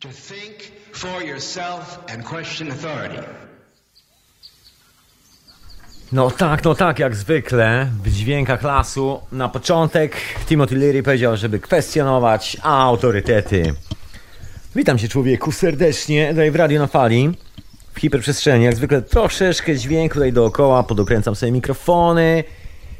[0.00, 3.22] To think for yourself and question authority.
[6.12, 11.60] No tak, no tak, jak zwykle w dźwiękach lasu na początek Timothy Leary powiedział, żeby
[11.60, 13.74] kwestionować autorytety.
[14.74, 17.30] Witam cię człowieku serdecznie tutaj w Radio na Fali
[17.94, 18.64] w hiperprzestrzeni.
[18.64, 22.44] Jak zwykle troszeczkę dźwięku tutaj dookoła, podokręcam sobie mikrofony,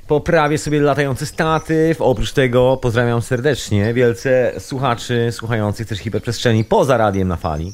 [0.06, 2.00] poprawię sobie latający statyw.
[2.00, 7.72] Oprócz tego pozdrawiam serdecznie wielce słuchaczy słuchających też hiperprzestrzeni poza radiem na fali.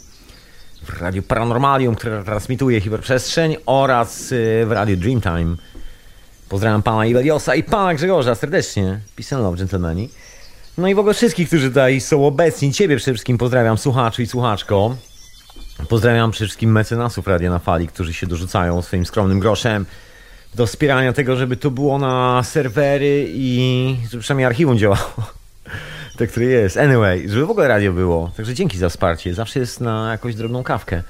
[0.82, 5.56] W Radiu Paranormalium, które transmituje hiperprzestrzeń oraz y, w Radiu Dreamtime.
[6.48, 9.00] Pozdrawiam pana Ibeliosa i pana Grzegorza serdecznie.
[9.16, 10.08] Peace and love, gentlemani.
[10.78, 12.72] No i w ogóle wszystkich, którzy tutaj są obecni.
[12.72, 14.96] Ciebie przede wszystkim pozdrawiam, słuchaczy i słuchaczko.
[15.88, 19.86] Pozdrawiam przede wszystkim mecenasów Radia na Fali, którzy się dorzucają swoim skromnym groszem
[20.54, 25.14] do wspierania tego, żeby to było na serwery i żeby przynajmniej archiwum działało.
[26.16, 26.76] Te, które jest.
[26.76, 28.32] Anyway, żeby w ogóle radio było.
[28.36, 29.34] Także dzięki za wsparcie.
[29.34, 31.02] Zawsze jest na jakąś drobną kawkę.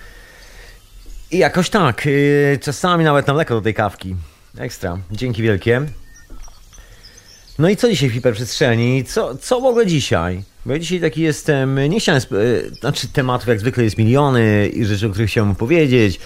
[1.30, 2.06] I jakoś tak.
[2.06, 4.16] Yy, czasami nawet na mleko do tej kawki.
[4.58, 4.98] Ekstra.
[5.10, 5.82] Dzięki wielkie.
[7.58, 9.04] No i co dzisiaj w hiperprzestrzeni?
[9.04, 10.42] Co, co w ogóle dzisiaj?
[10.66, 14.84] Bo ja dzisiaj taki jestem, nie chciałem, yy, znaczy tematów jak zwykle jest miliony i
[14.84, 16.20] rzeczy, o których chciałem powiedzieć.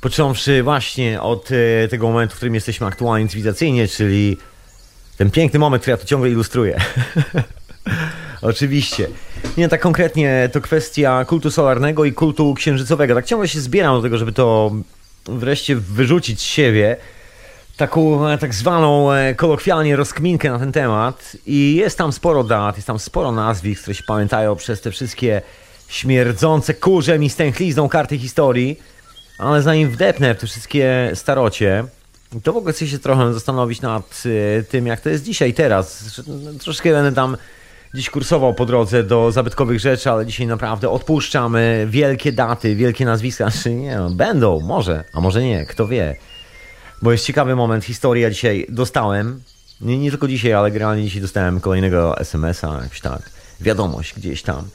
[0.00, 1.48] Począwszy właśnie od
[1.84, 4.36] e, tego momentu, w którym jesteśmy aktualnie cywilizacyjnie, czyli
[5.16, 6.78] ten piękny moment, który ja tu ciągle ilustruję.
[8.42, 9.08] Oczywiście.
[9.56, 13.14] Nie, tak konkretnie to kwestia kultu solarnego i kultu księżycowego.
[13.14, 14.72] Tak ciągle się zbieram do tego, żeby to
[15.24, 16.96] wreszcie wyrzucić z siebie.
[17.76, 21.36] Taką e, tak zwaną e, kolokwialnie rozkminkę na ten temat.
[21.46, 25.42] I jest tam sporo dat, jest tam sporo nazwisk, które się pamiętają przez te wszystkie
[25.88, 28.78] śmierdzące kurzem i stęchlizną karty historii.
[29.40, 31.84] Ale zanim wdepnę w te wszystkie starocie,
[32.42, 36.20] to w ogóle chcę się trochę zastanowić nad y, tym, jak to jest dzisiaj, teraz.
[36.60, 37.36] Troszkę będę tam
[37.94, 43.44] dziś kursował po drodze do zabytkowych rzeczy, ale dzisiaj naprawdę odpuszczamy wielkie daty, wielkie nazwiska.
[43.50, 46.16] Znaczy nie, no, będą, może, a może nie, kto wie.
[47.02, 49.42] Bo jest ciekawy moment historii, ja dzisiaj dostałem,
[49.80, 53.30] nie, nie tylko dzisiaj, ale generalnie dzisiaj dostałem kolejnego SMS-a, jakoś tak,
[53.60, 54.68] wiadomość gdzieś tam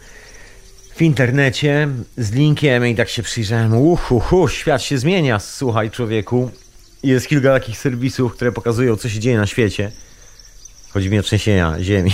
[0.96, 3.78] w internecie z linkiem i tak się przyjrzałem.
[3.78, 6.52] Uhu, uhu, świat się zmienia, słuchaj człowieku.
[7.04, 9.92] Jest kilka takich serwisów, które pokazują, co się dzieje na świecie.
[10.90, 12.12] Chodzi mi o trzęsienia ziemi.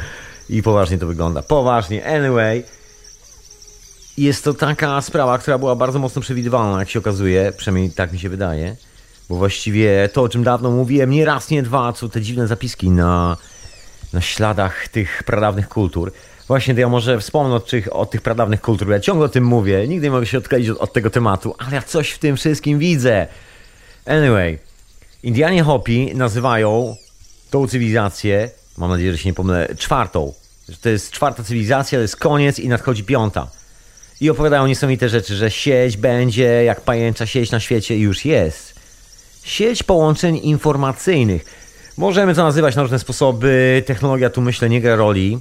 [0.50, 1.42] I poważnie to wygląda.
[1.42, 2.06] Poważnie.
[2.06, 2.64] Anyway.
[4.18, 7.52] Jest to taka sprawa, która była bardzo mocno przewidywalna, jak się okazuje.
[7.56, 8.76] Przynajmniej tak mi się wydaje.
[9.28, 12.90] Bo właściwie to, o czym dawno mówiłem, nie raz, nie dwa, co te dziwne zapiski
[12.90, 13.36] na,
[14.12, 16.12] na śladach tych pradawnych kultur.
[16.48, 18.90] Właśnie to ja może wspomnę o tych, o tych pradawnych kultur.
[18.90, 21.74] Ja ciągle o tym mówię, nigdy nie mogę się odkleić od, od tego tematu, ale
[21.74, 23.26] ja coś w tym wszystkim widzę.
[24.06, 24.58] Anyway,
[25.22, 26.96] Indianie Hopi nazywają
[27.50, 30.32] tą cywilizację, mam nadzieję, że się nie pomylę, czwartą.
[30.68, 33.48] Że to jest czwarta cywilizacja, to jest koniec i nadchodzi piąta.
[34.20, 38.74] I opowiadają niesamowite rzeczy, że sieć będzie jak pajęcza sieć na świecie i już jest.
[39.44, 41.44] Sieć połączeń informacyjnych.
[41.96, 43.82] Możemy to nazywać na różne sposoby.
[43.86, 45.38] Technologia tu myślę nie gra roli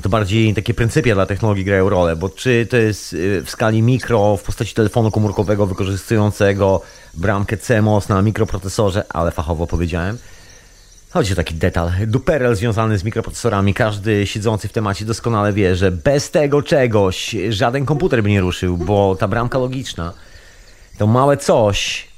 [0.00, 3.82] to bardziej takie pryncypia dla technologii grają rolę, bo czy to jest y, w skali
[3.82, 6.82] mikro, w postaci telefonu komórkowego wykorzystującego
[7.14, 10.18] bramkę CMOS na mikroprocesorze, ale fachowo powiedziałem.
[11.10, 13.74] Chodzi o taki detal, duperel związany z mikroprocesorami.
[13.74, 18.76] Każdy siedzący w temacie doskonale wie, że bez tego czegoś żaden komputer by nie ruszył,
[18.76, 20.12] bo ta bramka logiczna,
[20.98, 22.08] to małe coś,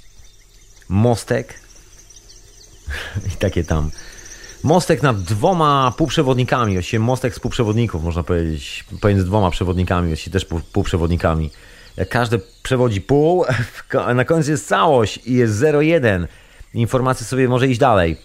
[0.88, 1.54] mostek
[3.34, 3.90] i takie tam
[4.62, 10.44] mostek nad dwoma półprzewodnikami, właściwie mostek z półprzewodników, można powiedzieć, pomiędzy dwoma przewodnikami, właściwie też
[10.44, 11.50] pół, półprzewodnikami.
[12.08, 13.44] Każdy przewodzi pół,
[14.14, 16.26] na końcu jest całość i jest 0,1.
[16.74, 18.16] Informacja sobie może iść dalej.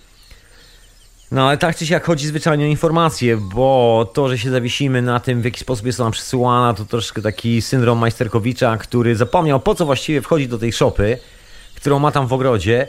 [1.32, 5.20] No ale tak czy siak chodzi zwyczajnie o informacje, bo to, że się zawiesimy na
[5.20, 9.76] tym, w jaki sposób jest ona przesyłana, to troszkę taki syndrom Majsterkowicza, który zapomniał po
[9.76, 11.18] co właściwie wchodzi do tej szopy,
[11.76, 12.88] którą ma tam w ogrodzie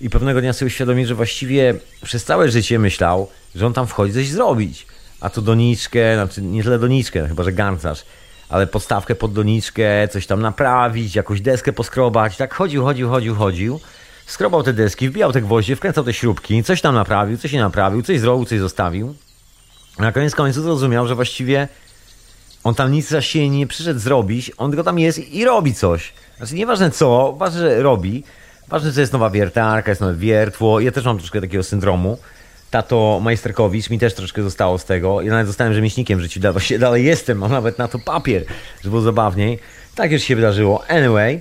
[0.00, 4.14] i pewnego dnia sobie uświadomił, że właściwie przez całe życie myślał, że on tam wchodzi
[4.14, 4.86] coś zrobić.
[5.20, 8.04] A tu doniczkę, znaczy nie tyle doniczkę, chyba że garncarz,
[8.48, 12.36] ale podstawkę pod doniczkę, coś tam naprawić, jakąś deskę poskrobać.
[12.36, 13.80] Tak chodził, chodził, chodził, chodził.
[14.26, 18.02] Skrobał te deski, wbijał te gwoździe, wkręcał te śrubki, coś tam naprawił, coś nie naprawił,
[18.02, 19.14] coś zrobił, coś zostawił.
[19.98, 21.68] A na koniec końców zrozumiał, że właściwie
[22.64, 26.12] on tam nic za się nie przyszedł zrobić, on tylko tam jest i robi coś.
[26.36, 28.24] Znaczy nieważne co, ważne, że robi.
[28.70, 30.80] Ważne, że jest nowa wiertarka, jest nowe wiertło.
[30.80, 32.18] Ja też mam troszkę takiego syndromu.
[32.70, 35.20] Tato Majsterkowicz mi też troszkę zostało z tego.
[35.20, 36.40] Ja nawet zostałem rzemieślnikiem w życiu.
[36.52, 38.44] Właściwie dalej jestem, mam nawet na to papier,
[38.80, 39.58] żeby było zabawniej.
[39.94, 40.84] Tak już się wydarzyło.
[40.88, 41.40] Anyway.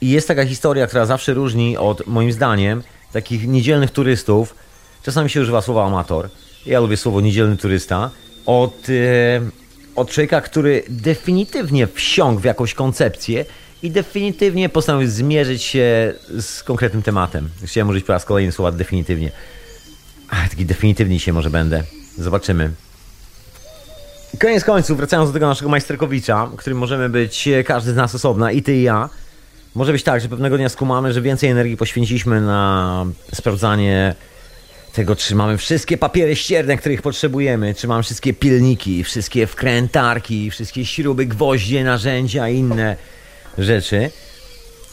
[0.00, 2.82] I jest taka historia, która zawsze różni od, moim zdaniem,
[3.12, 4.54] takich niedzielnych turystów.
[5.02, 6.28] Czasami się używa słowa amator.
[6.66, 8.10] Ja lubię słowo niedzielny turysta.
[8.46, 9.40] Od e,
[9.96, 13.44] od człowieka, który definitywnie wsiąkł w jakąś koncepcję
[13.84, 17.48] i definitywnie postanowił zmierzyć się z konkretnym tematem.
[17.64, 19.32] Chciałem użyć po raz kolejny słowa definitywnie.
[20.30, 21.82] Ach, taki definitywny się może będę.
[22.18, 22.70] Zobaczymy.
[24.40, 28.62] Koniec końców, wracając do tego naszego majsterkowicza, którym możemy być każdy z nas osobna, i
[28.62, 29.08] ty i ja.
[29.74, 34.14] Może być tak, że pewnego dnia skumamy, że więcej energii poświęciliśmy na sprawdzanie
[34.92, 40.86] tego, czy mamy wszystkie papiery ścierne, których potrzebujemy, czy mamy wszystkie pilniki, wszystkie wkrętarki, wszystkie
[40.86, 42.96] śruby, gwoździe, narzędzia i inne
[43.58, 44.10] rzeczy.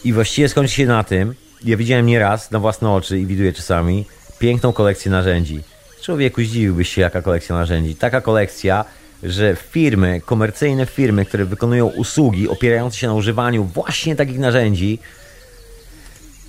[0.04, 4.06] I właściwie skończy się na tym, ja widziałem nieraz na własne oczy i widuję czasami
[4.40, 5.62] piękną kolekcję narzędzi.
[6.02, 7.96] Człowieku, zdziwiłbyś się, jaka kolekcja narzędzi.
[7.96, 8.86] Taka kolekcja,
[9.24, 15.00] że firmy, komercyjne firmy, które wykonują usługi opierające się na używaniu właśnie takich narzędzi,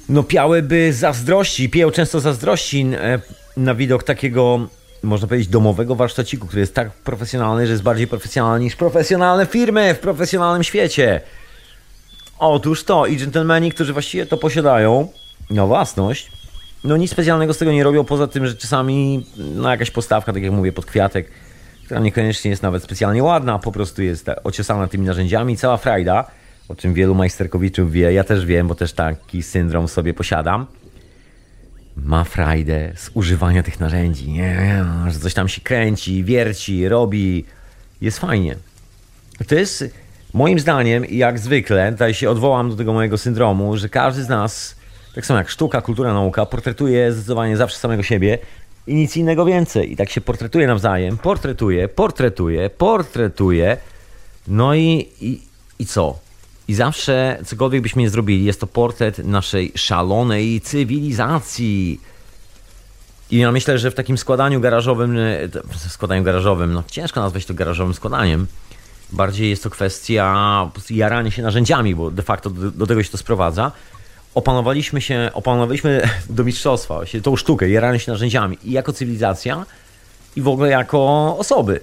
[0.09, 3.21] no piałyby zazdrości, piją często zazdrości e,
[3.57, 4.69] na widok takiego,
[5.03, 9.95] można powiedzieć, domowego warsztaciku, który jest tak profesjonalny, że jest bardziej profesjonalny niż profesjonalne firmy
[9.95, 11.21] w profesjonalnym świecie.
[12.45, 15.09] Otóż to i dżentelmeni, którzy właściwie to posiadają
[15.51, 16.33] na własność,
[16.85, 20.43] no nic specjalnego z tego nie robią, poza tym, że czasami no jakaś postawka, tak
[20.43, 21.29] jak mówię, pod kwiatek,
[21.85, 26.31] która niekoniecznie jest nawet specjalnie ładna, po prostu jest ociosana tymi narzędziami, cała frajda,
[26.69, 30.67] o czym wielu majsterkowiczów wie, ja też wiem, bo też taki syndrom sobie posiadam,
[31.97, 37.45] ma frajdę z używania tych narzędzi, nie, że coś tam się kręci, wierci, robi,
[38.01, 38.57] jest fajnie.
[39.49, 40.02] To jest
[40.33, 44.77] moim zdaniem, jak zwykle, tutaj się odwołam do tego mojego syndromu, że każdy z nas,
[45.15, 48.39] tak samo jak sztuka, kultura, nauka, portretuje zdecydowanie zawsze samego siebie
[48.87, 49.93] i nic innego więcej.
[49.93, 53.77] I tak się portretuje nawzajem, portretuje, portretuje, portretuje.
[54.49, 55.41] No i, i,
[55.79, 56.19] i co?
[56.69, 62.01] I zawsze, cokolwiek byśmy nie zrobili, jest to portret naszej szalonej cywilizacji.
[63.31, 65.17] I ja myślę, że w takim składaniu garażowym,
[65.89, 68.47] składaniu garażowym, no ciężko nazwać to garażowym składaniem.
[69.13, 73.19] Bardziej jest to kwestia jarania się narzędziami, bo de facto do, do tego się to
[73.19, 73.73] sprowadza
[74.35, 79.67] opanowaliśmy się, opanowaliśmy do mistrzostwa, tą sztukę, jarania się narzędziami i jako cywilizacja
[80.37, 81.81] i w ogóle jako osoby.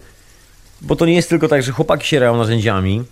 [0.81, 3.03] Bo to nie jest tylko tak, że chłopaki się rają narzędziami.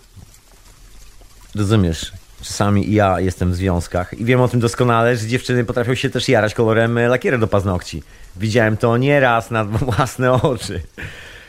[1.54, 2.12] Rozumiesz?
[2.42, 6.28] Czasami ja jestem w związkach i wiem o tym doskonale, że dziewczyny potrafią się też
[6.28, 8.02] jarać kolorem lakieru do paznokci.
[8.36, 10.80] Widziałem to nieraz na własne oczy.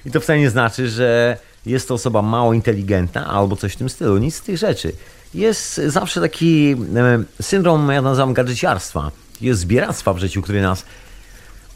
[0.05, 3.89] I to wcale nie znaczy, że jest to osoba mało inteligentna albo coś w tym
[3.89, 4.17] stylu.
[4.17, 4.93] Nic z tych rzeczy
[5.33, 9.11] jest zawsze taki e, syndrom, ja nazywam gadżeciarstwa.
[9.41, 10.85] Jest zbieractwa w życiu, który nas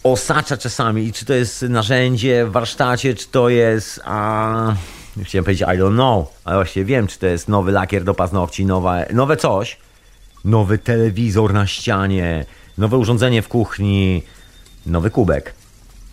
[0.04, 1.04] osacza czasami.
[1.04, 4.02] I czy to jest narzędzie w warsztacie, czy to jest...
[4.06, 4.76] A,
[5.24, 8.66] chciałem powiedzieć I don't know, ale właśnie wiem, czy to jest nowy lakier do paznokci,
[8.66, 9.78] nowe, nowe coś,
[10.46, 12.46] nowy telewizor na ścianie,
[12.78, 14.24] nowe urządzenie w kuchni,
[14.86, 15.54] nowy kubek,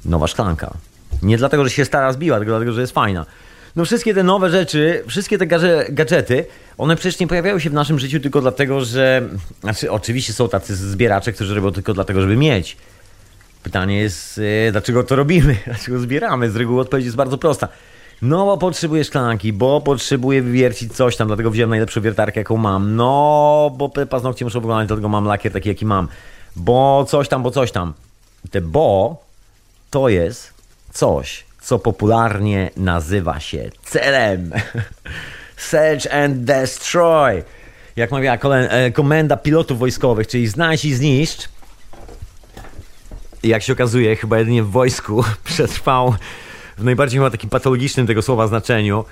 [0.04, 0.74] nowa szklanka.
[1.22, 3.26] Nie dlatego, że się stara zbiła, tylko dlatego, że jest fajna.
[3.76, 5.46] No wszystkie te nowe rzeczy, wszystkie te
[5.90, 6.46] gadżety,
[6.78, 9.28] one przecież nie pojawiają się w naszym życiu tylko dlatego, że...
[9.60, 12.76] Znaczy, oczywiście są tacy zbieracze, którzy robią tylko dlatego, żeby mieć.
[13.62, 15.56] Pytanie jest, e, dlaczego to robimy?
[15.66, 16.50] Dlaczego zbieramy?
[16.50, 17.68] Z reguły odpowiedź jest bardzo prosta.
[18.22, 22.96] No, bo potrzebuję szklanki, bo potrzebuję wywiercić coś tam, dlatego wziąłem najlepszą wiertarkę, jaką mam.
[22.96, 26.08] No, bo paznokcie muszą wyglądać, dlatego mam lakier taki, jaki mam.
[26.56, 27.92] Bo coś tam, bo coś tam.
[28.50, 29.16] Te bo
[29.90, 30.54] to jest
[30.92, 34.50] coś, co popularnie nazywa się celem.
[35.70, 37.42] Search and destroy.
[37.96, 41.48] Jak mówiła e, komenda pilotów wojskowych, czyli znajdź i zniszcz.
[43.42, 46.14] Jak się okazuje, chyba jedynie w wojsku przetrwał
[46.78, 49.04] w najbardziej chyba takim patologicznym tego słowa znaczeniu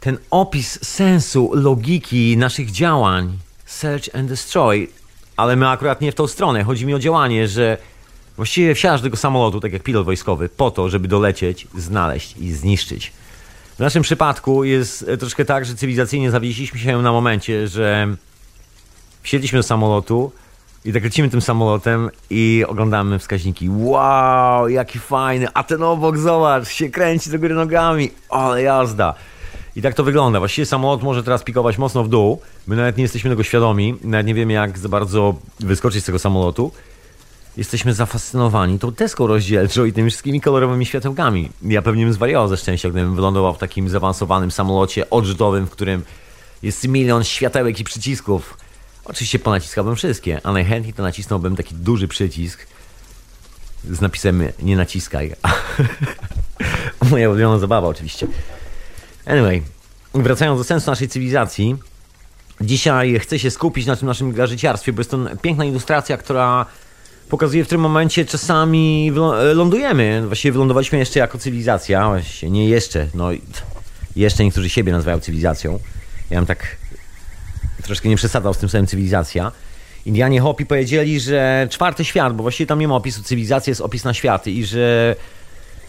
[0.00, 3.38] ten opis sensu, logiki naszych działań.
[3.66, 4.88] Search and destroy.
[5.36, 6.64] Ale my akurat nie w tą stronę.
[6.64, 7.78] Chodzi mi o działanie, że
[8.40, 12.52] Właściwie wsiadasz do tego samolotu, tak jak pilot wojskowy, po to, żeby dolecieć, znaleźć i
[12.52, 13.12] zniszczyć.
[13.76, 18.08] W naszym przypadku jest e, troszkę tak, że cywilizacyjnie zawieźliśmy się na momencie, że
[19.22, 20.32] wsiedliśmy do samolotu
[20.84, 23.68] i tak lecimy tym samolotem i oglądamy wskaźniki.
[23.70, 29.14] Wow, jaki fajny, a ten obok, zobacz, się kręci do góry nogami, ale jazda.
[29.76, 30.38] I tak to wygląda.
[30.38, 32.40] Właściwie samolot może teraz pikować mocno w dół.
[32.66, 36.18] My nawet nie jesteśmy tego świadomi, nawet nie wiemy jak za bardzo wyskoczyć z tego
[36.18, 36.72] samolotu
[37.60, 41.50] jesteśmy zafascynowani tą deską rozdzielczą i tymi wszystkimi kolorowymi światełkami.
[41.62, 46.04] Ja pewnie bym zwariował ze szczęścia, gdybym wylądował w takim zaawansowanym samolocie odrzutowym, w którym
[46.62, 48.56] jest milion światełek i przycisków.
[49.04, 52.66] Oczywiście ponaciskałbym wszystkie, a najchętniej to nacisnąłbym taki duży przycisk
[53.84, 55.34] z napisem nie naciskaj.
[57.10, 58.26] Moja ulubiona zabawa oczywiście.
[59.26, 59.62] Anyway,
[60.14, 61.76] wracając do sensu naszej cywilizacji,
[62.60, 66.66] dzisiaj chcę się skupić na tym naszym garzyciarstwie, bo jest to piękna ilustracja, która
[67.30, 69.12] pokazuje w tym momencie czasami
[69.54, 70.22] lądujemy.
[70.26, 72.08] Właściwie wylądowaliśmy jeszcze jako cywilizacja.
[72.08, 73.06] Właściwie nie jeszcze.
[73.14, 73.28] No
[74.16, 75.78] Jeszcze niektórzy siebie nazywają cywilizacją.
[76.30, 76.76] Ja bym tak
[77.82, 79.52] troszkę nie przesadzał z tym samym cywilizacja.
[80.06, 84.04] Indianie Hopi powiedzieli, że czwarty świat, bo właściwie tam nie ma opisu cywilizacji, jest opis
[84.04, 85.16] na światy i że,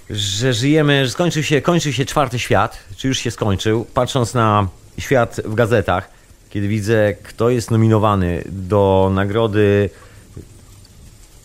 [0.10, 3.86] że żyjemy, że skończył się, kończył się czwarty świat, czy już się skończył.
[3.94, 4.68] Patrząc na
[4.98, 6.10] świat w gazetach,
[6.50, 9.90] kiedy widzę, kto jest nominowany do nagrody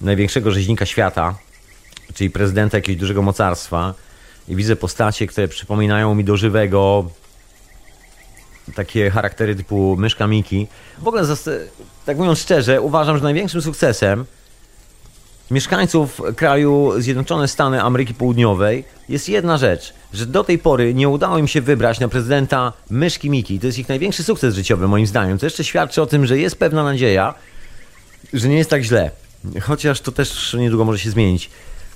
[0.01, 1.35] największego rzeźnika świata,
[2.15, 3.95] czyli prezydenta jakiegoś dużego mocarstwa,
[4.49, 7.11] i widzę postacie, które przypominają mi do żywego
[8.75, 10.67] takie charaktery typu myszka Miki.
[10.99, 11.23] W ogóle,
[12.07, 14.25] tak mówiąc szczerze, uważam, że największym sukcesem
[15.51, 21.39] mieszkańców kraju Zjednoczone Stany Ameryki Południowej jest jedna rzecz, że do tej pory nie udało
[21.39, 23.61] im się wybrać na prezydenta myszki Miki.
[23.61, 25.39] To jest ich największy sukces życiowy, moim zdaniem.
[25.39, 27.35] To jeszcze świadczy o tym, że jest pewna nadzieja,
[28.33, 29.11] że nie jest tak źle.
[29.63, 31.51] Chociaż to też niedługo może się zmienić.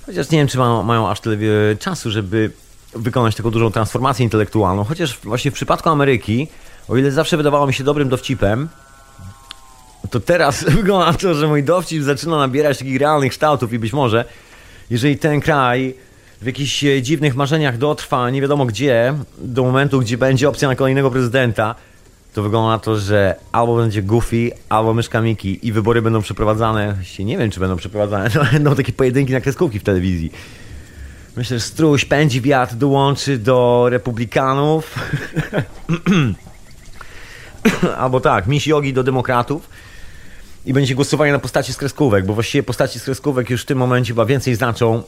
[0.06, 1.36] Chociaż nie wiem, czy mają, mają aż tyle
[1.76, 2.50] czasu, żeby
[2.94, 4.84] wykonać taką dużą transformację intelektualną.
[4.84, 6.48] Chociaż właśnie w przypadku Ameryki,
[6.88, 8.68] o ile zawsze wydawało mi się dobrym dowcipem,
[10.10, 13.92] to teraz wygląda na to, że mój dowcip zaczyna nabierać takich realnych kształtów i być
[13.92, 14.24] może,
[14.90, 15.94] jeżeli ten kraj
[16.40, 20.76] w jakichś e, dziwnych marzeniach dotrwa nie wiadomo gdzie, do momentu, gdzie będzie opcja na
[20.76, 21.74] kolejnego prezydenta,
[22.34, 26.96] to wygląda na to, że albo będzie Goofy, albo Myszka Miki i wybory będą przeprowadzane,
[27.18, 30.32] nie wiem czy będą przeprowadzane, to będą takie pojedynki na kreskówki w telewizji.
[31.36, 34.94] Myślę, że Struś pędzi wiatr dołączy do republikanów.
[37.98, 39.68] albo tak, Miss Yogi do demokratów
[40.66, 43.78] i będzie głosowanie na postaci z kreskówek, bo właściwie postaci z kreskówek już w tym
[43.78, 45.02] momencie chyba więcej znaczą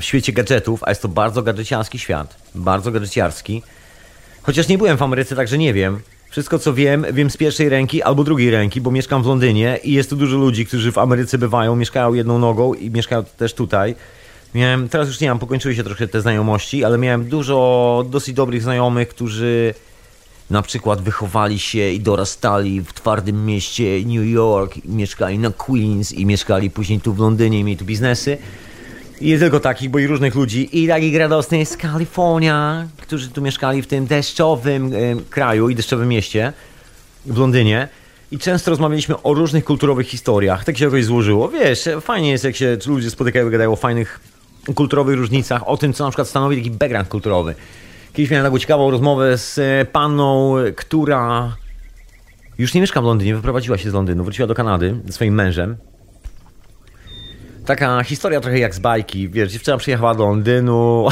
[0.00, 3.62] w świecie gadżetów, a jest to bardzo gadżeciarski świat, bardzo gadżeciarski.
[4.42, 6.00] Chociaż nie byłem w Ameryce, także nie wiem.
[6.34, 9.92] Wszystko co wiem, wiem z pierwszej ręki albo drugiej ręki, bo mieszkam w Londynie i
[9.92, 13.94] jest tu dużo ludzi, którzy w Ameryce bywają, mieszkają jedną nogą i mieszkają też tutaj.
[14.54, 18.62] Miałem, teraz już nie mam, pokończyły się troszkę te znajomości, ale miałem dużo dosyć dobrych
[18.62, 19.74] znajomych, którzy
[20.50, 26.26] na przykład wychowali się i dorastali w twardym mieście New York, mieszkali na Queens i
[26.26, 28.38] mieszkali później tu w Londynie i mieli tu biznesy.
[29.20, 33.82] Nie tylko takich, bo i różnych ludzi, i takich radosnych z Kalifornia, którzy tu mieszkali
[33.82, 36.52] w tym deszczowym y, kraju i deszczowym mieście
[37.26, 37.88] w Londynie.
[38.30, 40.64] I często rozmawialiśmy o różnych kulturowych historiach.
[40.64, 41.48] Tak się jakoś złożyło.
[41.48, 44.20] Wiesz, fajnie jest, jak się ludzie spotykają i gadają o fajnych
[44.74, 47.54] kulturowych różnicach, o tym, co na przykład stanowi taki background kulturowy.
[48.12, 51.56] Kiedyś miałem taką ciekawą rozmowę z e, panną, która
[52.58, 55.76] już nie mieszka w Londynie, wyprowadziła się z Londynu, wróciła do Kanady ze swoim mężem.
[57.66, 61.08] Taka historia trochę jak z bajki, wiesz, dziewczyna przyjechała do Londynu,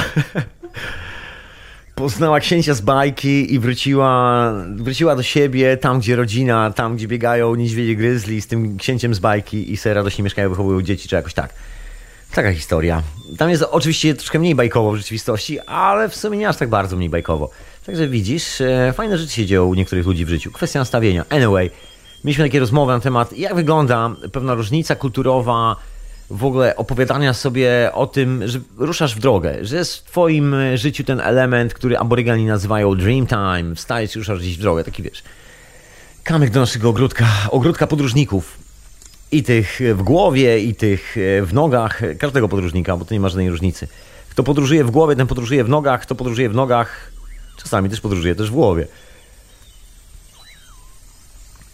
[1.95, 7.55] poznała księcia z bajki i wróciła, wróciła do siebie, tam gdzie rodzina, tam gdzie biegają
[7.55, 11.35] niedźwiedzie gryzli z tym księciem z bajki i sobie radośnie mieszkają, wychowują dzieci czy jakoś
[11.35, 11.55] tak.
[12.35, 13.03] Taka historia.
[13.39, 16.97] Tam jest oczywiście troszkę mniej bajkowo w rzeczywistości, ale w sumie nie aż tak bardzo
[16.97, 17.51] mniej bajkowo.
[17.87, 20.51] Także widzisz, e, fajne rzeczy się dzieją u niektórych ludzi w życiu.
[20.51, 21.25] Kwestia nastawienia.
[21.31, 21.71] Anyway,
[22.25, 25.77] mieliśmy takie rozmowy na temat, jak wygląda pewna różnica kulturowa,
[26.33, 31.05] w ogóle opowiadania sobie o tym, że ruszasz w drogę, że jest w twoim życiu
[31.05, 35.23] ten element, który aborygeni nazywają dream time, wstajesz i ruszasz gdzieś w drogę, taki wiesz.
[36.25, 38.59] Kamyk do naszego ogródka, ogródka podróżników
[39.33, 43.51] i tych w głowie, i tych w nogach każdego podróżnika, bo to nie ma żadnej
[43.51, 43.89] różnicy.
[44.31, 47.12] Kto podróżuje w głowie, ten podróżuje w nogach, kto podróżuje w nogach,
[47.57, 48.87] czasami też podróżuje też w głowie.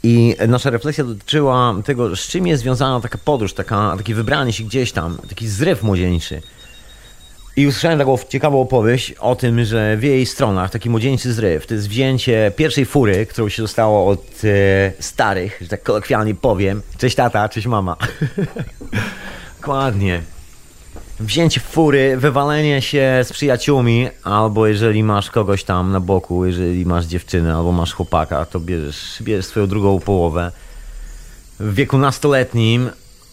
[0.09, 4.65] I nasza refleksja dotyczyła tego, z czym jest związana taka podróż, taka, takie wybranie się
[4.65, 6.43] gdzieś tam, taki zryw młodzieńczy.
[7.57, 11.75] I usłyszałem taką ciekawą opowieść o tym, że w jej stronach taki młodzieńczy zryw to
[11.75, 16.83] jest wzięcie pierwszej fury, którą się dostało od e, starych, że tak kolokwialnie powiem.
[16.99, 17.97] Cześć tata, cześć mama.
[19.61, 20.23] Dokładnie.
[21.21, 27.05] Wzięcie fury, wywalenie się z przyjaciółmi, albo jeżeli masz kogoś tam na boku, jeżeli masz
[27.05, 30.53] dziewczynę, albo masz chłopaka, to bierzesz, bierzesz swoją drugą połowę.
[31.61, 32.91] W wieku nastoletnim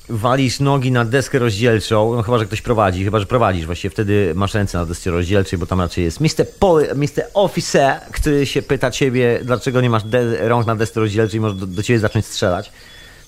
[0.10, 4.34] walisz nogi na deskę rozdzielczą, no chyba, że ktoś prowadzi, chyba, że prowadzisz, właściwie wtedy
[4.36, 6.48] masz ręce na desce rozdzielczej, bo tam raczej jest Mr.
[6.60, 7.24] Pol, Mr.
[7.34, 10.04] Officer, który się pyta ciebie, dlaczego nie masz
[10.40, 12.72] rąk na desce rozdzielczej i może do, do, ciebie zacząć strzelać.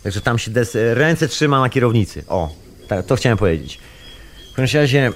[0.04, 0.52] Także tam się
[0.94, 2.24] ręce trzyma na kierownicy.
[2.28, 2.50] O,
[2.88, 3.80] tak, to chciałem powiedzieć.
[4.58, 5.12] Każdym razie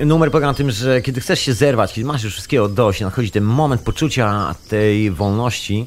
[0.00, 3.30] numer polega na tym, że kiedy chcesz się zerwać, kiedy masz już wszystkiego dość, nadchodzi
[3.30, 5.86] ten moment poczucia tej wolności,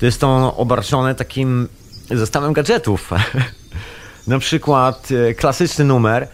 [0.00, 1.68] to jest to obarczone takim
[2.10, 3.10] zestawem gadżetów.
[4.26, 6.28] Na przykład e, klasyczny numer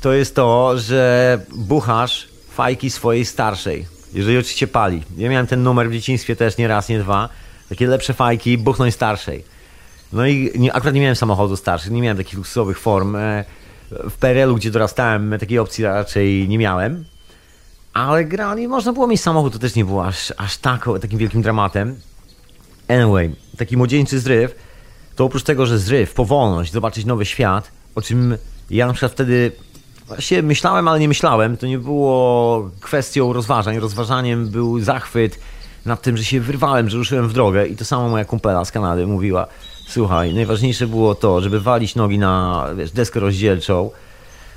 [0.00, 3.86] to jest to, że buchasz fajki swojej starszej.
[4.12, 5.02] Jeżeli oczywiście pali.
[5.16, 7.28] Ja miałem ten numer w dzieciństwie też nie raz, nie dwa.
[7.68, 9.44] Takie lepsze fajki, buchnąć starszej.
[10.12, 13.16] No i nie, akurat nie miałem samochodu starszych, nie miałem takich luksusowych form.
[13.90, 17.04] W PRL-u, gdzie dorastałem, takiej opcji raczej nie miałem.
[17.92, 21.42] Ale grali, można było mieć samochód, to też nie było aż, aż tak, takim wielkim
[21.42, 22.00] dramatem.
[22.88, 24.54] Anyway, taki młodzieńczy zryw,
[25.16, 28.36] to oprócz tego, że zryw, powolność, zobaczyć nowy świat, o czym
[28.70, 29.52] ja na przykład wtedy
[30.06, 33.78] właśnie myślałem, ale nie myślałem, to nie było kwestią rozważań.
[33.78, 35.38] Rozważaniem był zachwyt
[35.86, 38.72] nad tym, że się wyrwałem, że ruszyłem w drogę i to samo moja kumpela z
[38.72, 39.46] Kanady mówiła,
[39.88, 43.90] słuchaj, najważniejsze było to, żeby walić nogi na wiesz, deskę rozdzielczą,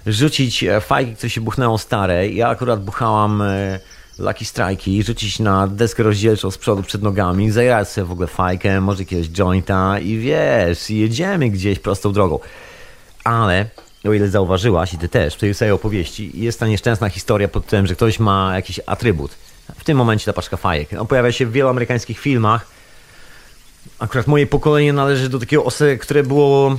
[0.08, 2.30] rzucić e, fajki, które się buchnęło stare.
[2.30, 3.80] Ja akurat buchałam e,
[4.20, 8.82] Lucky Strike'i, rzucić na deskę rozdzielczą z przodu przed nogami, zajrać sobie w ogóle fajkę,
[8.82, 12.40] może jakiegoś jointa i wiesz, jedziemy gdzieś prostą drogą.
[13.24, 13.66] Ale
[14.06, 17.66] o ile zauważyłaś i ty też w tej samej opowieści, jest ta nieszczęsna historia pod
[17.66, 19.32] tym, że ktoś ma jakiś atrybut.
[19.78, 20.90] W tym momencie ta paczka fajek.
[21.00, 22.81] On pojawia się w wielu amerykańskich filmach.
[24.00, 25.68] Akurat moje pokolenie należy do takiego,
[26.00, 26.78] które było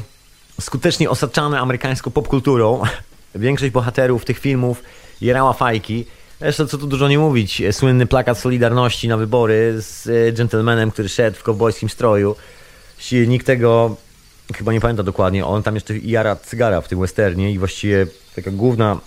[0.60, 2.82] skutecznie osaczane amerykańską popkulturą.
[3.34, 4.82] Większość bohaterów tych filmów
[5.20, 6.04] jerała fajki.
[6.40, 11.08] Zresztą co tu dużo nie mówić, słynny plakat Solidarności na wybory z e, gentlemanem, który
[11.08, 12.36] szedł w kowbojskim stroju.
[13.26, 13.96] Nikt tego
[14.54, 18.06] chyba nie pamięta dokładnie, on tam jeszcze jara cygara w tym westernie i właściwie
[18.36, 18.98] taka główna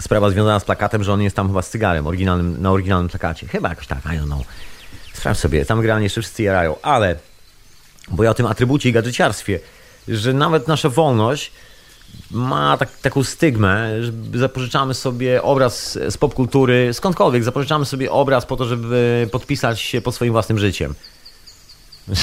[0.00, 3.46] sprawa związana z plakatem, że on jest tam chyba z cygarem oryginalnym, na oryginalnym plakacie.
[3.46, 4.42] Chyba jakoś tak, I don't know.
[5.16, 7.16] Sprawdź sobie, tam generalnie jeszcze wszyscy jarają, ale
[8.08, 9.60] bo ja o tym atrybucie i gadżeciarstwie,
[10.08, 11.52] że nawet nasza wolność
[12.30, 18.56] ma tak, taką stygmę, że zapożyczamy sobie obraz z popkultury, skądkolwiek, zapożyczamy sobie obraz po
[18.56, 20.94] to, żeby podpisać się pod swoim własnym życiem.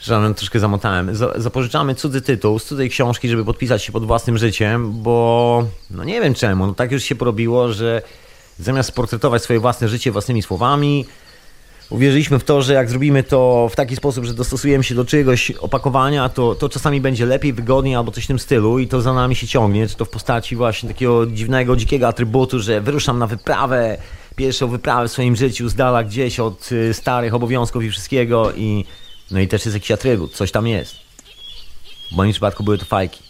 [0.00, 1.10] że troszkę zamotałem.
[1.36, 6.20] Zapożyczamy cudzy tytuł z cudzej książki, żeby podpisać się pod własnym życiem, bo no nie
[6.20, 8.02] wiem czemu, no tak już się porobiło, że
[8.58, 11.06] zamiast portretować swoje własne życie własnymi słowami,
[11.94, 15.50] uwierzyliśmy w to, że jak zrobimy to w taki sposób, że dostosujemy się do czyjegoś
[15.50, 19.12] opakowania, to, to czasami będzie lepiej, wygodniej albo coś w tym stylu i to za
[19.12, 23.26] nami się ciągnie, czy to w postaci właśnie takiego dziwnego, dzikiego atrybutu, że wyruszam na
[23.26, 23.98] wyprawę,
[24.36, 28.84] pierwszą wyprawę w swoim życiu z dala gdzieś od y, starych obowiązków i wszystkiego i
[29.30, 30.96] no i też jest jakiś atrybut, coś tam jest.
[32.12, 33.22] W moim przypadku były to fajki.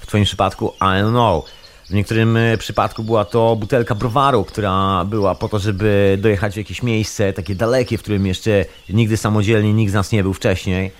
[0.00, 1.44] W twoim przypadku, I don't know.
[1.90, 6.56] W niektórym e, przypadku była to butelka browaru, która była po to, żeby dojechać w
[6.56, 10.90] jakieś miejsce takie dalekie, w którym jeszcze nigdy samodzielnie nikt z nas nie był wcześniej.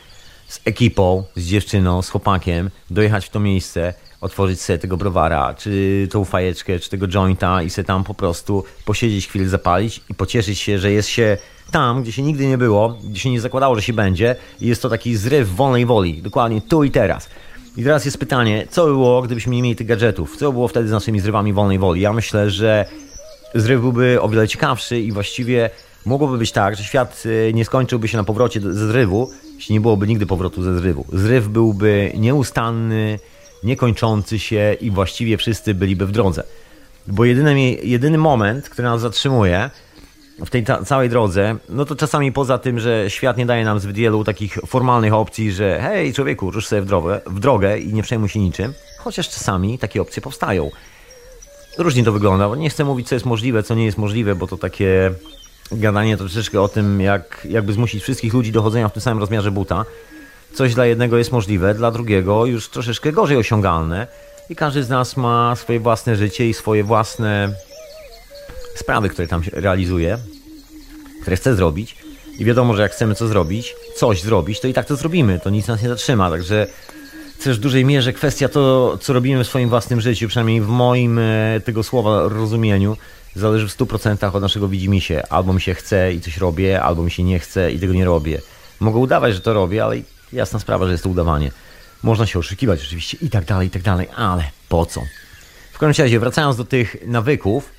[0.48, 6.09] Z ekipą, z dziewczyną, z chłopakiem, dojechać w to miejsce, otworzyć sobie tego browara, czy
[6.11, 10.59] tą fajeczkę, czy tego jointa i sobie tam po prostu posiedzieć chwilę, zapalić i pocieszyć
[10.59, 11.37] się, że jest się
[11.70, 14.83] tam, gdzie się nigdy nie było, gdzie się nie zakładało, że się będzie i jest
[14.83, 17.29] to taki zryw wolnej woli, dokładnie tu i teraz.
[17.77, 20.37] I teraz jest pytanie, co by było, gdybyśmy nie mieli tych gadżetów?
[20.37, 22.01] Co by było wtedy z naszymi zrywami wolnej woli?
[22.01, 22.87] Ja myślę, że
[23.55, 25.71] zryw byłby o wiele ciekawszy i właściwie
[26.07, 29.81] mogłoby być tak, że świat y, nie skończyłby się na powrocie ze zrywu, jeśli nie
[29.81, 31.05] byłoby nigdy powrotu ze zrywu.
[31.13, 33.19] Zryw byłby nieustanny,
[33.65, 36.43] niekończący się i właściwie wszyscy byliby w drodze.
[37.07, 39.71] Bo jedyny, jedyny moment, który nas zatrzymuje,
[40.46, 43.96] w tej całej drodze, no to czasami poza tym, że świat nie daje nam zbyt
[43.96, 48.03] wielu takich formalnych opcji, że hej człowieku, rusz sobie w drogę, w drogę i nie
[48.03, 50.70] przejmuj się niczym, chociaż czasami takie opcje powstają.
[51.79, 54.46] Różnie to wygląda, bo nie chcę mówić, co jest możliwe, co nie jest możliwe, bo
[54.46, 55.11] to takie
[55.72, 59.50] gadanie troszeczkę o tym, jak, jakby zmusić wszystkich ludzi do chodzenia w tym samym rozmiarze
[59.50, 59.85] buta.
[60.55, 64.07] Coś dla jednego jest możliwe, dla drugiego już troszeczkę gorzej osiągalne
[64.50, 67.55] i każdy z nas ma swoje własne życie i swoje własne
[68.74, 70.18] sprawy, które tam realizuje,
[71.21, 71.97] które chce zrobić
[72.39, 75.51] i wiadomo, że jak chcemy co zrobić, coś zrobić, to i tak to zrobimy, to
[75.51, 76.67] nic nas nie zatrzyma, także
[77.45, 81.19] też w dużej mierze kwestia to, co robimy w swoim własnym życiu, przynajmniej w moim
[81.19, 82.97] e, tego słowa rozumieniu,
[83.37, 85.33] zależy w 100% od naszego widzimisię.
[85.33, 88.05] Albo mi się chce i coś robię, albo mi się nie chce i tego nie
[88.05, 88.41] robię.
[88.81, 89.97] Mogę udawać, że to robię, ale
[90.33, 91.51] jasna sprawa, że jest to udawanie.
[92.03, 95.03] Można się oszukiwać oczywiście i tak dalej, i tak dalej, ale po co?
[95.73, 97.73] W każdym razie, wracając do tych nawyków,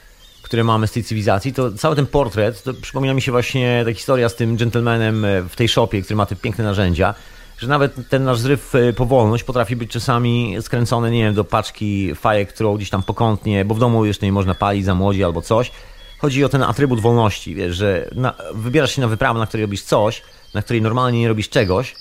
[0.51, 3.93] które mamy z tej cywilizacji, to cały ten portret, to przypomina mi się właśnie ta
[3.93, 7.15] historia z tym gentlemanem e, w tej shopie, który ma te piękne narzędzia,
[7.57, 12.15] że nawet ten nasz zryw e, powolność potrafi być czasami skręcony, nie wiem, do paczki
[12.15, 15.41] fajek, którą gdzieś tam pokątnie, bo w domu jeszcze nie można palić za młodzi albo
[15.41, 15.71] coś.
[16.19, 19.83] Chodzi o ten atrybut wolności, wiesz, że na, wybierasz się na wyprawę, na której robisz
[19.83, 20.21] coś,
[20.53, 21.95] na której normalnie nie robisz czegoś,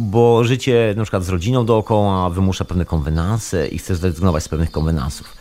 [0.00, 4.70] bo życie na przykład z rodziną dookoła wymusza pewne konwenanse i chcesz zrezygnować z pewnych
[4.70, 5.36] konwenansów.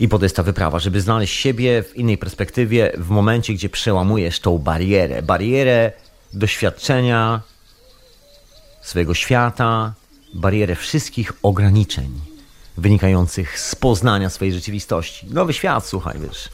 [0.00, 3.68] I po to jest ta wyprawa, żeby znaleźć siebie w innej perspektywie, w momencie, gdzie
[3.68, 5.22] przełamujesz tą barierę.
[5.22, 5.92] Barierę
[6.32, 7.40] doświadczenia
[8.82, 9.94] swojego świata,
[10.34, 12.10] barierę wszystkich ograniczeń
[12.76, 15.26] wynikających z poznania swojej rzeczywistości.
[15.30, 16.48] Nowy świat, słuchaj, wiesz.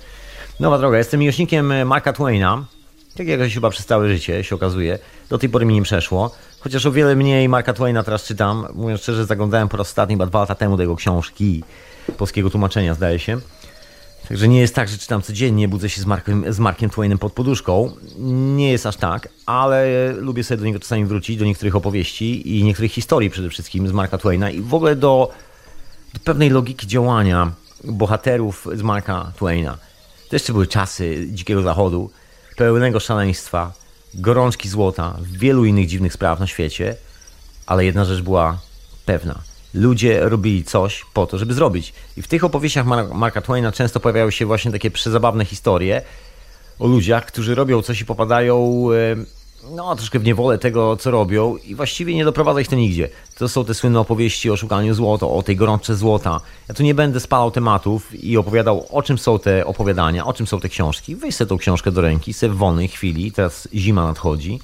[0.60, 0.98] Nowa droga.
[0.98, 2.64] Jestem miłośnikiem Marka Twaina.
[3.16, 4.98] Tak jakoś chyba przez całe życie się okazuje.
[5.28, 6.30] Do tej pory mi nie przeszło.
[6.64, 8.66] Chociaż o wiele mniej Marka Twaina teraz czytam.
[8.74, 11.64] Mówiąc szczerze, zaglądałem po raz ostatni chyba dwa lata temu do jego książki.
[12.16, 13.40] polskiego tłumaczenia, zdaje się.
[14.28, 17.32] Także nie jest tak, że czytam codziennie, budzę się z Markiem, z Markiem Twainem pod
[17.32, 17.90] poduszką.
[18.56, 22.64] Nie jest aż tak, ale lubię sobie do niego czasami wrócić, do niektórych opowieści i
[22.64, 25.30] niektórych historii przede wszystkim z Marka Twaina i w ogóle do,
[26.14, 27.52] do pewnej logiki działania
[27.84, 29.78] bohaterów z Marka Twaina.
[30.28, 32.10] To jeszcze były czasy Dzikiego Zachodu,
[32.56, 33.72] pełnego szaleństwa,
[34.14, 36.96] gorączki złota, wielu innych dziwnych spraw na świecie,
[37.66, 38.58] ale jedna rzecz była
[39.06, 39.40] pewna–
[39.74, 41.92] ludzie robili coś po to, żeby zrobić.
[42.16, 46.02] I w tych opowieściach Marka Twaina często pojawiają się właśnie takie przezabawne historie
[46.78, 48.86] o ludziach, którzy robią coś i popadają
[49.70, 53.08] no, troszkę w niewolę tego, co robią i właściwie nie doprowadza ich to nigdzie.
[53.38, 56.40] To są te słynne opowieści o szukaniu złota, o tej gorączce złota.
[56.68, 60.46] Ja tu nie będę spalał tematów i opowiadał, o czym są te opowiadania, o czym
[60.46, 61.16] są te książki.
[61.16, 64.60] Weź sobie tą książkę do ręki, sobie w wolnej chwili, teraz zima nadchodzi,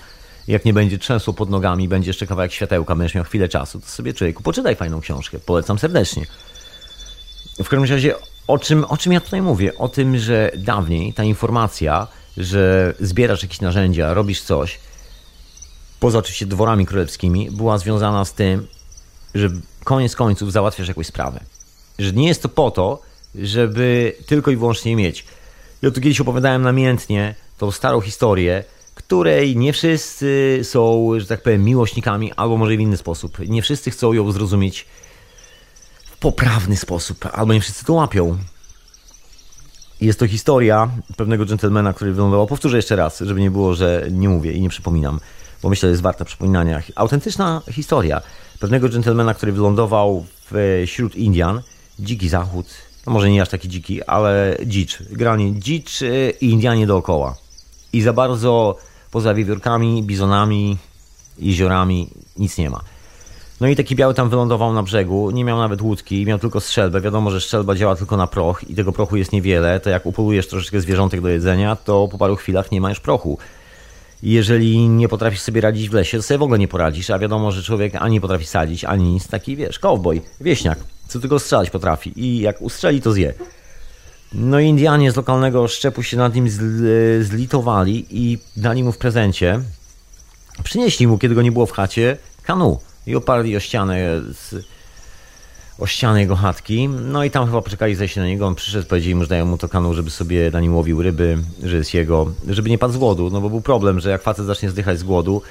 [0.48, 3.86] jak nie będzie trzęsło pod nogami, będzie jeszcze kawałek światełka, będziesz miał chwilę czasu, to
[3.86, 5.38] sobie człowieku poczytaj fajną książkę.
[5.38, 6.26] Polecam serdecznie.
[7.64, 8.14] W każdym razie,
[8.46, 9.78] o czym, o czym ja tutaj mówię?
[9.78, 14.78] O tym, że dawniej ta informacja, że zbierasz jakieś narzędzia, robisz coś,
[16.00, 18.66] poza oczywiście dworami królewskimi, była związana z tym,
[19.34, 19.48] że
[19.84, 21.40] koniec końców załatwiasz jakąś sprawę.
[21.98, 23.02] Że nie jest to po to,
[23.34, 25.24] żeby tylko i wyłącznie mieć.
[25.82, 31.64] Ja tu kiedyś opowiadałem namiętnie tą starą historię, której nie wszyscy są, że tak powiem,
[31.64, 33.38] miłośnikami, albo może w inny sposób.
[33.48, 34.86] Nie wszyscy chcą ją zrozumieć
[36.04, 38.38] w poprawny sposób, albo nie wszyscy to łapią.
[40.00, 42.46] Jest to historia pewnego dżentelmena, który wylądował.
[42.46, 45.20] Powtórzę jeszcze raz, żeby nie było, że nie mówię i nie przypominam,
[45.62, 46.82] bo myślę, że jest warta przypominania.
[46.94, 48.20] Autentyczna historia
[48.60, 50.24] pewnego dżentelmena, który wylądował
[50.86, 51.62] wśród Indian,
[51.98, 52.66] dziki zachód,
[53.06, 55.02] no może nie aż taki dziki, ale dzicz.
[55.10, 56.00] Granie dzicz
[56.40, 57.36] i Indianie dookoła.
[57.92, 58.76] I za bardzo
[59.10, 60.76] poza wiewiórkami, bizonami,
[61.38, 62.80] jeziorami nic nie ma.
[63.60, 67.00] No i taki biały tam wylądował na brzegu, nie miał nawet łódki, miał tylko strzelbę.
[67.00, 69.80] Wiadomo, że strzelba działa tylko na proch i tego prochu jest niewiele.
[69.80, 73.38] To jak upolujesz troszeczkę zwierzątek do jedzenia, to po paru chwilach nie ma już prochu.
[74.22, 77.52] Jeżeli nie potrafisz sobie radzić w lesie, to sobie w ogóle nie poradzisz, a wiadomo,
[77.52, 79.28] że człowiek ani potrafi sadzić, ani nic.
[79.28, 80.78] Taki, wiesz, cowboy, wieśniak,
[81.09, 83.35] co tylko strzelać potrafi i jak ustrzeli, to zje.
[84.33, 86.48] No Indianie z lokalnego szczepu się nad nim
[87.20, 89.61] zlitowali i dali mu w prezencie.
[90.62, 94.54] Przynieśli mu, kiedy go nie było w chacie, kanu i oparli o ścianę z,
[95.80, 96.88] o ścianę jego chatki.
[96.88, 98.46] No i tam chyba poczekali zejść na niego.
[98.46, 101.38] On przyszedł, powiedzieli mu, że dają mu to kanu, żeby sobie na nim łowił ryby,
[101.62, 103.30] że jest jego, żeby nie padł z głodu.
[103.30, 105.42] No bo był problem, że jak facet zacznie zdychać z głodu,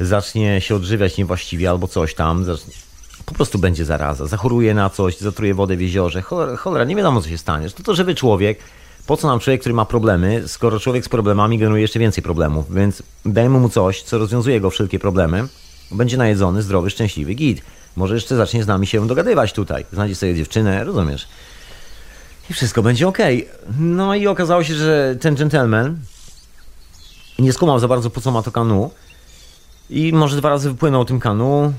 [0.00, 2.72] zacznie się odżywiać niewłaściwie albo coś tam, zacznie,
[3.26, 4.26] po prostu będzie zaraza.
[4.26, 6.22] Zachoruje na coś, zatruje wodę w jeziorze.
[6.22, 7.70] Cholera, cholera nie wiadomo, co się stanie.
[7.70, 8.58] To to żywy człowiek.
[9.06, 12.74] Po co nam człowiek, który ma problemy, skoro człowiek z problemami generuje jeszcze więcej problemów?
[12.74, 15.48] Więc dajmy mu coś, co rozwiązuje go wszelkie problemy.
[15.90, 17.62] Będzie najedzony, zdrowy, szczęśliwy, git.
[17.96, 19.86] Może jeszcze zacznie z nami się dogadywać tutaj.
[19.92, 21.28] Znajdzie sobie dziewczynę, rozumiesz?
[22.50, 23.18] I wszystko będzie ok.
[23.78, 25.98] No i okazało się, że ten gentleman
[27.38, 28.90] nie skumał za bardzo po co ma to kanu.
[29.90, 31.72] I może dwa razy wypłynął tym kanu,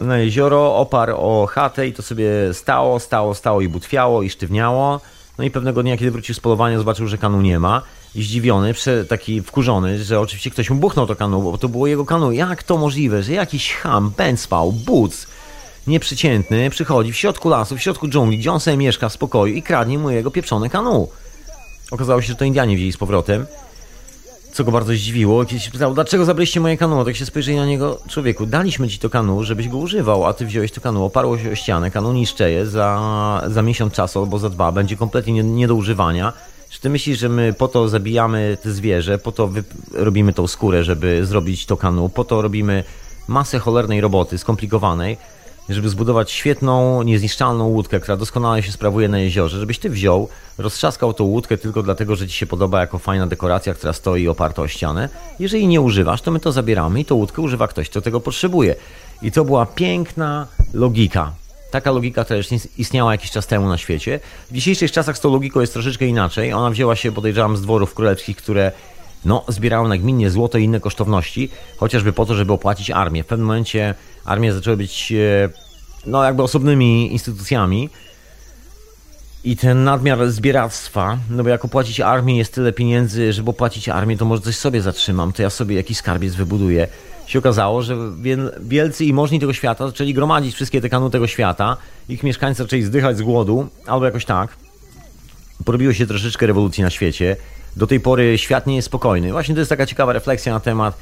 [0.00, 5.00] na jezioro, oparł o chatę i to sobie stało, stało, stało i butwiało i sztywniało.
[5.38, 7.82] No i pewnego dnia, kiedy wrócił z polowania, zobaczył, że kanu nie ma.
[8.14, 8.74] I zdziwiony,
[9.08, 12.32] taki wkurzony, że oczywiście ktoś mu buchnął to kanu, bo to było jego kanu.
[12.32, 15.26] Jak to możliwe, że jakiś ham, spał, buc,
[15.86, 19.62] nieprzeciętny, przychodzi w środku lasu, w środku dżungli, gdzie on sobie mieszka w spokoju i
[19.62, 21.08] kradnie mu jego pieprzone kanu.
[21.90, 23.46] Okazało się, że to Indianie wzięli z powrotem
[24.52, 25.44] co go bardzo zdziwiło.
[25.44, 27.04] Kiedyś pytał, dlaczego zabraliście moje kanu?
[27.04, 30.46] Tak się spojrzeli na niego, człowieku, daliśmy ci to kanu, żebyś go używał, a ty
[30.46, 34.50] wziąłeś to kanu, oparło się o ścianę, kanu niszczeje, za, za miesiąc czasu albo za
[34.50, 36.32] dwa będzie kompletnie nie, nie do używania.
[36.70, 39.50] Czy ty myślisz, że my po to zabijamy te zwierzę, po to
[39.92, 42.84] robimy tą skórę, żeby zrobić to kanu, po to robimy
[43.28, 45.16] masę cholernej roboty, skomplikowanej,
[45.68, 51.14] żeby zbudować świetną, niezniszczalną łódkę, która doskonale się sprawuje na jeziorze, żebyś ty wziął, roztrzaskał
[51.14, 54.68] tą łódkę tylko dlatego, że ci się podoba jako fajna dekoracja, która stoi oparta o
[54.68, 55.08] ścianę.
[55.38, 58.74] Jeżeli nie używasz, to my to zabieramy i tą łódkę używa ktoś, kto tego potrzebuje.
[59.22, 61.32] I to była piękna logika.
[61.70, 62.48] Taka logika też
[62.78, 64.20] istniała jakiś czas temu na świecie.
[64.50, 66.52] W dzisiejszych czasach z tą logiką jest troszeczkę inaczej.
[66.52, 68.72] Ona wzięła się, podejrzewam, z dworów królewskich, które
[69.24, 73.22] no, zbierały nagminnie złoto i inne kosztowności, chociażby po to, żeby opłacić armię.
[73.22, 75.48] W pewnym momencie armie zaczęły być e,
[76.06, 77.90] no, jakby osobnymi instytucjami.
[79.44, 84.16] I ten nadmiar zbieractwa, no bo jak opłacić armię jest tyle pieniędzy, żeby opłacić armię,
[84.16, 86.88] to może coś sobie zatrzymam, to ja sobie jakiś skarbiec wybuduję.
[87.26, 87.96] Się okazało, że
[88.60, 91.76] wielcy i możni tego świata zaczęli gromadzić wszystkie te kanu tego świata,
[92.08, 94.56] ich mieszkańcy zaczęli zdychać z głodu, albo jakoś tak.
[95.64, 97.36] Porobiło się troszeczkę rewolucji na świecie.
[97.76, 99.32] Do tej pory świat nie jest spokojny.
[99.32, 100.96] Właśnie to jest taka ciekawa refleksja na temat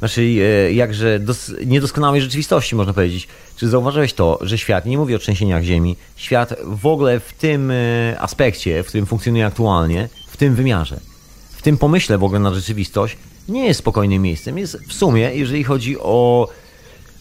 [0.00, 3.28] naszej e, jakże dos, niedoskonałej rzeczywistości, można powiedzieć.
[3.56, 7.70] Czy zauważyłeś to, że świat, nie mówię o trzęsieniach Ziemi, świat w ogóle w tym
[7.70, 7.74] e,
[8.20, 11.00] aspekcie, w którym funkcjonuje aktualnie, w tym wymiarze,
[11.50, 13.16] w tym pomyśle w ogóle na rzeczywistość,
[13.48, 14.58] nie jest spokojnym miejscem.
[14.58, 16.48] Jest w sumie, jeżeli chodzi o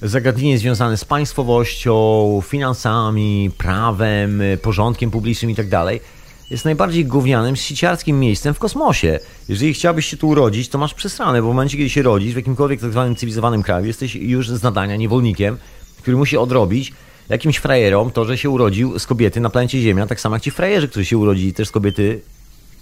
[0.02, 6.17] zagadnienie związane z państwowością, finansami, prawem, porządkiem publicznym itd., tak
[6.50, 9.20] jest najbardziej gównianym, sieciarskim miejscem w kosmosie.
[9.50, 12.36] Jeżeli chciałbyś się tu urodzić, to masz przesrane, bo w momencie, kiedy się rodzisz w
[12.36, 15.58] jakimkolwiek tak zwanym cywilizowanym kraju, jesteś już z nadania niewolnikiem,
[16.02, 16.94] który musi odrobić
[17.30, 20.52] jakimś frajerom to, że się urodził z kobiety na planecie Ziemia, tak samo jak ci
[20.52, 22.22] frajerzy, którzy się urodzili też z kobiety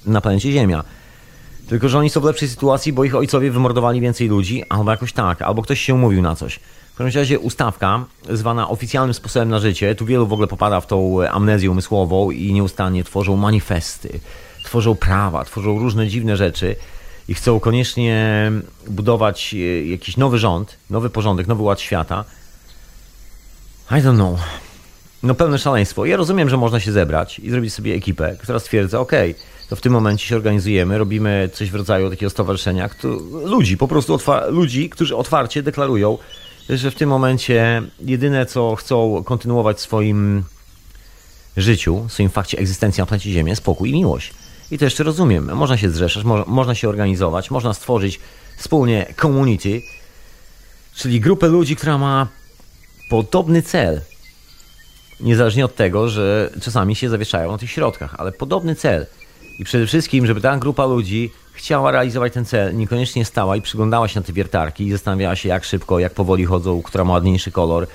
[0.05, 0.83] na planecie Ziemia.
[1.67, 5.13] Tylko, że oni są w lepszej sytuacji, bo ich ojcowie wymordowali więcej ludzi, albo jakoś
[5.13, 6.59] tak, albo ktoś się umówił na coś.
[6.95, 10.87] W każdym razie ustawka, zwana oficjalnym sposobem na życie, tu wielu w ogóle popada w
[10.87, 14.19] tą amnezję umysłową i nieustannie tworzą manifesty,
[14.63, 16.75] tworzą prawa, tworzą różne dziwne rzeczy
[17.27, 18.51] i chcą koniecznie
[18.87, 22.25] budować e, jakiś nowy rząd, nowy porządek, nowy ład świata.
[23.91, 24.39] I don't know.
[25.23, 26.05] No pełne szaleństwo.
[26.05, 29.11] Ja rozumiem, że można się zebrać i zrobić sobie ekipę, która stwierdza, ok,
[29.69, 33.07] to w tym momencie się organizujemy, robimy coś w rodzaju takiego stowarzyszenia, kto,
[33.43, 36.17] ludzi, po prostu ludzi, którzy otwarcie deklarują,
[36.69, 40.43] że w tym momencie jedyne, co chcą kontynuować w swoim
[41.57, 44.33] życiu, w swoim fakcie egzystencji na planecie Ziemię, spokój i miłość.
[44.71, 45.55] I to jeszcze rozumiem.
[45.55, 48.19] Można się zrzeszać, mo można się organizować, można stworzyć
[48.57, 49.81] wspólnie community,
[50.95, 52.27] czyli grupę ludzi, która ma
[53.09, 54.01] podobny cel.
[55.19, 59.05] Niezależnie od tego, że czasami się zawieszają na tych środkach, ale podobny cel.
[59.59, 64.07] I przede wszystkim, żeby ta grupa ludzi chciała realizować ten cel, niekoniecznie stała i przyglądała
[64.07, 67.51] się na te wiertarki i zastanawiała się, jak szybko, jak powoli chodzą, która ma ładniejszy
[67.51, 67.87] kolor.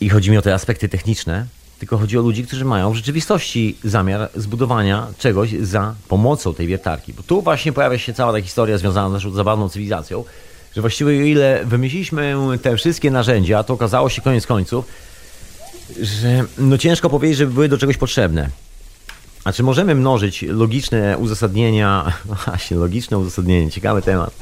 [0.00, 1.46] I chodzi mi o te aspekty techniczne,
[1.78, 7.12] tylko chodzi o ludzi, którzy mają w rzeczywistości zamiar zbudowania czegoś za pomocą tej wiertarki.
[7.12, 10.24] Bo tu właśnie pojawia się cała ta historia związana z naszą zabawną cywilizacją,
[10.74, 14.84] że właściwie o ile wymyśliliśmy te wszystkie narzędzia, to okazało się koniec końców,
[16.00, 18.50] że no ciężko powiedzieć, żeby były do czegoś potrzebne.
[19.46, 22.12] A czy możemy mnożyć logiczne uzasadnienia,
[22.44, 24.34] właśnie logiczne uzasadnienie, ciekawy temat,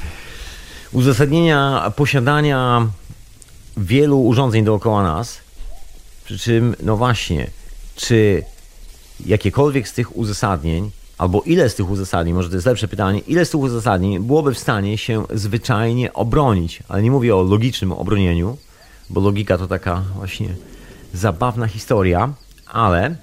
[0.93, 2.89] uzasadnienia posiadania
[3.77, 5.39] wielu urządzeń dookoła nas,
[6.25, 7.51] przy czym, no właśnie,
[7.97, 8.43] czy
[9.27, 13.45] jakiekolwiek z tych uzasadnień, albo ile z tych uzasadnień, może to jest lepsze pytanie, ile
[13.45, 18.57] z tych uzasadnień byłoby w stanie się zwyczajnie obronić, ale nie mówię o logicznym obronieniu,
[19.11, 20.49] bo logika to taka właśnie
[21.13, 22.33] zabawna historia,
[22.67, 23.17] ale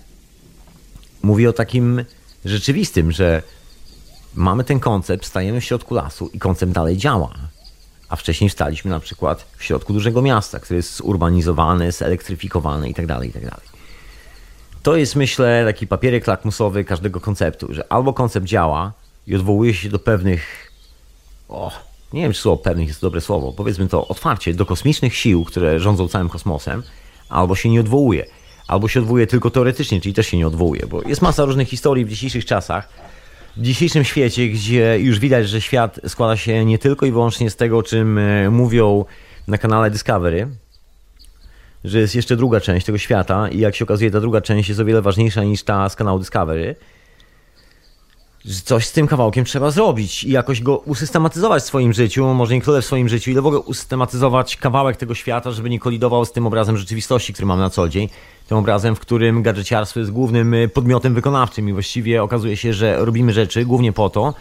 [1.24, 2.06] Mówię o takim
[2.46, 3.44] rzeczywistym, że
[4.36, 7.34] mamy ten koncept, stajemy w środku lasu i koncept dalej działa.
[8.10, 13.26] A wcześniej staliśmy na przykład w środku dużego miasta, które jest zurbanizowany, zelektryfikowane itd., tak
[13.26, 13.50] itd.
[13.50, 13.72] Tak
[14.84, 18.94] to jest, myślę, taki papierek lakmusowy każdego konceptu, że albo koncept działa
[19.28, 20.72] i odwołuje się do pewnych,
[21.50, 21.72] o,
[22.14, 25.80] nie wiem, czy słowo pewnych jest dobre słowo, powiedzmy to otwarcie, do kosmicznych sił, które
[25.80, 26.84] rządzą całym kosmosem,
[27.30, 28.26] albo się nie odwołuje
[28.72, 32.06] albo się odwołuje tylko teoretycznie, czyli też się nie odwołuje, bo jest masa różnych historii
[32.06, 32.90] w dzisiejszych czasach,
[33.58, 37.56] w dzisiejszym świecie, gdzie już widać, że świat składa się nie tylko i wyłącznie z
[37.56, 39.06] tego, o czym e, mówią
[39.48, 40.48] na kanale Discovery,
[41.84, 44.82] że jest jeszcze druga część tego świata i jak się okazuje, ta druga część jest
[44.82, 46.76] o wiele ważniejsza niż ta z kanału Discovery.
[48.66, 52.62] Coś z tym kawałkiem trzeba zrobić i jakoś go usystematyzować w swoim życiu, może nie
[52.62, 56.32] tyle w swoim życiu, ile w ogóle usystematyzować kawałek tego świata, żeby nie kolidował z
[56.32, 58.10] tym obrazem rzeczywistości, który mamy na co dzień
[58.48, 63.06] tym obrazem, w którym gadżeciarstwo jest głównym y, podmiotem wykonawczym i właściwie okazuje się, że
[63.06, 64.34] robimy rzeczy głównie po to,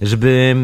[0.00, 0.56] żeby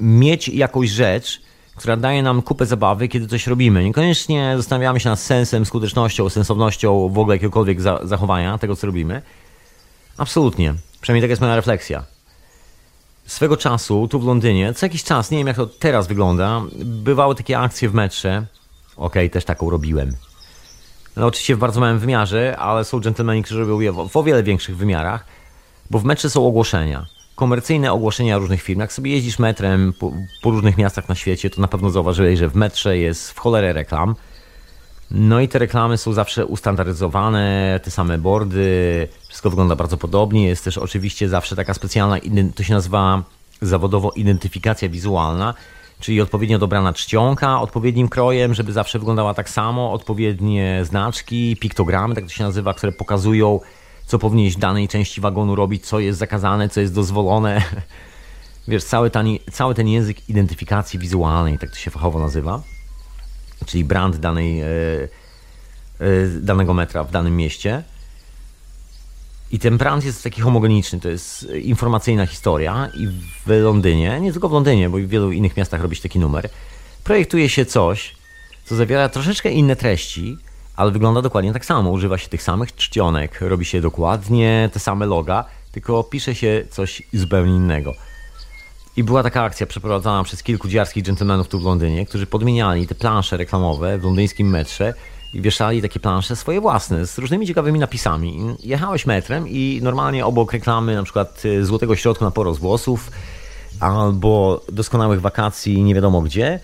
[0.00, 1.40] mieć jakąś rzecz,
[1.76, 3.84] która daje nam kupę zabawy, kiedy coś robimy.
[3.84, 9.22] Niekoniecznie zastanawiamy się nad sensem, skutecznością, sensownością w ogóle jakiegokolwiek za zachowania tego, co robimy.
[10.16, 10.74] Absolutnie.
[11.00, 12.04] Przynajmniej taka jest moja refleksja.
[13.26, 17.34] Swego czasu, tu w Londynie, co jakiś czas, nie wiem jak to teraz wygląda, bywały
[17.34, 18.46] takie akcje w metrze.
[18.96, 20.16] Okej, okay, też taką robiłem.
[21.16, 24.42] No oczywiście w bardzo małym wymiarze, ale są dżentelmeni, którzy robią je w, o wiele
[24.42, 25.24] większych wymiarach,
[25.90, 27.06] bo w metrze są ogłoszenia.
[27.34, 28.80] Komercyjne ogłoszenia różnych firm.
[28.80, 32.48] Jak sobie jeździsz metrem po, po różnych miastach na świecie, to na pewno zauważyłeś, że
[32.48, 34.14] w metrze jest w cholerę reklam.
[35.10, 40.46] No i te reklamy są zawsze ustandaryzowane, te same boardy, wszystko wygląda bardzo podobnie.
[40.46, 42.16] Jest też oczywiście zawsze taka specjalna,
[42.54, 43.22] to się nazywa
[43.62, 45.54] zawodowo identyfikacja wizualna,
[46.00, 52.24] czyli odpowiednio dobrana czcionka, odpowiednim krojem, żeby zawsze wyglądała tak samo, odpowiednie znaczki, piktogramy, tak
[52.24, 53.60] to się nazywa, które pokazują,
[54.06, 57.62] co powinieneś w danej części wagonu robić, co jest zakazane, co jest dozwolone.
[58.68, 62.62] Wiesz, cały ten, cały ten język identyfikacji wizualnej, tak to się fachowo nazywa,
[63.66, 67.82] czyli brand danej, e, e, danego metra w danym mieście.
[69.52, 73.06] I ten brand jest taki homogeniczny, to jest informacyjna historia i
[73.46, 76.48] w Londynie, nie tylko w Londynie, bo i w wielu innych miastach robić taki numer,
[77.04, 78.14] projektuje się coś,
[78.64, 80.36] co zawiera troszeczkę inne treści,
[80.76, 81.90] ale wygląda dokładnie tak samo.
[81.90, 87.02] Używa się tych samych czcionek, robi się dokładnie te same loga, tylko pisze się coś
[87.12, 87.94] zupełnie innego.
[88.96, 92.94] I była taka akcja przeprowadzana przez kilku dziarskich dżentelmenów tu w Londynie, którzy podmieniali te
[92.94, 94.94] plansze reklamowe w londyńskim metrze
[95.34, 98.56] i wieszali takie plansze swoje własne z różnymi ciekawymi napisami.
[98.62, 103.10] Jechałeś metrem i normalnie obok reklamy na przykład y, złotego środku na porost włosów
[103.80, 106.60] albo doskonałych wakacji nie wiadomo gdzie,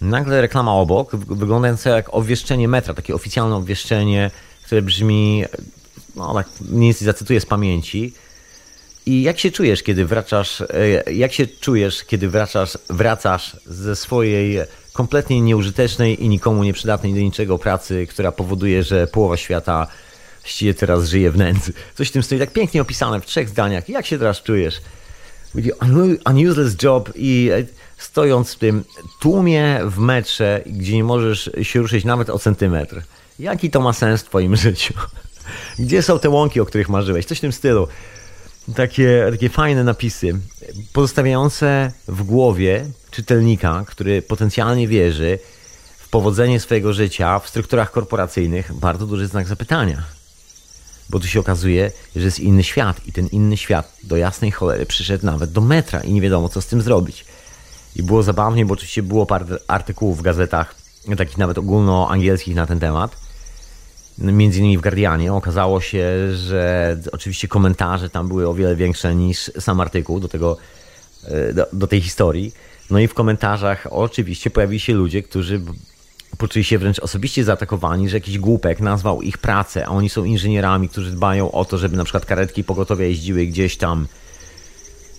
[0.00, 4.30] nagle reklama obok, wyglądająca jak obwieszczenie metra, takie oficjalne obwieszczenie,
[4.64, 5.44] które brzmi,
[6.16, 8.14] no tak mniej więcej zacytuję z pamięci.
[9.06, 14.58] I jak się czujesz, kiedy wracasz, e, jak się czujesz, kiedy wracasz, wracasz ze swojej
[14.92, 19.86] kompletnie nieużytecznej i nikomu nieprzydatnej do niczego pracy, która powoduje, że połowa świata
[20.40, 21.72] właściwie teraz żyje w nędzy.
[21.94, 23.88] Coś w tym stoi tak pięknie opisane w trzech zdaniach.
[23.88, 24.80] Jak się teraz czujesz?
[26.26, 27.64] Unuseless job i e,
[27.98, 28.84] stojąc w tym
[29.20, 33.02] tłumie w metrze, gdzie nie możesz się ruszyć nawet o centymetr.
[33.38, 34.94] Jaki to ma sens w twoim życiu?
[35.78, 37.26] Gdzie są te łąki, o których marzyłeś?
[37.26, 37.88] Coś w tym stylu.
[38.74, 40.38] Takie, takie fajne napisy,
[40.92, 45.38] pozostawiające w głowie czytelnika, który potencjalnie wierzy
[45.98, 50.02] w powodzenie swojego życia w strukturach korporacyjnych, bardzo duży znak zapytania.
[51.10, 54.86] Bo tu się okazuje, że jest inny świat i ten inny świat do jasnej cholery
[54.86, 57.24] przyszedł nawet do metra i nie wiadomo co z tym zrobić.
[57.96, 60.74] I było zabawnie, bo oczywiście było parę artykułów w gazetach,
[61.16, 63.29] takich nawet ogólnoangielskich na ten temat.
[64.20, 69.50] Między innymi w Guardianie okazało się, że oczywiście komentarze tam były o wiele większe niż
[69.58, 70.56] sam artykuł do, tego,
[71.24, 72.52] e, do, do tej historii.
[72.90, 75.60] No i w komentarzach oczywiście pojawili się ludzie, którzy
[76.38, 80.88] poczuli się wręcz osobiście zaatakowani, że jakiś głupek nazwał ich pracę, a oni są inżynierami,
[80.88, 84.06] którzy dbają o to, żeby na przykład karetki pogotowia jeździły gdzieś tam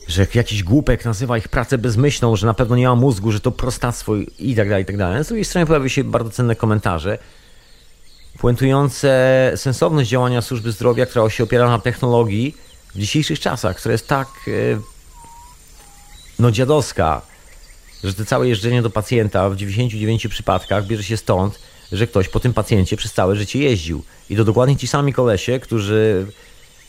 [0.07, 3.51] że jakiś głupek nazywa ich pracę bezmyślną, że na pewno nie ma mózgu, że to
[3.51, 5.23] prostactwo i tak dalej, i tak dalej.
[5.23, 7.17] Z drugiej strony pojawiły się bardzo cenne komentarze
[8.39, 12.55] puentujące sensowność działania służby zdrowia, która się opiera na technologii
[12.95, 14.51] w dzisiejszych czasach, która jest tak e,
[16.39, 17.21] no dziadowska,
[18.03, 21.59] że to całe jeżdżenie do pacjenta w 99 przypadkach bierze się stąd,
[21.91, 24.03] że ktoś po tym pacjencie przez całe życie jeździł.
[24.29, 26.27] I to dokładnie ci sami kolesie, którzy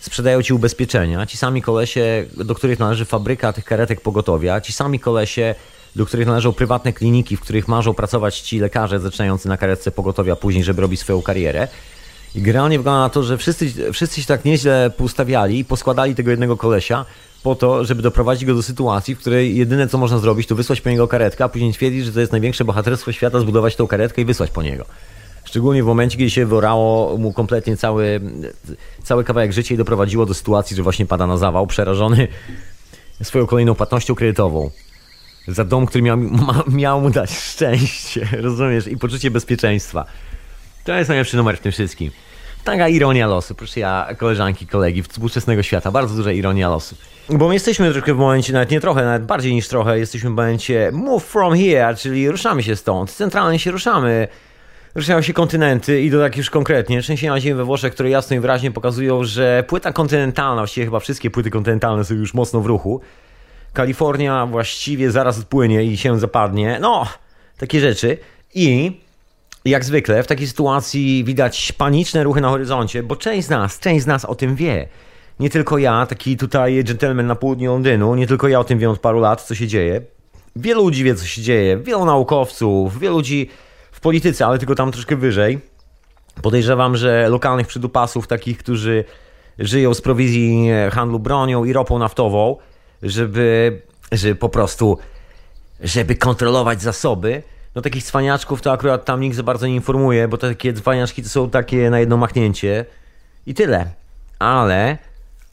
[0.00, 5.00] sprzedają ci ubezpieczenia, ci sami kolesie, do których należy fabryka tych karetek pogotowia, ci sami
[5.00, 5.54] kolesie,
[5.96, 10.36] do których należą prywatne kliniki, w których marzą pracować ci lekarze zaczynający na karetce pogotowia
[10.36, 11.68] później, żeby robić swoją karierę.
[12.34, 16.30] I generalnie wygląda na to, że wszyscy, wszyscy się tak nieźle poustawiali i poskładali tego
[16.30, 17.04] jednego kolesia
[17.42, 20.80] po to, żeby doprowadzić go do sytuacji, w której jedyne co można zrobić, to wysłać
[20.80, 24.22] po niego karetkę, a później twierdzić, że to jest największe bohaterstwo świata, zbudować tą karetkę
[24.22, 24.84] i wysłać po niego.
[25.44, 28.20] Szczególnie w momencie, kiedy się worało mu kompletnie cały,
[29.02, 32.28] cały kawałek życia i doprowadziło do sytuacji, że właśnie pada na zawał, przerażony
[33.22, 34.70] swoją kolejną płatnością kredytową.
[35.48, 40.04] Za dom, który miał, ma, miał mu dać szczęście, rozumiesz, i poczucie bezpieczeństwa.
[40.84, 42.10] To jest najlepszy numer w tym wszystkim.
[42.64, 46.96] Taka ironia losu, proszę ja, koleżanki, kolegi współczesnego świata, bardzo duża ironia losu.
[47.28, 50.32] Bo my jesteśmy troszkę w momencie, nawet nie trochę, nawet bardziej niż trochę, jesteśmy w
[50.32, 54.28] momencie move from here, czyli ruszamy się stąd, centralnie się ruszamy
[54.94, 57.02] ruszają się kontynenty i to tak już konkretnie.
[57.02, 61.30] Trzęsienia ziemi we Włoszech, które jasno i wyraźnie pokazują, że płyta kontynentalna, właściwie chyba wszystkie
[61.30, 63.00] płyty kontynentalne są już mocno w ruchu.
[63.72, 66.78] Kalifornia właściwie zaraz odpłynie i się zapadnie.
[66.80, 67.06] No,
[67.58, 68.18] takie rzeczy.
[68.54, 69.00] I
[69.64, 74.04] jak zwykle w takiej sytuacji widać paniczne ruchy na horyzoncie, bo część z nas, część
[74.04, 74.88] z nas o tym wie.
[75.40, 78.90] Nie tylko ja, taki tutaj gentleman na południu Londynu, nie tylko ja o tym wiem
[78.90, 80.00] od paru lat, co się dzieje.
[80.56, 83.48] Wielu ludzi wie, co się dzieje, wielu naukowców, wielu ludzi
[84.02, 85.58] polityce, ale tylko tam troszkę wyżej.
[86.42, 89.04] Podejrzewam, że lokalnych przydupasów, takich, którzy
[89.58, 92.56] żyją z prowizji handlu bronią i ropą naftową,
[93.02, 93.80] żeby,
[94.12, 94.98] żeby po prostu,
[95.80, 97.42] żeby kontrolować zasoby,
[97.74, 101.28] no takich cwaniaczków to akurat tam nikt za bardzo nie informuje, bo takie cwaniaczki to
[101.28, 102.84] są takie na jedno machnięcie
[103.46, 103.90] i tyle.
[104.38, 104.98] Ale,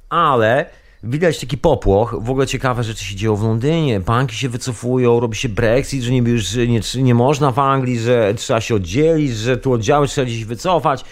[0.10, 0.66] ale
[1.04, 5.36] Widać taki popłoch, w ogóle ciekawe rzeczy się dzieją w Londynie, banki się wycofują, robi
[5.36, 9.58] się Brexit, że niby już nie, nie można w Anglii, że trzeba się oddzielić, że
[9.58, 11.06] tu oddziały trzeba gdzieś wycofać.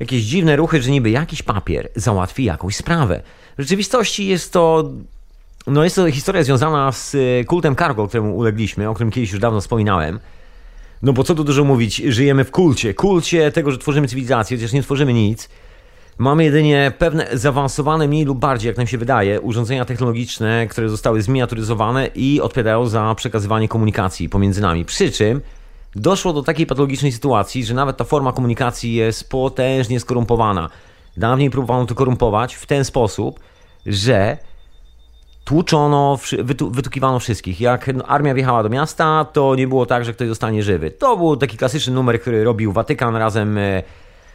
[0.00, 3.22] Jakieś dziwne ruchy, że niby jakiś papier załatwi jakąś sprawę.
[3.58, 4.90] W rzeczywistości jest to
[5.66, 9.40] no jest to historia związana z e, kultem cargo, któremu ulegliśmy, o którym kiedyś już
[9.40, 10.20] dawno wspominałem.
[11.02, 12.94] No bo co tu dużo mówić, żyjemy w kulcie.
[12.94, 15.48] Kulcie tego, że tworzymy cywilizację, chociaż nie tworzymy nic.
[16.18, 21.22] Mamy jedynie pewne zaawansowane mniej lub bardziej, jak nam się wydaje, urządzenia technologiczne, które zostały
[21.22, 24.84] zminiaturyzowane i odpowiadają za przekazywanie komunikacji pomiędzy nami.
[24.84, 25.40] Przy czym
[25.96, 30.70] doszło do takiej patologicznej sytuacji, że nawet ta forma komunikacji jest potężnie skorumpowana.
[31.16, 33.40] Dawniej próbowano to korumpować w ten sposób,
[33.86, 34.38] że
[35.44, 37.60] tłuczono, wytu, wytukiwano wszystkich.
[37.60, 40.90] Jak armia wjechała do miasta, to nie było tak, że ktoś zostanie żywy.
[40.90, 43.82] To był taki klasyczny numer, który robił Watykan razem e,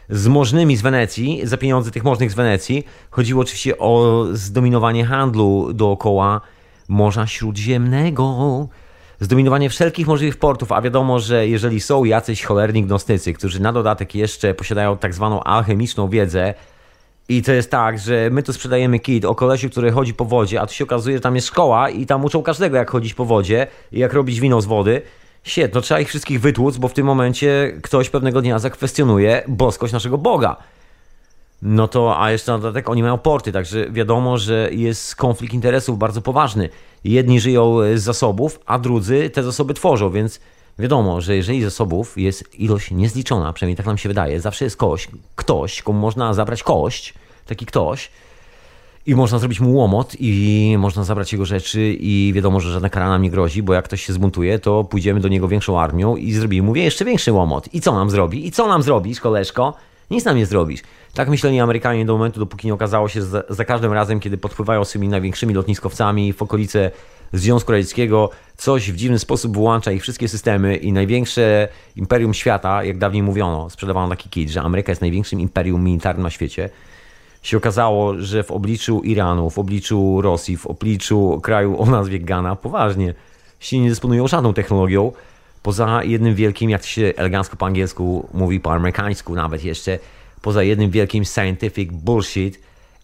[0.10, 2.86] z możnymi z Wenecji, za pieniądze tych możnych z Wenecji.
[3.10, 6.42] Chodziło oczywiście o zdominowanie handlu dookoła
[6.88, 8.68] Morza Śródziemnego.
[9.20, 14.16] Zdominowanie wszelkich możliwych portów, a wiadomo, że jeżeli są jacyś cholerni gnostycy, którzy na dodatek
[14.16, 16.54] jeszcze posiadają tak zwaną alchemiczną wiedzę,
[17.30, 20.62] i to jest tak, że my tu sprzedajemy kit o kolesiu, który chodzi po wodzie,
[20.62, 23.26] a tu się okazuje, że tam jest szkoła i tam uczą każdego, jak chodzić po
[23.26, 25.02] wodzie i jak robić wino z wody.
[25.44, 29.94] Siet, no trzeba ich wszystkich wytłuc, bo w tym momencie ktoś pewnego dnia zakwestionuje boskość
[29.94, 30.56] naszego Boga.
[31.62, 35.98] No to, a jeszcze na dodatek oni mają porty, także wiadomo, że jest konflikt interesów
[35.98, 36.70] bardzo poważny.
[37.04, 40.40] Jedni żyją z zasobów, a drudzy te zasoby tworzą, więc
[40.80, 45.08] wiadomo, że jeżeli zasobów jest ilość niezliczona, przynajmniej tak nam się wydaje, zawsze jest kość,
[45.36, 47.14] ktoś, komu można zabrać kość,
[47.46, 48.12] taki ktoś,
[49.06, 53.10] i można zrobić mu łomot i można zabrać jego rzeczy i wiadomo, że żadna kara
[53.10, 56.32] nam nie grozi, bo jak ktoś się zbuntuje, to pójdziemy do niego większą armią i
[56.32, 57.74] zrobimy mu jeszcze większy łomot.
[57.74, 58.48] I co nam zrobi?
[58.48, 59.74] I co nam zrobisz, koleżko?
[60.12, 60.82] Nic nam nie zrobisz.
[61.14, 64.38] Tak myśleli Amerykanie do momentu, dopóki nie okazało się, że za, za każdym razem, kiedy
[64.38, 66.92] podpływają z tymi największymi lotniskowcami w okolice
[67.34, 72.98] Związku Radzieckiego, coś w dziwny sposób wyłącza ich wszystkie systemy i największe imperium świata, jak
[72.98, 76.70] dawniej mówiono, sprzedawano taki kit, że Ameryka jest największym imperium militarnym na świecie,
[77.42, 82.56] się okazało, że w obliczu Iranu, w obliczu Rosji, w obliczu kraju o nazwie Ghana,
[82.56, 83.14] poważnie,
[83.60, 85.12] się nie dysponują żadną technologią,
[85.64, 90.00] poza jednym wielkim, jak się elegancko po angielsku mówi, po amerykańsku nawet jeszcze,
[90.42, 92.60] poza jednym wielkim scientific bullshit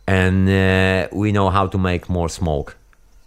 [0.05, 2.73] and uh, we know how to make more smoke.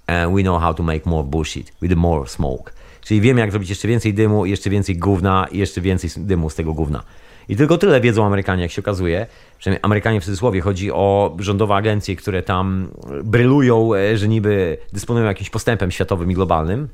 [0.08, 2.72] We know how to make more bullshit with more smoke.
[3.00, 6.54] Czyli wiemy, jak zrobić jeszcze więcej dymu, jeszcze więcej gówna i jeszcze więcej dymu z
[6.54, 7.02] tego gówna.
[7.48, 9.26] I tylko tyle wiedzą Amerykanie, jak się okazuje.
[9.58, 10.60] Przynajmniej Amerykanie w cudzysłowie.
[10.60, 12.88] Chodzi o rządowe agencje, które tam
[13.24, 16.88] brylują, e, że niby dysponują jakimś postępem światowym i globalnym.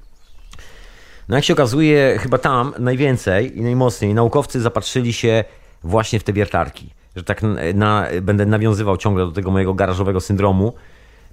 [1.28, 5.44] No jak się okazuje, chyba tam najwięcej i najmocniej naukowcy zapatrzyli się
[5.84, 6.90] właśnie w te wiertarki.
[7.16, 7.42] Że tak
[7.74, 10.72] na, będę nawiązywał ciągle do tego mojego garażowego syndromu.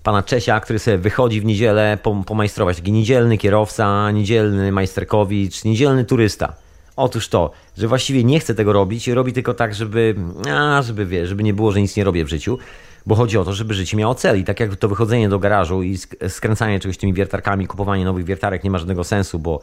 [0.04, 2.78] Pana Czesia, który sobie wychodzi w niedzielę pomajstrować.
[2.78, 6.54] Taki niedzielny kierowca, niedzielny majsterkowicz, niedzielny turysta.
[6.95, 10.16] Otóż to, że właściwie nie chce tego robić, robi tylko tak, żeby,
[10.49, 12.58] a, żeby wie, żeby nie było, że nic nie robię w życiu,
[13.06, 14.39] bo chodzi o to, żeby życie miało cel.
[14.39, 15.97] I tak jak to wychodzenie do garażu i
[16.28, 19.62] skręcanie czegoś tymi wiertarkami, kupowanie nowych wiertarek nie ma żadnego sensu, bo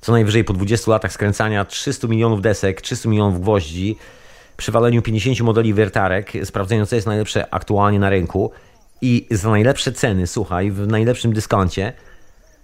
[0.00, 3.96] co najwyżej po 20 latach skręcania 300 milionów desek, 300 milionów gwoździ,
[4.56, 8.52] przy waleniu 50 modeli wiertarek, sprawdzeniu co jest najlepsze aktualnie na rynku
[9.02, 11.92] i za najlepsze ceny, słuchaj, w najlepszym dyskoncie,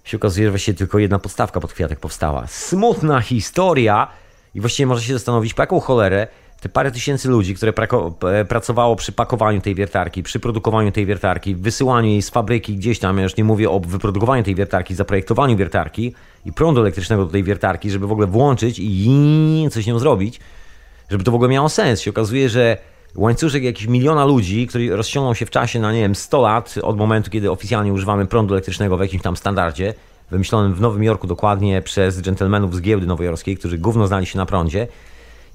[0.03, 2.47] się okazuje, że właściwie tylko jedna podstawka pod kwiatek powstała.
[2.47, 4.07] Smutna historia
[4.55, 6.27] i właściwie może się zastanowić, po jaką cholerę
[6.61, 7.73] te parę tysięcy ludzi, które
[8.47, 13.17] pracowało przy pakowaniu tej wiertarki, przy produkowaniu tej wiertarki, wysyłaniu jej z fabryki gdzieś tam,
[13.17, 16.13] ja już nie mówię o wyprodukowaniu tej wiertarki, zaprojektowaniu wiertarki
[16.45, 20.39] i prądu elektrycznego do tej wiertarki, żeby w ogóle włączyć i coś nią zrobić,
[21.09, 22.01] żeby to w ogóle miało sens.
[22.01, 22.77] Się okazuje, że
[23.15, 26.97] łańcuszek jakichś miliona ludzi, który rozciągnął się w czasie na, nie wiem, 100 lat od
[26.97, 29.93] momentu, kiedy oficjalnie używamy prądu elektrycznego w jakimś tam standardzie,
[30.31, 34.45] wymyślonym w Nowym Jorku dokładnie przez dżentelmenów z giełdy nowojorskiej, którzy gówno znali się na
[34.45, 34.87] prądzie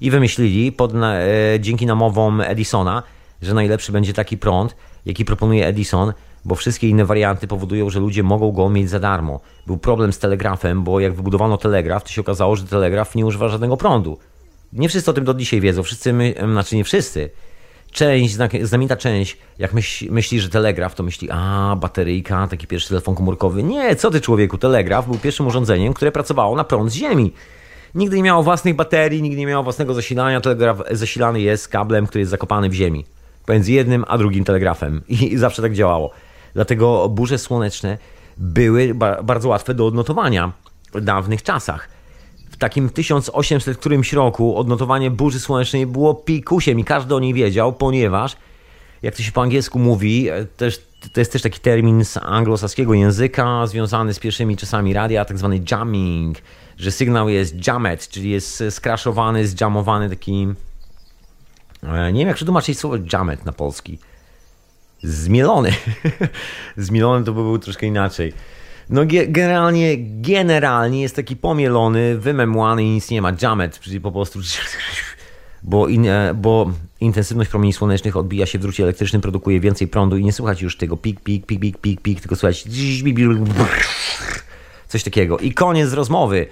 [0.01, 1.27] i wymyślili pod, e,
[1.59, 3.03] dzięki namowom Edisona,
[3.41, 6.13] że najlepszy będzie taki prąd, jaki proponuje Edison,
[6.45, 9.39] bo wszystkie inne warianty powodują, że ludzie mogą go mieć za darmo.
[9.67, 13.49] Był problem z telegrafem, bo jak wybudowano telegraf, to się okazało, że telegraf nie używa
[13.49, 14.17] żadnego prądu.
[14.73, 17.29] Nie wszyscy o tym do dzisiaj wiedzą, wszyscy, my, znaczy nie wszyscy,
[17.97, 23.15] część, znamienita część, jak myśli, myśli, że telegraf, to myśli, a bateryjka, taki pierwszy telefon
[23.15, 23.63] komórkowy.
[23.63, 27.33] Nie, co ty człowieku, telegraf był pierwszym urządzeniem, które pracowało na prąd z ziemi.
[27.95, 30.41] Nigdy nie miało własnych baterii, nigdy nie miało własnego zasilania.
[30.41, 33.05] Telegraf zasilany jest kablem, który jest zakopany w ziemi.
[33.45, 35.01] Pomiędzy jednym a drugim telegrafem.
[35.07, 36.11] I zawsze tak działało.
[36.53, 37.97] Dlatego burze słoneczne
[38.37, 38.93] były
[39.23, 40.51] bardzo łatwe do odnotowania
[40.93, 41.96] w dawnych czasach
[42.57, 47.73] w takim 1800 którymś roku odnotowanie burzy słonecznej było pikusiem i każdy o niej wiedział,
[47.73, 48.37] ponieważ
[49.01, 50.81] jak to się po angielsku mówi, e, też,
[51.13, 55.61] to jest też taki termin z anglosaskiego języka związany z pierwszymi czasami radia, tak zwany
[55.71, 56.37] jamming,
[56.77, 60.47] że sygnał jest jammed, czyli jest skraszowany, zjamowany taki...
[61.83, 63.99] E, nie wiem jak przetłumaczyć słowo jammed na polski.
[65.03, 65.73] Zmielony.
[66.77, 68.33] Zmielony to by troszkę inaczej.
[68.89, 73.31] No generalnie, generalnie jest taki pomielony, wymemłany i nic nie ma.
[73.41, 74.39] Jamet, czyli po prostu...
[75.63, 80.17] Bo, in, e, bo intensywność promieni słonecznych odbija się w drucie elektrycznym, produkuje więcej prądu
[80.17, 82.63] i nie słychać już tego pik, pik, pik, pik, pik, pik, tylko słychać
[84.87, 85.37] coś takiego.
[85.37, 86.47] I koniec rozmowy.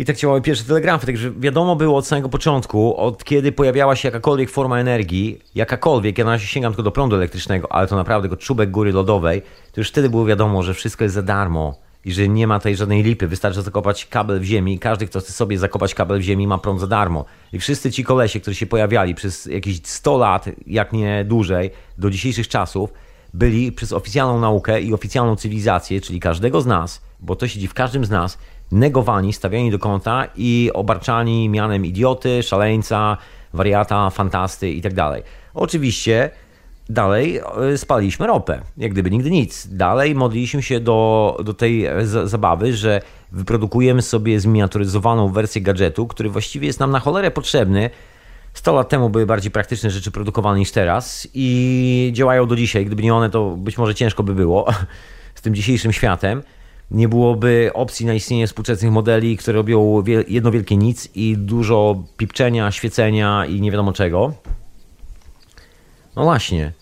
[0.00, 4.08] I tak działały pierwsze telegrafy, także wiadomo było od samego początku, od kiedy pojawiała się
[4.08, 8.28] jakakolwiek forma energii, jakakolwiek, ja na razie sięgam tylko do prądu elektrycznego, ale to naprawdę
[8.28, 9.42] tylko czubek góry lodowej,
[9.72, 11.74] to już wtedy było wiadomo, że wszystko jest za darmo
[12.04, 15.20] i że nie ma tutaj żadnej lipy, wystarczy zakopać kabel w ziemi i każdy, kto
[15.20, 17.24] chce sobie zakopać kabel w ziemi ma prąd za darmo.
[17.52, 22.10] I wszyscy ci kolesie, którzy się pojawiali przez jakieś 100 lat, jak nie dłużej, do
[22.10, 22.92] dzisiejszych czasów,
[23.34, 27.74] byli przez oficjalną naukę i oficjalną cywilizację, czyli każdego z nas, bo to siedzi w
[27.74, 28.38] każdym z nas,
[28.72, 33.16] negowani, stawiani do kąta i obarczani mianem idioty, szaleńca,
[33.54, 34.94] wariata, fantasty itd.
[34.96, 35.22] Tak
[35.54, 36.30] Oczywiście
[36.88, 37.40] dalej
[37.72, 39.68] e, spaliśmy ropę, jak gdyby nigdy nic.
[39.70, 41.86] Dalej modliliśmy się do, do tej
[42.24, 43.02] zabawy, że
[43.32, 47.90] wyprodukujemy sobie zminiaturyzowaną wersję gadżetu, który właściwie jest nam na cholerę potrzebny.
[48.54, 52.86] 100 lat temu były bardziej praktyczne rzeczy produkowane niż teraz i działają do dzisiaj.
[52.86, 54.66] Gdyby nie one, to być może ciężko by było
[55.34, 56.42] z tym dzisiejszym światem
[56.90, 62.70] nie byłoby opcji na istnienie współczesnych modeli, które robią jedno wielkie nic i dużo pipczenia,
[62.70, 64.32] świecenia i nie wiadomo czego.
[66.16, 66.72] No właśnie,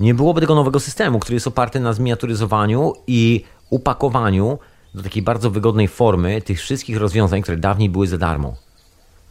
[0.00, 4.58] nie byłoby tego nowego systemu, który jest oparty na zminiaturyzowaniu i upakowaniu
[4.94, 8.54] do takiej bardzo wygodnej formy tych wszystkich rozwiązań, które dawniej były za darmo.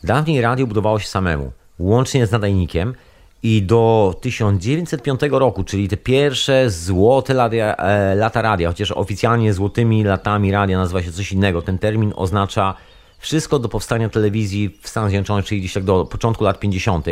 [0.03, 2.95] Dawniej radio budowało się samemu, łącznie z nadajnikiem,
[3.47, 10.03] i do 1905 roku, czyli te pierwsze złote lata, e, lata radia, chociaż oficjalnie złotymi
[10.03, 12.75] latami radia nazywa się coś innego, ten termin oznacza
[13.19, 17.05] wszystko do powstania telewizji w Stanach Zjednoczonych, czyli gdzieś tak do początku lat 50.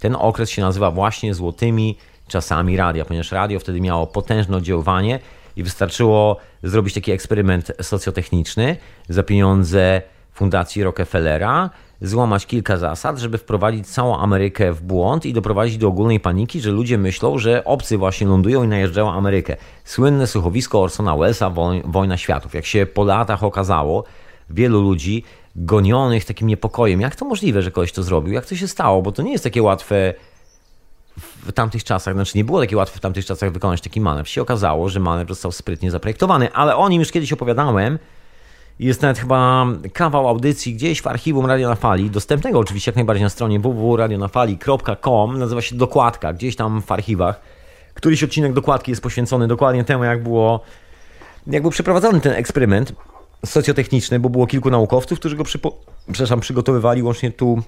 [0.00, 1.96] Ten okres się nazywa właśnie złotymi
[2.28, 5.20] czasami radia, ponieważ radio wtedy miało potężne oddziaływanie
[5.56, 8.76] i wystarczyło zrobić taki eksperyment socjotechniczny
[9.08, 10.02] za pieniądze
[10.36, 11.70] Fundacji Rockefellera,
[12.00, 16.70] złamać kilka zasad, żeby wprowadzić całą Amerykę w błąd i doprowadzić do ogólnej paniki, że
[16.70, 19.56] ludzie myślą, że obcy właśnie lądują i najeżdżają Amerykę.
[19.84, 21.52] Słynne słuchowisko Orsona Wellesa
[21.84, 22.54] Wojna Światów.
[22.54, 24.04] Jak się po latach okazało,
[24.50, 25.24] wielu ludzi
[25.56, 27.00] gonionych takim niepokojem.
[27.00, 28.32] Jak to możliwe, że ktoś to zrobił?
[28.32, 29.02] Jak to się stało?
[29.02, 30.14] Bo to nie jest takie łatwe
[31.16, 34.28] w tamtych czasach, znaczy nie było takie łatwe w tamtych czasach wykonać taki manewr.
[34.28, 37.98] Się okazało, że manewr został sprytnie zaprojektowany, ale o nim już kiedyś opowiadałem
[38.78, 43.22] jest nawet chyba kawał audycji gdzieś w archiwum Radio na Fali, dostępnego oczywiście jak najbardziej
[43.22, 47.40] na stronie www.radionafali.com, nazywa się Dokładka, gdzieś tam w archiwach.
[47.94, 50.60] Któryś odcinek Dokładki jest poświęcony dokładnie temu, jak było,
[51.46, 52.92] jak był przeprowadzony ten eksperyment
[53.46, 55.76] socjotechniczny, bo było kilku naukowców, którzy go przypo,
[56.12, 57.62] przepraszam, przygotowywali łącznie tu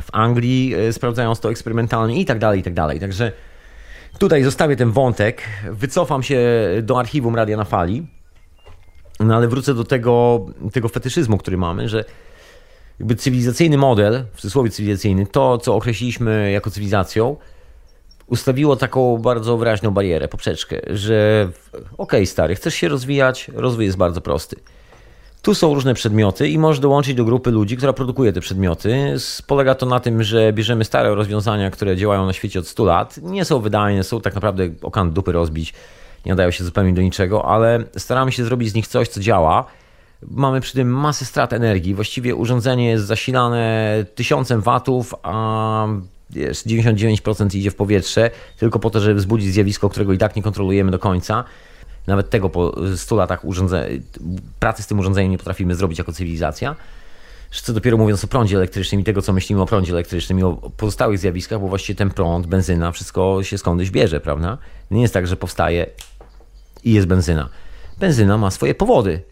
[0.00, 3.00] w Anglii, e, sprawdzając to eksperymentalnie i tak dalej, i tak dalej.
[3.00, 3.32] Także
[4.18, 6.40] tutaj zostawię ten wątek, wycofam się
[6.82, 8.06] do archiwum Radia na Fali
[9.20, 12.04] no ale wrócę do tego, tego fetyszyzmu, który mamy, że
[12.98, 17.36] jakby cywilizacyjny model, w cudzysłowie cywilizacyjny, to co określiliśmy jako cywilizacją,
[18.26, 23.96] ustawiło taką bardzo wyraźną barierę, poprzeczkę, że okej okay, stary, chcesz się rozwijać, rozwój jest
[23.96, 24.56] bardzo prosty.
[25.42, 29.14] Tu są różne przedmioty i możesz dołączyć do grupy ludzi, która produkuje te przedmioty.
[29.46, 33.18] Polega to na tym, że bierzemy stare rozwiązania, które działają na świecie od 100 lat,
[33.22, 35.74] nie są wydajne, są tak naprawdę okan dupy rozbić
[36.26, 39.64] nie nadają się zupełnie do niczego, ale staramy się zrobić z nich coś, co działa.
[40.30, 41.94] Mamy przy tym masę strat energii.
[41.94, 45.86] Właściwie urządzenie jest zasilane tysiącem watów, a
[46.30, 50.42] wiesz, 99% idzie w powietrze, tylko po to, żeby wzbudzić zjawisko, którego i tak nie
[50.42, 51.44] kontrolujemy do końca.
[52.06, 53.88] Nawet tego po 100 latach urządze...
[54.60, 56.76] pracy z tym urządzeniem nie potrafimy zrobić jako cywilizacja.
[57.50, 60.70] Co dopiero mówiąc o prądzie elektrycznym i tego, co myślimy o prądzie elektrycznym i o
[60.76, 64.58] pozostałych zjawiskach, bo właściwie ten prąd, benzyna, wszystko się skądś bierze, prawda?
[64.90, 65.86] Nie jest tak, że powstaje
[66.86, 67.48] i jest benzyna.
[67.98, 69.22] Benzyna ma swoje powody,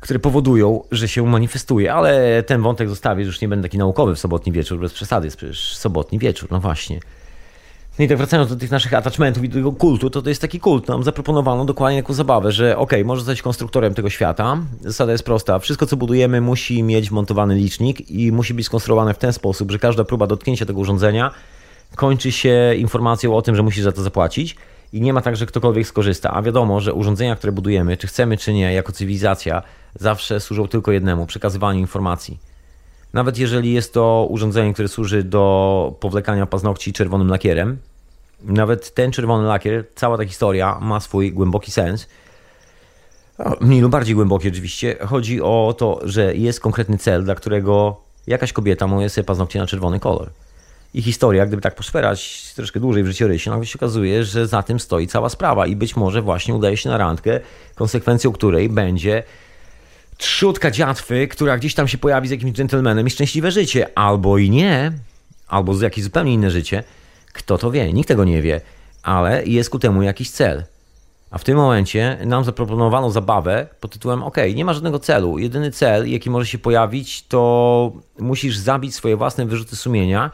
[0.00, 4.18] które powodują, że się manifestuje, ale ten wątek zostawię, już nie będę taki naukowy w
[4.18, 7.00] sobotni wieczór, bez przesady, jest przecież sobotni wieczór, no właśnie.
[7.98, 10.40] No i tak wracając do tych naszych attachmentów i do tego kultu, to to jest
[10.40, 10.88] taki kult.
[10.88, 14.58] Nam zaproponowano dokładnie taką zabawę, że ok, możesz zostać konstruktorem tego świata.
[14.80, 15.58] Zasada jest prosta.
[15.58, 19.78] Wszystko, co budujemy, musi mieć montowany licznik i musi być skonstruowane w ten sposób, że
[19.78, 21.30] każda próba dotknięcia tego urządzenia
[21.96, 24.56] kończy się informacją o tym, że musisz za to zapłacić
[24.94, 26.30] i nie ma tak, że ktokolwiek skorzysta.
[26.30, 29.62] A wiadomo, że urządzenia, które budujemy, czy chcemy, czy nie, jako cywilizacja,
[29.94, 32.38] zawsze służą tylko jednemu przekazywaniu informacji.
[33.12, 37.78] Nawet jeżeli jest to urządzenie, które służy do powlekania paznokci czerwonym lakierem,
[38.42, 42.08] nawet ten czerwony lakier, cała ta historia ma swój głęboki sens.
[43.60, 44.96] Mniej lub bardziej głęboki oczywiście.
[45.06, 49.66] Chodzi o to, że jest konkretny cel, dla którego jakaś kobieta może sobie paznokcie na
[49.66, 50.30] czerwony kolor
[50.94, 54.80] i historia, gdyby tak poszperać troszkę dłużej w życiorysie, nagle się okazuje, że za tym
[54.80, 57.40] stoi cała sprawa i być może właśnie udaje się na randkę,
[57.74, 59.22] konsekwencją której będzie
[60.16, 64.50] trzutka dziatwy, która gdzieś tam się pojawi z jakimś dżentelmenem i szczęśliwe życie, albo i
[64.50, 64.92] nie,
[65.48, 66.84] albo z jakieś zupełnie inne życie.
[67.32, 67.92] Kto to wie?
[67.92, 68.60] Nikt tego nie wie,
[69.02, 70.64] ale jest ku temu jakiś cel.
[71.30, 75.38] A w tym momencie nam zaproponowano zabawę pod tytułem OK, nie ma żadnego celu.
[75.38, 80.30] Jedyny cel, jaki może się pojawić, to musisz zabić swoje własne wyrzuty sumienia,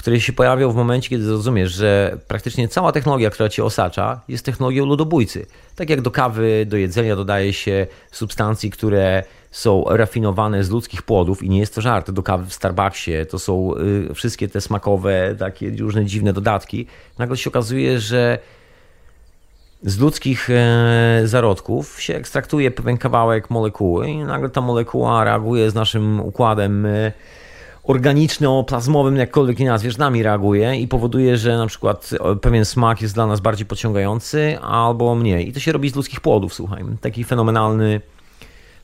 [0.00, 4.44] które się pojawią w momencie, kiedy zrozumiesz, że praktycznie cała technologia, która cię osacza, jest
[4.44, 5.46] technologią ludobójcy.
[5.76, 11.42] Tak jak do kawy, do jedzenia dodaje się substancji, które są rafinowane z ludzkich płodów
[11.42, 12.10] i nie jest to żart.
[12.10, 13.74] Do kawy w Starbucksie to są
[14.10, 16.86] y, wszystkie te smakowe, takie różne dziwne dodatki.
[17.18, 18.38] Nagle się okazuje, że
[19.82, 25.74] z ludzkich e, zarodków się ekstraktuje pewien kawałek molekuły i nagle ta molekuła reaguje z
[25.74, 27.12] naszym układem e,
[27.84, 33.14] organiczno-plazmowym, jakkolwiek nie nazwiesz, nami reaguje i powoduje, że na przykład e, pewien smak jest
[33.14, 35.48] dla nas bardziej pociągający albo mniej.
[35.48, 36.84] I to się robi z ludzkich płodów, słuchaj.
[37.00, 38.00] Taki fenomenalny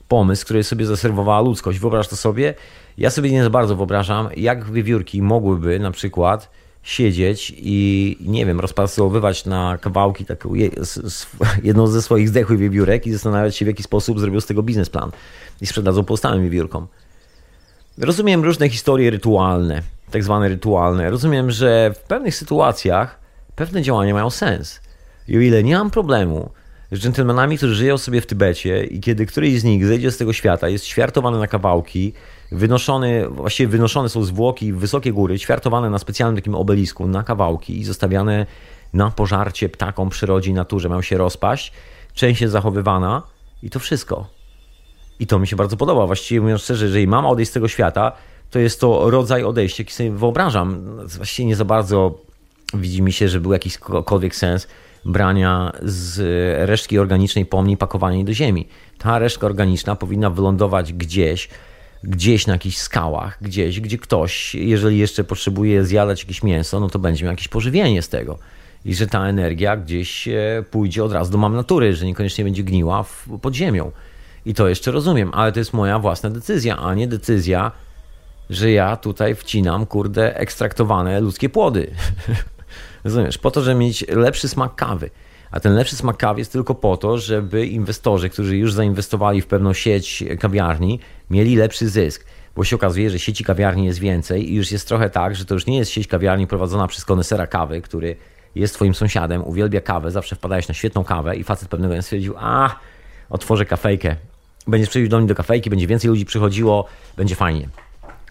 [0.08, 1.78] pomysł, który sobie zaserwowała ludzkość.
[1.78, 2.54] Wyobraź to sobie.
[2.98, 6.50] Ja sobie nie za bardzo wyobrażam, jak wiewiórki mogłyby na przykład
[6.82, 10.54] siedzieć i nie wiem, rozpracowywać na kawałki taką
[11.62, 15.10] jedną ze swoich zdechłych wiewiórek i zastanawiać się w jaki sposób zrobią z tego biznesplan
[15.60, 16.86] i sprzedadzą pozostałym wiewiórkom.
[17.98, 21.10] Rozumiem różne historie rytualne, tak zwane rytualne.
[21.10, 23.20] Rozumiem, że w pewnych sytuacjach
[23.54, 24.80] pewne działania mają sens.
[25.28, 26.50] I o ile nie mam problemu
[26.92, 30.32] z dżentelmenami, którzy żyją sobie w Tybecie i kiedy któryś z nich zejdzie z tego
[30.32, 32.12] świata, jest ćwiartowany na kawałki,
[32.52, 37.78] wynoszony, właściwie wynoszone są zwłoki w wysokie góry, ćwiartowane na specjalnym takim obelisku na kawałki
[37.78, 38.46] i zostawiane
[38.92, 40.88] na pożarcie ptakom, przyrodzie i naturze.
[40.88, 41.72] Mają się rozpaść,
[42.14, 43.22] część jest zachowywana
[43.62, 44.35] i to wszystko.
[45.20, 46.06] I to mi się bardzo podoba.
[46.06, 48.12] Właściwie mówiąc szczerze, jeżeli mam odejść z tego świata,
[48.50, 50.98] to jest to rodzaj odejścia, jaki sobie wyobrażam.
[51.06, 52.18] Właściwie nie za bardzo
[52.74, 54.68] widzi mi się, że był jakikolwiek sens
[55.04, 56.18] brania z
[56.68, 58.68] resztki organicznej pomni pakowania do ziemi.
[58.98, 61.48] Ta resztka organiczna powinna wylądować gdzieś,
[62.02, 66.98] gdzieś na jakichś skałach, gdzieś, gdzie ktoś, jeżeli jeszcze potrzebuje zjadać jakieś mięso, no to
[66.98, 68.38] będzie miał jakieś pożywienie z tego.
[68.84, 72.62] I że ta energia gdzieś e, pójdzie od razu do mam natury, że niekoniecznie będzie
[72.62, 73.04] gniła
[73.42, 73.92] pod ziemią.
[74.46, 77.72] I to jeszcze rozumiem, ale to jest moja własna decyzja, a nie decyzja,
[78.50, 81.90] że ja tutaj wcinam, kurde, ekstraktowane ludzkie płody.
[83.04, 83.38] Rozumiesz?
[83.38, 85.10] Po to, żeby mieć lepszy smak kawy.
[85.50, 89.46] A ten lepszy smak kawy jest tylko po to, żeby inwestorzy, którzy już zainwestowali w
[89.46, 92.26] pewną sieć kawiarni, mieli lepszy zysk.
[92.56, 95.54] Bo się okazuje, że sieci kawiarni jest więcej i już jest trochę tak, że to
[95.54, 98.16] już nie jest sieć kawiarni prowadzona przez konesera kawy, który
[98.54, 102.34] jest twoim sąsiadem, uwielbia kawę, zawsze wpadałeś na świetną kawę i facet pewnego dnia stwierdził,
[102.38, 102.76] a
[103.30, 104.16] otworzę kafejkę.
[104.66, 106.86] Będziesz przyjść do mnie do kafejki, będzie więcej ludzi przychodziło,
[107.16, 107.68] będzie fajnie.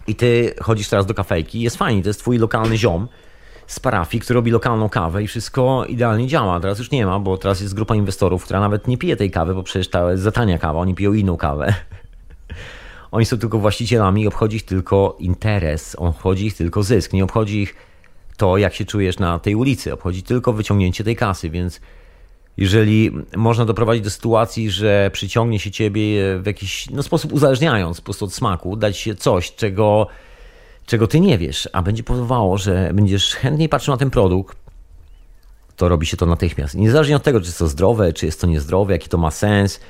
[0.06, 3.08] I ty chodzisz teraz do kafejki, jest fajnie, to jest twój lokalny ziom,
[3.66, 6.60] z parafii, który robi lokalną kawę i wszystko idealnie działa.
[6.60, 9.54] Teraz już nie ma, bo teraz jest grupa inwestorów, która nawet nie pije tej kawy,
[9.54, 11.74] bo przecież ta jest za tania kawa, oni piją inną kawę.
[13.10, 17.12] Oni są tylko właścicielami obchodzi ich tylko interes, obchodzi ich tylko zysk.
[17.12, 17.74] Nie obchodzi ich
[18.36, 21.80] to, jak się czujesz na tej ulicy, obchodzi tylko wyciągnięcie tej kasy, więc
[22.56, 28.04] jeżeli można doprowadzić do sytuacji, że przyciągnie się ciebie w jakiś no, sposób uzależniając po
[28.04, 30.06] prostu od smaku, dać się coś, czego
[30.86, 34.58] czego ty nie wiesz, a będzie powodowało, że będziesz chętniej patrzył na ten produkt,
[35.76, 36.74] to robi się to natychmiast.
[36.74, 39.80] Niezależnie od tego, czy jest to zdrowe, czy jest to niezdrowe, jaki to ma sens,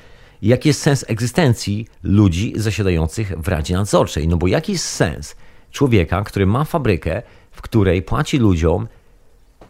[0.41, 4.27] jaki jest sens egzystencji ludzi zasiadających w Radzie Nadzorczej.
[4.27, 5.35] No bo jaki jest sens
[5.71, 8.87] człowieka, który ma fabrykę, w której płaci ludziom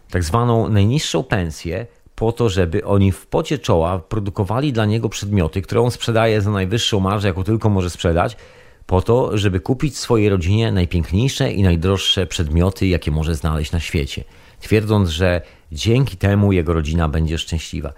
[0.10, 1.88] tak zwaną najniższą pensję,
[2.18, 6.52] po to, żeby oni w pocie czoła produkowali dla niego przedmioty, które on sprzedaje za
[6.52, 8.38] najwyższą marżę, jaką tylko może sprzedać,
[8.86, 14.24] po to, żeby kupić swojej rodzinie najpiękniejsze i najdroższe przedmioty, jakie może znaleźć na świecie,
[14.60, 15.42] twierdząc, że
[15.72, 17.94] dzięki temu jego rodzina będzie szczęśliwa.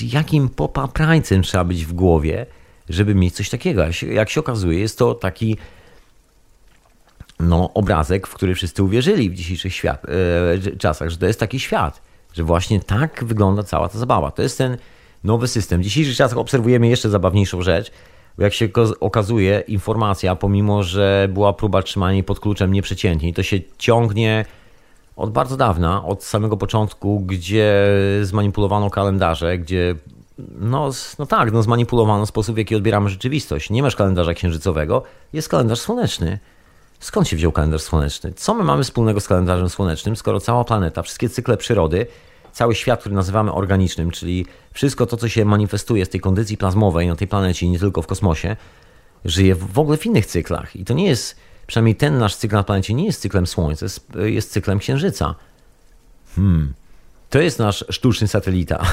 [0.00, 2.46] Jakim popaprańcem trzeba być w głowie,
[2.88, 3.82] żeby mieć coś takiego?
[4.12, 5.56] Jak się okazuje, jest to taki
[7.40, 10.06] no, obrazek, w który wszyscy uwierzyli w dzisiejszych świat,
[10.68, 14.30] e, czasach, że to jest taki świat, że właśnie tak wygląda cała ta zabawa.
[14.30, 14.76] To jest ten
[15.24, 15.80] nowy system.
[15.80, 17.92] W dzisiejszych czasach obserwujemy jeszcze zabawniejszą rzecz,
[18.36, 18.68] bo jak się
[19.00, 24.44] okazuje, informacja, pomimo że była próba trzymania jej pod kluczem nieprzeciętnie, to się ciągnie
[25.16, 27.86] od bardzo dawna, od samego początku, gdzie
[28.22, 29.94] zmanipulowano kalendarze, gdzie
[30.60, 33.70] no, no tak, no zmanipulowano sposób, w jaki odbieramy rzeczywistość.
[33.70, 35.02] Nie masz kalendarza księżycowego,
[35.32, 36.38] jest kalendarz słoneczny.
[37.00, 38.32] Skąd się wziął kalendarz słoneczny?
[38.32, 42.06] Co my mamy wspólnego z kalendarzem słonecznym, skoro cała planeta, wszystkie cykle przyrody
[42.52, 47.08] cały świat, który nazywamy organicznym, czyli wszystko to, co się manifestuje z tej kondycji plazmowej
[47.08, 48.56] na tej planecie nie tylko w kosmosie,
[49.24, 50.76] żyje w ogóle w innych cyklach.
[50.76, 51.36] I to nie jest,
[51.66, 55.34] przynajmniej ten nasz cykl na planecie nie jest cyklem Słońca, jest, jest cyklem Księżyca.
[56.36, 56.74] Hmm.
[57.30, 58.84] To jest nasz sztuczny satelita.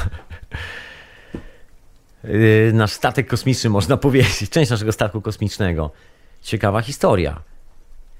[2.73, 5.91] Nasz statek kosmiczny, można powiedzieć, część naszego statku kosmicznego.
[6.41, 7.41] Ciekawa historia.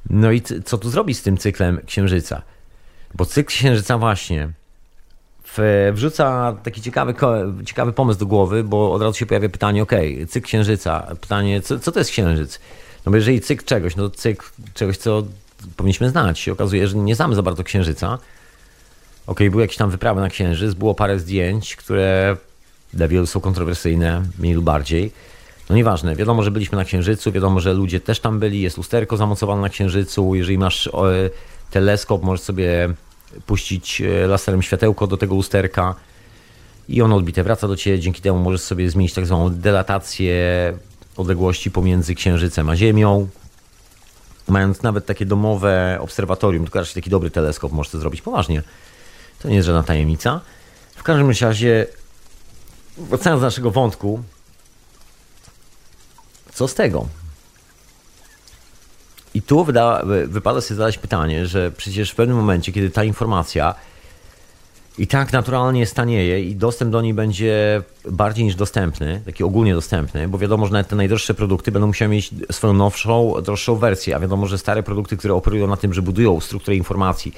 [0.09, 2.41] No i co tu zrobić z tym cyklem Księżyca?
[3.13, 4.49] Bo cykl Księżyca właśnie
[5.93, 7.13] wrzuca taki ciekawy,
[7.65, 9.91] ciekawy pomysł do głowy, bo od razu się pojawia pytanie, ok,
[10.29, 11.15] cykl księżyca.
[11.21, 12.59] Pytanie, co, co to jest księżyc?
[13.05, 15.23] No bo jeżeli cykl czegoś, no to cykl czegoś, co
[15.77, 16.39] powinniśmy znać.
[16.39, 18.17] Się okazuje, że nie znamy za bardzo księżyca.
[19.27, 22.37] Ok, były jakieś tam wyprawy na księżyc, było parę zdjęć, które
[22.93, 25.11] dla wielu są kontrowersyjne, mniej lub bardziej.
[25.69, 29.17] No nieważne, wiadomo, że byliśmy na księżycu, wiadomo, że ludzie też tam byli, jest lusterko
[29.17, 30.35] zamocowane na księżycu.
[30.35, 30.89] Jeżeli masz
[31.71, 32.89] teleskop, możesz sobie
[33.45, 35.95] puścić e, laserem światełko do tego lusterka
[36.89, 37.99] i ono odbite wraca do Ciebie.
[37.99, 40.33] Dzięki temu możesz sobie zmienić tak zwaną delatację
[41.17, 43.27] odległości pomiędzy Księżycem a Ziemią.
[44.47, 48.63] Mając nawet takie domowe obserwatorium, tylko raczej taki dobry teleskop możesz to zrobić poważnie.
[49.39, 50.41] To nie jest żadna tajemnica.
[50.95, 51.87] W każdym razie,
[52.97, 54.23] wracając do naszego wątku,
[56.55, 57.07] co z tego?
[59.33, 63.75] I tu wyda, wypada sobie zadać pytanie, że przecież w pewnym momencie, kiedy ta informacja
[64.97, 70.27] i tak naturalnie stanieje i dostęp do niej będzie bardziej niż dostępny, taki ogólnie dostępny,
[70.27, 74.19] bo wiadomo, że nawet te najdroższe produkty będą musiały mieć swoją nowszą, droższą wersję, a
[74.19, 77.33] wiadomo, że stare produkty, które operują na tym, że budują strukturę informacji,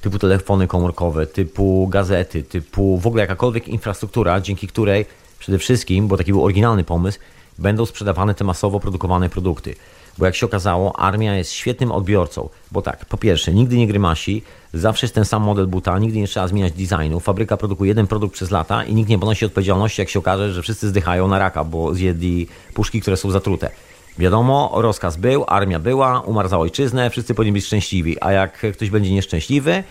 [0.00, 5.06] typu telefony komórkowe, typu gazety, typu w ogóle jakakolwiek infrastruktura, dzięki której
[5.38, 7.18] przede wszystkim, bo taki był oryginalny pomysł,
[7.58, 9.74] będą sprzedawane te masowo produkowane produkty.
[10.18, 12.48] Bo jak się okazało, armia jest świetnym odbiorcą.
[12.72, 14.42] Bo tak, po pierwsze, nigdy nie grymasi,
[14.74, 17.20] zawsze jest ten sam model buta, nigdy nie trzeba zmieniać designu.
[17.20, 20.62] Fabryka produkuje jeden produkt przez lata i nikt nie ponosi odpowiedzialności, jak się okaże, że
[20.62, 23.70] wszyscy zdychają na raka, bo zjedli puszki, które są zatrute.
[24.18, 28.16] Wiadomo, rozkaz był, armia była, umarł za ojczyznę, wszyscy powinni być szczęśliwi.
[28.20, 29.84] A jak ktoś będzie nieszczęśliwy,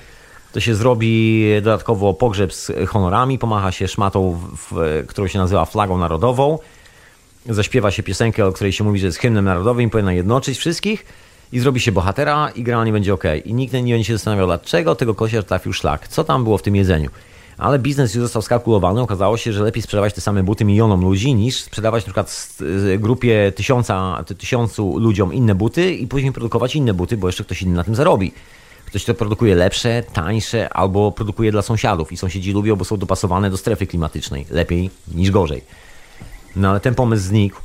[0.51, 4.39] to się zrobi dodatkowo pogrzeb z honorami, pomacha się szmatą,
[4.72, 6.59] w, którą się nazywa flagą narodową
[7.50, 11.06] zaśpiewa się piosenkę, o której się mówi, że jest hymnem narodowym, powinna jednoczyć wszystkich
[11.52, 13.24] i zrobi się bohatera i gra nie będzie ok.
[13.45, 16.62] I nikt nie będzie się zastanawiał, dlaczego tego kosia trafił szlak, co tam było w
[16.62, 17.10] tym jedzeniu.
[17.58, 21.36] Ale biznes już został skalkulowany, okazało się, że lepiej sprzedawać te same buty milionom ludzi,
[21.36, 22.58] niż sprzedawać na przykład
[22.98, 27.76] grupie tysiąca, tysiącu ludziom inne buty i później produkować inne buty, bo jeszcze ktoś inny
[27.76, 28.32] na tym zarobi.
[28.86, 33.50] Ktoś to produkuje lepsze, tańsze albo produkuje dla sąsiadów i sąsiedzi lubią, bo są dopasowane
[33.50, 34.45] do strefy klimatycznej.
[34.50, 35.62] Lepiej niż gorzej.
[36.58, 37.62] No ale ten pomysł znikł,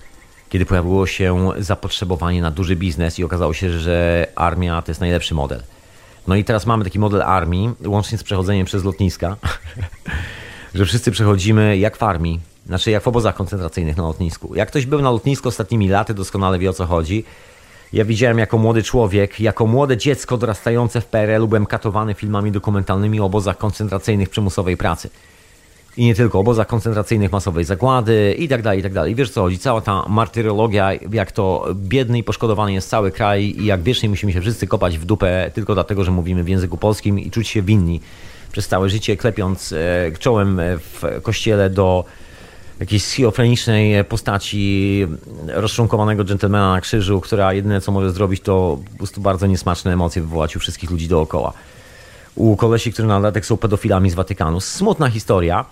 [0.48, 5.34] kiedy pojawiło się zapotrzebowanie na duży biznes i okazało się, że armia to jest najlepszy
[5.34, 5.62] model.
[6.26, 9.36] No i teraz mamy taki model armii, łącznie z przechodzeniem przez lotniska,
[10.74, 14.54] że wszyscy przechodzimy jak w armii, znaczy jak w obozach koncentracyjnych na lotnisku.
[14.54, 17.24] Jak ktoś był na lotnisku ostatnimi laty, doskonale wie o co chodzi.
[17.92, 23.20] Ja widziałem jako młody człowiek, jako młode dziecko dorastające w PRL-u byłem katowany filmami dokumentalnymi
[23.20, 25.10] o obozach koncentracyjnych przymusowej pracy
[25.96, 29.14] i nie tylko, obozach koncentracyjnych, masowej zagłady i tak dalej, i tak dalej.
[29.14, 33.64] Wiesz co chodzi, cała ta martyrologia, jak to biedny i poszkodowany jest cały kraj i
[33.64, 37.18] jak wiecznie musimy się wszyscy kopać w dupę tylko dlatego, że mówimy w języku polskim
[37.18, 38.00] i czuć się winni
[38.52, 42.04] przez całe życie, klepiąc e, czołem w kościele do
[42.80, 45.06] jakiejś schizofrenicznej postaci
[45.46, 50.22] rozczłonkowanego dżentelmena na krzyżu, która jedyne co może zrobić to po prostu bardzo niesmaczne emocje
[50.22, 51.52] wywołać u wszystkich ludzi dookoła.
[52.34, 54.60] U kolesi, którzy na dodatek są pedofilami z Watykanu.
[54.60, 55.64] Smutna historia.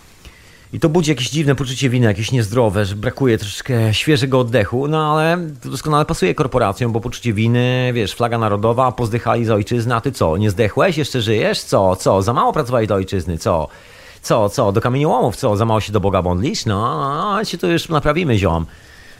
[0.73, 5.13] I to budzi jakieś dziwne poczucie winy, jakieś niezdrowe, że brakuje troszkę świeżego oddechu, no
[5.13, 10.01] ale to doskonale pasuje korporacjom, bo poczucie winy, wiesz, flaga narodowa, pozdychali za ojczyznę, a
[10.01, 11.61] ty co, nie zdechłeś, jeszcze żyjesz?
[11.61, 13.69] Co, co, za mało pracowałeś do ojczyzny, co?
[14.23, 16.67] Co, co, do kamieniołomów, co, za mało się do Boga modlisz?
[16.67, 17.01] No,
[17.35, 18.67] no, się to już naprawimy, ziom.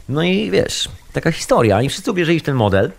[0.09, 2.91] No i wiesz, taka historia i wszyscy uwierzyli w ten model.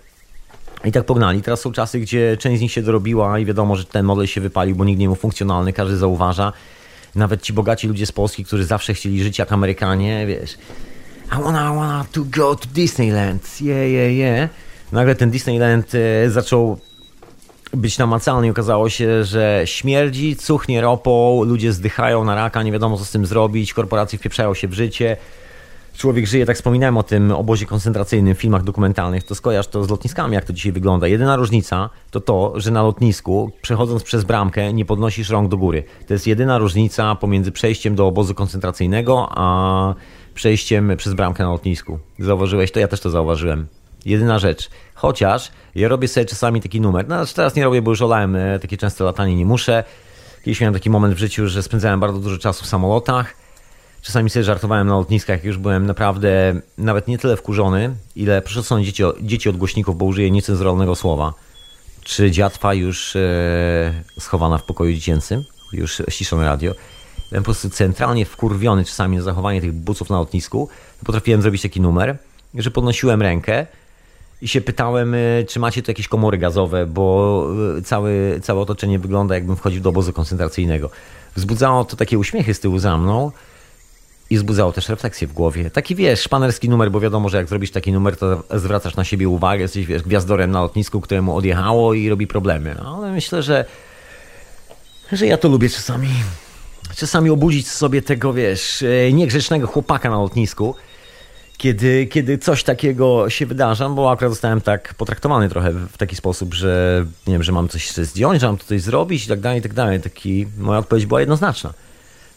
[0.85, 1.43] I tak pognali.
[1.43, 4.41] Teraz są czasy, gdzie część z nich się dorobiła i wiadomo, że ten model się
[4.41, 6.53] wypalił, bo nikt nie był funkcjonalny, każdy zauważa.
[7.15, 10.59] Nawet ci bogaci ludzie z Polski, którzy zawsze chcieli żyć jak Amerykanie, wiesz,
[11.39, 14.51] I wanna, I wanna to go to Disneyland, yeah, yeah, yeah.
[14.93, 16.79] Nagle ten Disneyland e, zaczął
[17.75, 22.99] być namacalny i okazało się, że śmierdzi, cuchnie ropą, ludzie zdychają na raka, nie wiadomo
[22.99, 25.17] co z tym zrobić, korporacje wpieprzają się w życie,
[25.99, 29.91] człowiek żyje, tak wspominałem o tym obozie koncentracyjnym w filmach dokumentalnych, to skojarz to z
[29.91, 31.07] lotniskami, jak to dzisiaj wygląda.
[31.07, 35.85] Jedyna różnica to to, że na lotnisku, przechodząc przez bramkę, nie podnosisz rąk do góry.
[36.07, 39.95] To jest jedyna różnica pomiędzy przejściem do obozu koncentracyjnego, a
[40.35, 41.99] przejściem przez bramkę na lotnisku.
[42.19, 42.81] Zauważyłeś to?
[42.81, 43.67] Ja też to zauważyłem.
[44.05, 44.71] Jedyna rzecz.
[44.95, 47.09] Chociaż ja robię sobie czasami taki numer.
[47.09, 49.85] No, teraz nie robię, bo już olałem e, takie często latanie, nie muszę.
[50.45, 53.42] Kiedyś miałem taki moment w życiu, że spędzałem bardzo dużo czasu w samolotach
[54.03, 58.83] Czasami sobie żartowałem na lotniskach, już byłem naprawdę nawet nie tyle wkurzony, ile proszę są
[58.83, 61.35] dzieci, dzieci od głośników, bo użyję niecenzuralnego słowa.
[62.05, 66.73] Czy dziatwa już e, schowana w pokoju dziecięcym, już ściszone radio.
[67.31, 70.69] Byłem po prostu centralnie wkurwiony czasami na zachowanie tych buców na lotnisku.
[71.05, 72.19] Potrafiłem zrobić taki numer,
[72.55, 73.67] że podnosiłem rękę
[74.43, 77.47] i się pytałem, e, czy macie tu jakieś komory gazowe, bo
[77.79, 80.91] e, całe, całe otoczenie wygląda jakbym wchodził do obozu koncentracyjnego.
[81.37, 83.33] wzbudzało to takie uśmiechy z tyłu za mną
[84.33, 85.71] i wzbudzało też refleksję w głowie.
[85.71, 89.29] Taki wiesz, szpanerski numer, bo wiadomo, że jak zrobisz taki numer, to zwracasz na siebie
[89.29, 92.77] uwagę, jesteś wiesz, gwiazdorem na lotnisku, któremu odjechało i robi problemy.
[92.83, 93.65] No, ale myślę, że,
[95.13, 96.09] że ja to lubię czasami.
[96.97, 100.75] Czasami obudzić sobie tego, wiesz, e, niegrzecznego chłopaka na lotnisku,
[101.57, 106.55] kiedy, kiedy coś takiego się wydarza, bo akurat zostałem tak potraktowany trochę w taki sposób,
[106.55, 109.59] że nie wiem, że mam coś zdjąć, że mam to coś zrobić i tak dalej,
[109.59, 110.01] i tak dalej.
[110.01, 111.75] Taki, moja odpowiedź była jednoznaczna.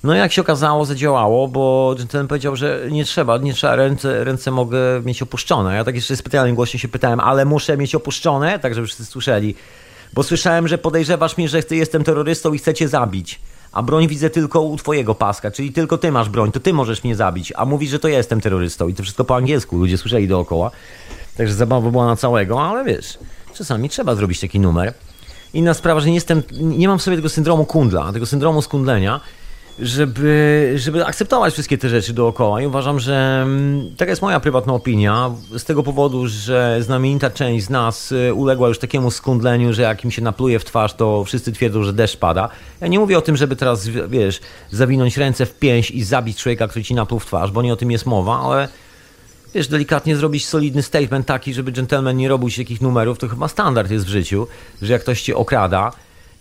[0.06, 4.52] No jak się okazało, zadziałało, bo ten powiedział, że nie trzeba, nie trzeba, ręce, ręce
[4.52, 5.76] mogę mieć opuszczone.
[5.76, 9.56] Ja tak jeszcze specjalnie głośno się pytałem, ale muszę mieć opuszczone, tak żeby wszyscy słyszeli.
[10.14, 13.40] Bo słyszałem, że podejrzewasz mnie, że jestem terrorystą i chcecie zabić.
[13.72, 17.04] A broń widzę tylko u twojego paska, czyli tylko ty masz broń, to ty możesz
[17.04, 17.54] mnie zabić.
[17.56, 20.72] A mówisz, że to ja jestem terrorystą i to wszystko po angielsku, ludzie słyszeli dookoła.
[21.38, 23.18] Także zabawa była na całego, ale wiesz,
[23.54, 24.94] czasami trzeba zrobić taki numer.
[25.54, 29.22] Inna sprawa, że nie jestem, nie mam w sobie tego syndromu kundla, tego syndromu skundlenia,
[29.80, 32.62] żeby, żeby akceptować wszystkie te rzeczy dookoła.
[32.62, 37.66] I uważam, że mm, taka jest moja prywatna opinia, z tego powodu, że znamienita część
[37.66, 41.24] z nas y, uległa już takiemu skundleniu, że jak im się napluje w twarz, to
[41.24, 42.50] wszyscy twierdzą, że deszcz pada.
[42.82, 44.40] Ja nie mówię o tym, żeby teraz, wiesz,
[44.72, 47.76] zawinąć ręce w pięść i zabić człowieka, który ci napluł w twarz, bo nie o
[47.76, 48.68] tym jest mowa, ale
[49.56, 53.48] wiesz, delikatnie zrobić solidny statement taki, żeby gentleman nie robił się takich numerów, to chyba
[53.48, 54.48] standard jest w życiu,
[54.82, 55.92] że jak ktoś cię okrada,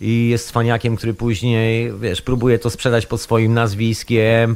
[0.01, 4.55] i jest cwaniakiem, który później, wiesz, próbuje to sprzedać pod swoim nazwiskiem.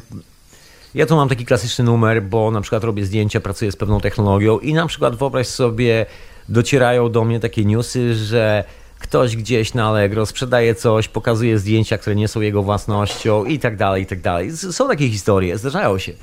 [0.96, 4.60] Ja tu mam taki klasyczny numer, bo na przykład robię zdjęcia, pracuję z pewną technologią
[4.60, 6.06] i na przykład wyobraź sobie,
[6.50, 8.64] docierają do mnie takie newsy, że
[9.00, 13.78] ktoś gdzieś na Allegro sprzedaje coś, pokazuje zdjęcia, które nie są jego własnością i tak
[13.78, 14.52] dalej, i tak dalej.
[14.58, 16.14] Są takie historie, zdarzają się.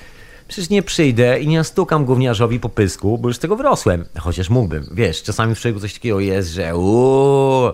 [0.49, 4.05] Przecież nie przyjdę i nie stukam gówniarzowi po pysku, bo już z tego wyrosłem.
[4.19, 4.89] Chociaż mógłbym.
[4.93, 7.73] Wiesz, czasami w człowieku coś takiego jest, że uuu,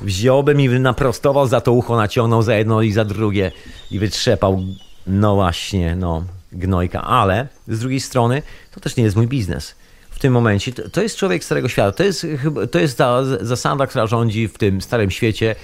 [0.00, 3.52] wziąłbym i naprostował za to ucho, naciągnął za jedno i za drugie
[3.90, 4.62] i wytrzepał,
[5.06, 7.02] no właśnie, no, gnojka.
[7.02, 8.42] Ale z drugiej strony,
[8.74, 9.74] to też nie jest mój biznes.
[10.10, 11.92] W tym momencie to jest człowiek starego świata.
[11.92, 12.26] To jest,
[12.70, 15.54] to jest ta zasada, która rządzi w tym starym świecie.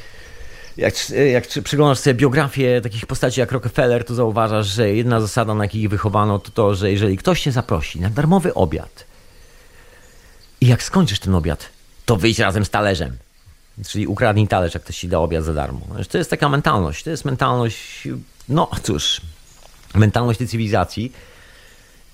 [0.76, 0.94] Jak,
[1.32, 5.82] jak przyglądasz sobie biografię takich postaci jak Rockefeller, to zauważasz, że jedna zasada, na jakiej
[5.82, 9.04] ich wychowano, to to, że jeżeli ktoś cię zaprosi na darmowy obiad
[10.60, 11.68] i jak skończysz ten obiad,
[12.04, 13.16] to wyjdź razem z talerzem.
[13.88, 15.80] Czyli ukradnij talerz, jak ktoś ci da obiad za darmo.
[16.10, 17.04] To jest taka mentalność.
[17.04, 18.08] To jest mentalność,
[18.48, 19.20] no cóż,
[19.94, 21.12] mentalność tej cywilizacji.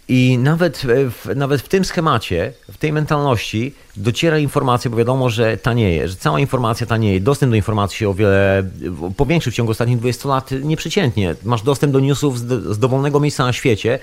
[0.08, 5.56] I nawet w, nawet w tym schemacie, w tej mentalności dociera informacja, bo wiadomo, że
[5.56, 7.20] tanieje, że cała informacja tanieje.
[7.20, 8.70] Dostęp do informacji się o wiele
[9.16, 11.34] powiększył w ciągu ostatnich 20 lat nieprzeciętnie.
[11.44, 13.98] Masz dostęp do newsów z, z dowolnego miejsca na świecie,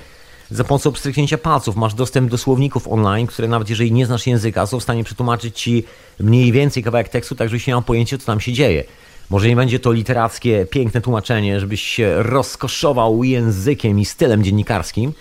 [0.52, 4.66] za pomocą pstryknięcia palców masz dostęp do słowników online, które nawet jeżeli nie znasz języka,
[4.66, 5.84] są w stanie przetłumaczyć ci
[6.20, 8.84] mniej więcej kawałek tekstu, tak żebyś nie miał pojęcia, co tam się dzieje.
[9.30, 15.14] Może nie będzie to literackie, piękne tłumaczenie, żebyś się rozkoszował językiem i stylem dziennikarskim,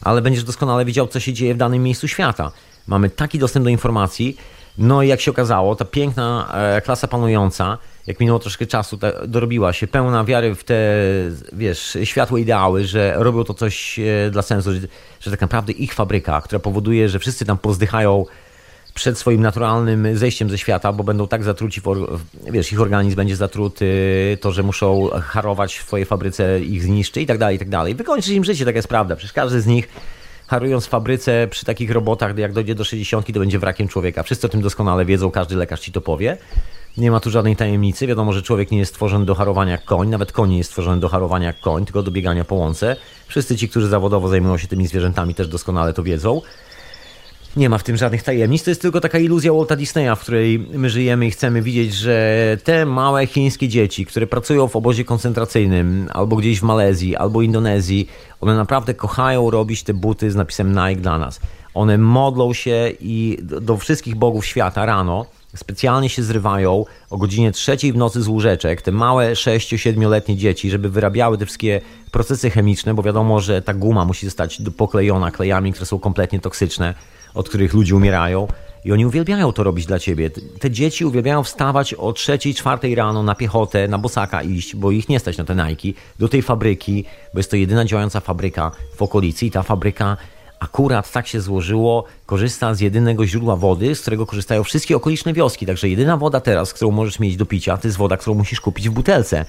[0.00, 2.52] ale będziesz doskonale wiedział, co się dzieje w danym miejscu świata.
[2.86, 4.36] Mamy taki dostęp do informacji,
[4.78, 8.98] no i jak się okazało, ta piękna e, klasa panująca, jak minęło troszkę czasu,
[9.28, 10.74] dorobiła się pełna wiary w te,
[11.52, 14.80] wiesz, światłe ideały, że robią to coś e, dla sensu, że,
[15.20, 18.24] że tak naprawdę ich fabryka, która powoduje, że wszyscy tam pozdychają
[18.94, 21.80] przed swoim naturalnym zejściem ze świata, bo będą tak zatruci,
[22.50, 23.88] wiesz, ich organizm będzie zatruty,
[24.40, 27.94] to, że muszą harować w swojej fabryce, ich zniszczy i tak dalej, i tak dalej.
[27.94, 29.16] Wykończyć im życie, tak jest prawda.
[29.16, 29.88] Przecież każdy z nich
[30.54, 34.22] harując w fabryce przy takich robotach, jak dojdzie do 60, to będzie wrakiem człowieka.
[34.22, 36.36] Wszyscy o tym doskonale wiedzą, każdy lekarz ci to powie.
[36.96, 38.06] Nie ma tu żadnej tajemnicy.
[38.06, 41.00] Wiadomo, że człowiek nie jest stworzony do harowania jak koń, nawet koń nie jest stworzony
[41.00, 42.96] do harowania jak koń, tylko do biegania po łące.
[43.26, 46.40] Wszyscy ci, którzy zawodowo zajmują się tymi zwierzętami, też doskonale to wiedzą.
[47.56, 50.58] Nie ma w tym żadnych tajemnic, to jest tylko taka iluzja Walta Disneya, w której
[50.58, 56.08] my żyjemy i chcemy widzieć, że te małe chińskie dzieci, które pracują w obozie koncentracyjnym,
[56.12, 58.08] albo gdzieś w Malezji, albo Indonezji,
[58.40, 61.40] one naprawdę kochają robić te buty z napisem Nike dla nas.
[61.74, 65.26] One modlą się i do wszystkich bogów świata rano
[65.56, 70.88] specjalnie się zrywają o godzinie trzeciej w nocy z łóżeczek, te małe 6-7-letnie dzieci, żeby
[70.88, 71.80] wyrabiały te wszystkie
[72.10, 76.94] procesy chemiczne, bo wiadomo, że ta guma musi zostać poklejona klejami, które są kompletnie toksyczne
[77.34, 78.48] od których ludzie umierają.
[78.84, 80.30] I oni uwielbiają to robić dla ciebie.
[80.60, 85.08] Te dzieci uwielbiają wstawać o trzeciej, czwartej rano na piechotę, na bosaka iść, bo ich
[85.08, 87.04] nie stać na te najki, do tej fabryki,
[87.34, 90.16] bo jest to jedyna działająca fabryka w okolicy i ta fabryka
[90.60, 95.66] akurat tak się złożyło, korzysta z jedynego źródła wody, z którego korzystają wszystkie okoliczne wioski.
[95.66, 98.88] Także jedyna woda teraz, którą możesz mieć do picia, to jest woda, którą musisz kupić
[98.88, 99.44] w butelce,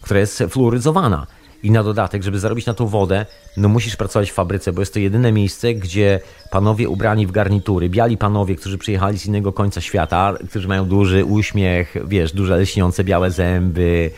[0.00, 1.26] która jest fluoryzowana.
[1.64, 4.92] I na dodatek, żeby zarobić na tą wodę, no musisz pracować w fabryce, bo jest
[4.92, 9.80] to jedyne miejsce, gdzie panowie ubrani w garnitury, biali panowie, którzy przyjechali z innego końca
[9.80, 14.10] świata, którzy mają duży uśmiech, wiesz, duże lśniące białe zęby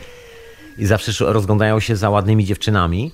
[0.77, 3.11] i zawsze rozglądają się za ładnymi dziewczynami.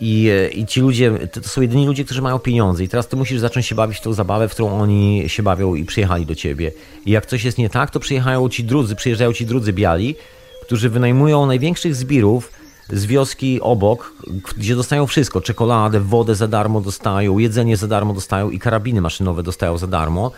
[0.00, 2.84] I, I ci ludzie, to, są jedyni ludzie, którzy mają pieniądze.
[2.84, 5.84] I teraz ty musisz zacząć się bawić tą zabawę, w którą oni się bawią i
[5.84, 6.72] przyjechali do ciebie.
[7.06, 10.14] I jak coś jest nie tak, to przyjechają ci drudzy, przyjeżdżają ci drudzy biali,
[10.62, 12.58] którzy wynajmują największych zbirów
[12.92, 14.12] z wioski obok,
[14.56, 19.42] gdzie dostają wszystko: czekoladę, wodę za darmo dostają, jedzenie za darmo dostają i karabiny maszynowe
[19.42, 20.30] dostają za darmo.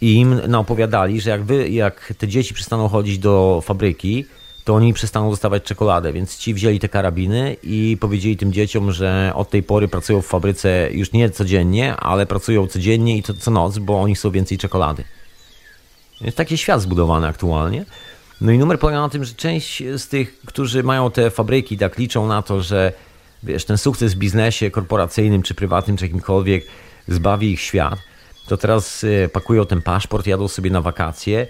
[0.00, 4.24] I im naopowiadali, że jak, wy, jak te dzieci przestaną chodzić do fabryki,
[4.64, 6.12] to oni przestaną dostawać czekoladę.
[6.12, 10.26] Więc ci wzięli te karabiny i powiedzieli tym dzieciom, że od tej pory pracują w
[10.26, 14.58] fabryce już nie codziennie, ale pracują codziennie i to co noc, bo oni chcą więcej
[14.58, 15.04] czekolady.
[16.20, 17.84] Jest taki świat zbudowany aktualnie.
[18.40, 21.98] No i numer polega na tym, że część z tych, którzy mają te fabryki, tak
[21.98, 22.92] liczą na to, że
[23.42, 26.66] wiesz, ten sukces w biznesie korporacyjnym, czy prywatnym, czy jakimkolwiek
[27.08, 27.98] zbawi ich świat,
[28.48, 31.46] to teraz y, pakują ten paszport, jadą sobie na wakacje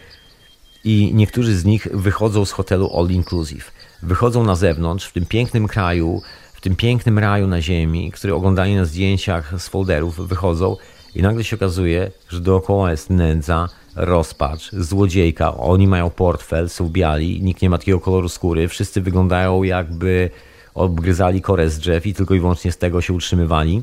[0.84, 3.72] i niektórzy z nich wychodzą z hotelu All Inclusive.
[4.02, 6.22] Wychodzą na zewnątrz, w tym pięknym kraju,
[6.54, 10.76] w tym pięknym raju na ziemi, który oglądali na zdjęciach z folderów, wychodzą
[11.14, 15.56] i nagle się okazuje, że dookoła jest nędza, rozpacz, złodziejka.
[15.56, 20.30] Oni mają portfel, są biali, nikt nie ma takiego koloru skóry, wszyscy wyglądają jakby
[20.74, 23.82] obgryzali korę z drzew i tylko i wyłącznie z tego się utrzymywali.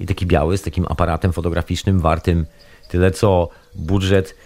[0.00, 2.46] I taki biały z takim aparatem fotograficznym wartym
[2.88, 4.36] tyle co budżet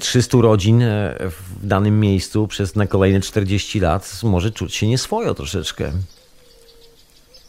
[0.00, 4.86] 300 e, rodzin e, w danym miejscu przez na kolejne 40 lat może czuć się
[4.86, 5.92] nieswojo troszeczkę.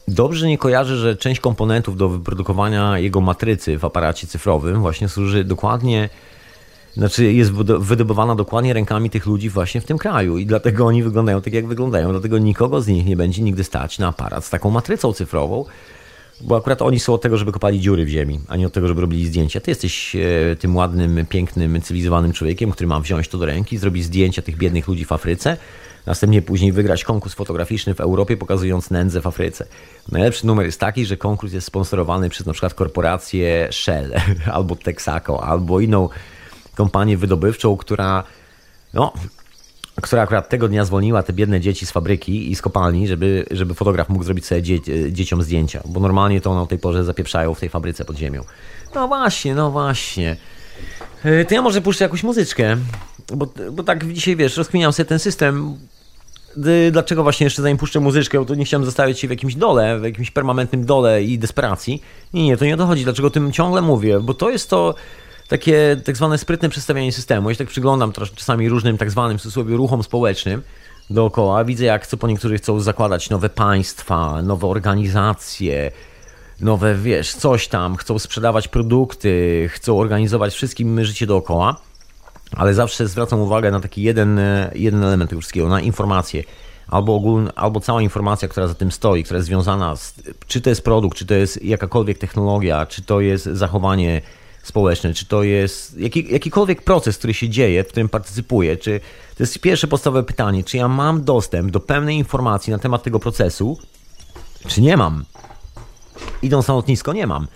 [0.08, 5.44] Dobrze nie kojarzy, że część komponentów do wyprodukowania jego matrycy w aparacie cyfrowym właśnie służy
[5.44, 6.10] dokładnie,
[6.98, 11.42] znaczy jest wydobywana dokładnie rękami tych ludzi właśnie w tym kraju i dlatego oni wyglądają
[11.42, 12.12] tak, jak wyglądają.
[12.12, 15.66] Dlatego nikogo z nich nie będzie nigdy stać na aparat z taką matrycą cyfrową,
[16.42, 18.88] bo akurat oni są od tego, żeby kopali dziury w ziemi, a nie od tego,
[18.88, 19.60] żeby robili zdjęcia.
[19.60, 24.04] Ty jesteś e, tym ładnym, pięknym, cywilizowanym człowiekiem, który ma wziąć to do ręki, zrobić
[24.04, 25.58] zdjęcia tych biednych ludzi w Afryce,
[26.06, 29.66] następnie później wygrać konkurs fotograficzny w Europie, pokazując nędzę w Afryce.
[30.12, 34.14] Najlepszy numer jest taki, że konkurs jest sponsorowany przez na przykład korporację Shell,
[34.54, 36.10] albo Texaco, albo inną
[36.76, 38.24] kompanię wydobywczą, która
[38.94, 39.14] no,
[40.02, 43.74] która akurat tego dnia zwolniła te biedne dzieci z fabryki i z kopalni, żeby, żeby
[43.74, 44.80] fotograf mógł zrobić sobie dzie
[45.12, 48.44] dzieciom zdjęcia, bo normalnie to one o tej porze zapieprzają w tej fabryce pod ziemią.
[48.96, 50.38] No właśnie, no właśnie.
[51.24, 52.78] E, to ja może puszczę jakąś muzyczkę,
[53.36, 55.78] bo, bo tak dzisiaj, wiesz, rozkminiam sobie ten system,
[56.92, 60.04] dlaczego właśnie jeszcze zanim puszczę muzyczkę, to nie chciałem zostawiać się w jakimś dole, w
[60.04, 62.02] jakimś permanentnym dole i desperacji.
[62.34, 63.04] Nie, nie, to nie o to chodzi.
[63.04, 64.20] Dlaczego o tym ciągle mówię?
[64.20, 64.96] Bo to jest to
[65.52, 67.50] takie tak zwane sprytne przedstawianie systemu.
[67.50, 70.62] Ja się tak przyglądam czasami różnym tak zwanym w cudzysłowie ruchom społecznym
[71.10, 71.64] dookoła.
[71.64, 75.92] Widzę jak co po niektórych chcą zakładać nowe państwa, nowe organizacje,
[76.62, 81.76] nowe, wiesz, coś tam, chcą sprzedawać produkty, chcą organizować wszystkim życie dookoła,
[82.56, 84.40] ale zawsze zwracam uwagę na taki jeden,
[84.76, 86.44] jeden element tego wszystkiego, na informacje.
[86.88, 90.14] Albo, ogólny, albo cała informacja, która za tym stoi, która jest związana z,
[90.48, 94.22] czy to jest produkt, czy to jest jakakolwiek technologia, czy to jest zachowanie
[94.64, 99.00] społeczne, czy to jest jaki, jakikolwiek proces, który się dzieje, w którym partycypuję, czy
[99.38, 103.20] to jest pierwsze podstawowe pytanie, czy ja mam dostęp do pełnej informacji na temat tego
[103.20, 103.78] procesu,
[104.68, 105.26] czy nie mam.
[106.42, 107.48] Idąc na lotnisko, nie mam.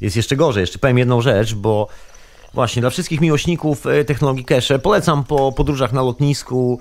[0.00, 1.88] Jest jeszcze gorzej, jeszcze powiem jedną rzecz, bo
[2.54, 6.80] właśnie dla wszystkich miłośników e, technologii cache polecam po podróżach na lotnisku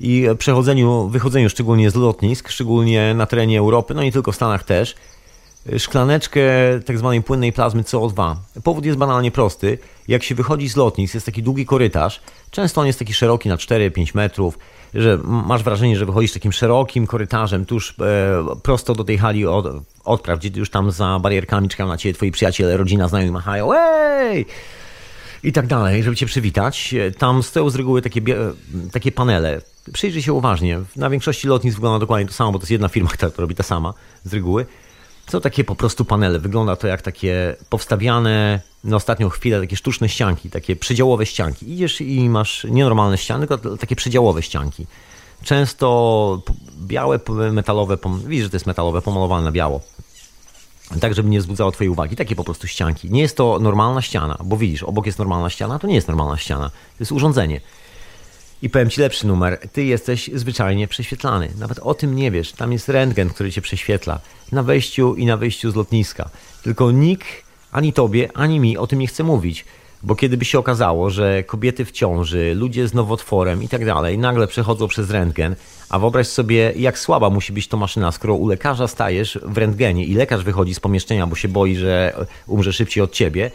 [0.00, 4.64] i przechodzeniu, wychodzeniu szczególnie z lotnisk, szczególnie na terenie Europy, no i tylko w Stanach
[4.64, 4.94] też,
[5.78, 6.42] szklaneczkę
[6.86, 8.34] tak zwanej płynnej plazmy CO2.
[8.64, 9.78] Powód jest banalnie prosty.
[10.08, 13.56] Jak się wychodzi z lotnisk, jest taki długi korytarz, często on jest taki szeroki na
[13.56, 14.58] 4-5 metrów,
[14.94, 19.66] że masz wrażenie, że wychodzisz takim szerokim korytarzem tuż e, prosto do tej hali od,
[20.04, 24.46] odpraw, gdzie już tam za barierkami czekają na ciebie twoi przyjaciele, rodzina, znajomi machają, ej!
[25.44, 26.94] I tak dalej, żeby cię przywitać.
[27.18, 28.20] Tam stoją z reguły takie,
[28.92, 29.60] takie panele.
[29.92, 30.80] Przyjrzyj się uważnie.
[30.96, 33.54] Na większości lotnisk wygląda dokładnie to samo, bo to jest jedna firma, która to robi
[33.54, 33.94] ta sama
[34.24, 34.66] z reguły.
[35.28, 36.38] Są takie po prostu panele.
[36.38, 41.72] Wygląda to jak takie powstawiane na ostatnią chwilę takie sztuczne ścianki, takie przedziałowe ścianki.
[41.72, 44.86] Idziesz i masz nienormalne ściany, tylko takie przedziałowe ścianki.
[45.42, 46.42] Często
[46.78, 47.20] białe,
[47.52, 49.80] metalowe, widzisz, że to jest metalowe, pomalowane na biało.
[51.00, 52.16] Tak, żeby nie wzbudzało Twojej uwagi.
[52.16, 53.10] Takie po prostu ścianki.
[53.10, 56.36] Nie jest to normalna ściana, bo widzisz, obok jest normalna ściana, to nie jest normalna
[56.36, 56.68] ściana.
[56.68, 57.60] To jest urządzenie.
[58.64, 59.58] I powiem Ci lepszy numer.
[59.72, 61.48] Ty jesteś zwyczajnie prześwietlany.
[61.58, 62.52] Nawet o tym nie wiesz.
[62.52, 64.20] Tam jest rentgen, który Cię prześwietla.
[64.52, 66.30] Na wejściu i na wyjściu z lotniska.
[66.62, 67.26] Tylko nikt,
[67.72, 69.64] ani Tobie, ani mi o tym nie chce mówić.
[70.02, 74.18] Bo kiedy by się okazało, że kobiety w ciąży, ludzie z nowotworem i tak dalej
[74.18, 75.56] nagle przechodzą przez rentgen,
[75.88, 80.04] a wyobraź sobie, jak słaba musi być to maszyna, skoro u lekarza stajesz w rentgenie
[80.04, 82.14] i lekarz wychodzi z pomieszczenia, bo się boi, że
[82.46, 83.50] umrze szybciej od ciebie,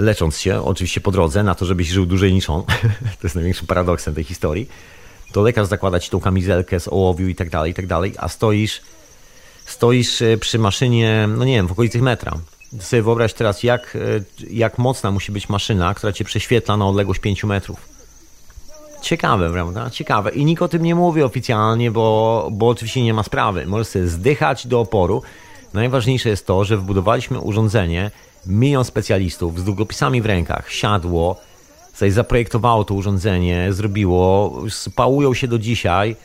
[0.00, 2.62] lecząc się, oczywiście po drodze, na to, żebyś żył dłużej niż on.
[3.20, 4.68] to jest największym paradoksem tej historii.
[5.32, 8.28] to lekarz zakłada ci tą kamizelkę z ołowiu i tak dalej, i tak dalej, a
[8.28, 8.80] stoisz,
[9.66, 12.32] stoisz e, przy maszynie, no nie wiem, w okolicach metra.
[12.80, 17.20] Sobie wyobraź teraz, jak, e, jak mocna musi być maszyna, która cię prześwietla na odległość
[17.20, 17.88] 5 metrów.
[19.02, 19.90] Ciekawe, prawda?
[19.90, 20.30] Ciekawe.
[20.30, 23.66] I nikt o tym nie mówi oficjalnie, bo, bo oczywiście nie ma sprawy.
[23.66, 25.22] Możesz sobie zdychać do oporu.
[25.74, 28.10] Najważniejsze jest to, że wbudowaliśmy urządzenie,
[28.46, 31.40] milion specjalistów z długopisami w rękach, siadło,
[31.94, 36.16] sobie zaprojektowało to urządzenie, zrobiło, spałują się do dzisiaj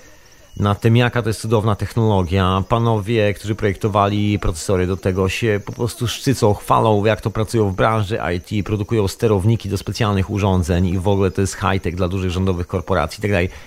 [0.59, 2.63] na tym, jaka to jest cudowna technologia.
[2.69, 7.75] Panowie, którzy projektowali procesory do tego się po prostu szczycą, chwalą, jak to pracują w
[7.75, 12.31] branży IT, produkują sterowniki do specjalnych urządzeń i w ogóle to jest high-tech dla dużych
[12.31, 13.47] rządowych korporacji itd.
[13.47, 13.57] Tak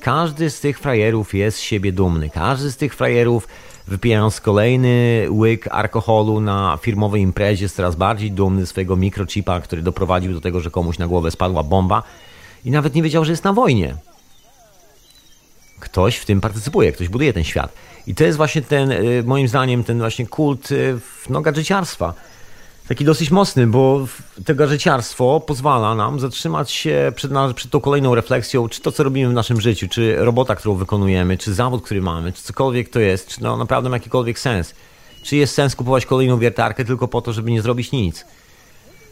[0.00, 2.30] każdy z tych frajerów jest z siebie dumny.
[2.30, 3.48] Każdy z tych frajerów
[3.88, 10.32] wypijając kolejny łyk alkoholu na firmowej imprezie jest coraz bardziej dumny swojego mikrochipa, który doprowadził
[10.32, 12.02] do tego, że komuś na głowę spadła bomba
[12.64, 13.94] i nawet nie wiedział, że jest na wojnie
[15.80, 17.72] ktoś w tym partycypuje, ktoś buduje ten świat.
[18.06, 20.98] I to jest właśnie ten, y, moim zdaniem, ten właśnie kult y,
[21.30, 22.14] no, gadżeciarstwa.
[22.88, 24.06] Taki dosyć mocny, bo
[24.44, 29.30] to gadżeciarstwo pozwala nam zatrzymać się przed, przed tą kolejną refleksją, czy to, co robimy
[29.30, 33.28] w naszym życiu, czy robota, którą wykonujemy, czy zawód, który mamy, czy cokolwiek to jest,
[33.28, 34.74] czy no naprawdę ma jakikolwiek sens.
[35.22, 38.24] Czy jest sens kupować kolejną wiertarkę tylko po to, żeby nie zrobić nic.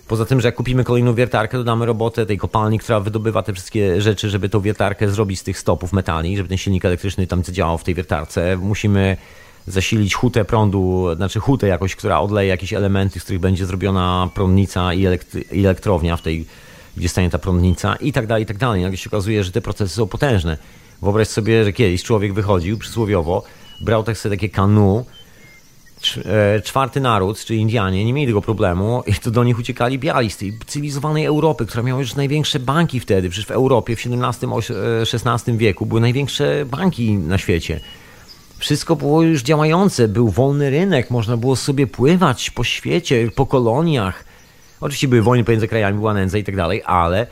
[0.09, 4.01] Poza tym, że jak kupimy kolejną wiertarkę, dodamy robotę tej kopalni, która wydobywa te wszystkie
[4.01, 7.79] rzeczy, żeby tą wiertarkę zrobić z tych stopów metali, żeby ten silnik elektryczny tam działał
[7.79, 8.57] w tej wiertarce.
[8.57, 9.17] Musimy
[9.67, 14.95] zasilić hutę prądu, znaczy hutę jakoś, która odleje jakieś elementy, z których będzie zrobiona prądnica
[14.95, 15.07] i,
[15.53, 16.47] elektrownia w tej,
[16.97, 18.83] gdzie stanie ta prądnica i tak dalej, i tak dalej.
[18.83, 20.59] Nagle się okazuje, że te procesy są potężne.
[21.03, 23.43] Wyobraź sobie, że kiedyś człowiek wychodził przysłowiowo,
[23.81, 25.05] brał tak sobie takie kanu,
[26.25, 30.31] E, czwarty naród, czyli Indianie, nie mieli tego problemu i to do nich uciekali biali
[30.31, 33.31] z tej cywilizowanej Europy, która miała już największe banki wtedy.
[33.31, 37.81] Przecież w Europie w XVII-XVI e, wieku były największe banki na świecie.
[38.59, 44.25] Wszystko było już działające, był wolny rynek, można było sobie pływać po świecie, po koloniach.
[44.81, 47.27] Oczywiście były wojny pomiędzy krajami, była nędza i tak dalej, ale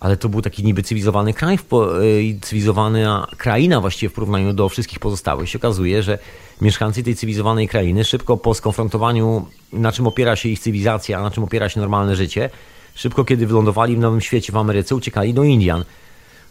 [0.00, 1.58] ale to był taki niby cywilizowany kraj,
[2.02, 5.48] y, cywilizowana kraina właściwie w porównaniu do wszystkich pozostałych.
[5.48, 6.18] Się okazuje, że
[6.60, 11.44] mieszkańcy tej cywilizowanej krainy szybko po skonfrontowaniu, na czym opiera się ich cywilizacja, na czym
[11.44, 12.50] opiera się normalne życie,
[12.94, 15.84] szybko kiedy wylądowali w Nowym Świecie w Ameryce, uciekali do Indian.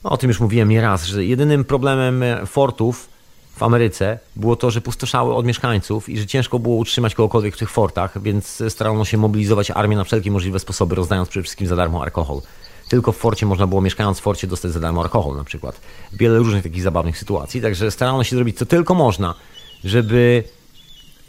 [0.04, 3.10] No, o tym już mówiłem nieraz, że jedynym problemem fortów
[3.58, 7.58] w Ameryce było to, że pustoszały od mieszkańców i że ciężko było utrzymać kogokolwiek w
[7.58, 11.76] tych fortach, więc starano się mobilizować armię na wszelkie możliwe sposoby, rozdając przede wszystkim za
[11.76, 12.42] darmo alkohol.
[12.90, 15.82] Tylko w forcie można było, mieszkając w forcie, dostać za darmo alkohol na przykład.
[16.14, 19.36] Wiele różnych takich zabawnych sytuacji, także starano się zrobić co tylko można,
[19.84, 20.44] żeby,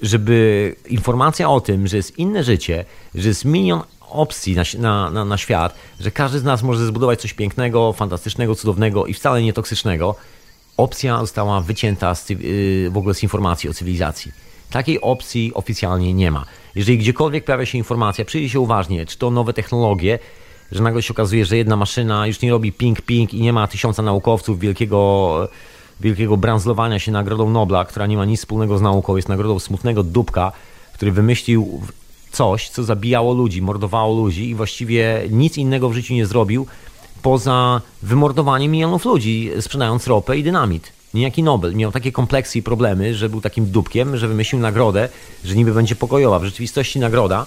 [0.03, 5.37] żeby informacja o tym, że jest inne życie, że jest milion opcji na, na, na,
[5.37, 10.15] świat, że każdy z nas może zbudować coś pięknego, fantastycznego, cudownego i wcale nie toksycznego,
[10.79, 14.33] opcja została wycięta z, yy, w ogóle z informacji o cywilizacji.
[14.71, 16.45] Takiej opcji oficjalnie nie ma.
[16.75, 20.19] Jeżeli gdziekolwiek pojawia się informacja, przyjrzyj się uważnie, czy to nowe technologie,
[20.73, 24.03] że nagle się okazuje, że jedna maszyna już nie robi ping-ping i nie ma tysiąca
[24.03, 25.49] naukowców wielkiego,
[26.01, 30.03] wielkiego branzlowania się Nagrodą Nobla, która nie ma nic wspólnego z nauką, jest nagrodą smutnego
[30.03, 30.53] dupka,
[30.95, 31.83] który wymyślił
[32.31, 36.67] coś, co zabijało ludzi, mordowało ludzi i właściwie nic innego w życiu nie zrobił
[37.29, 40.93] poza wymordowaniem milionów ludzi, sprzedając ropę i dynamit.
[41.15, 45.09] Niejaki Nobel miał takie kompleksy i problemy, że był takim dupkiem, że wymyślił nagrodę,
[45.45, 46.39] że niby będzie pokojowa.
[46.39, 47.47] W rzeczywistości nagroda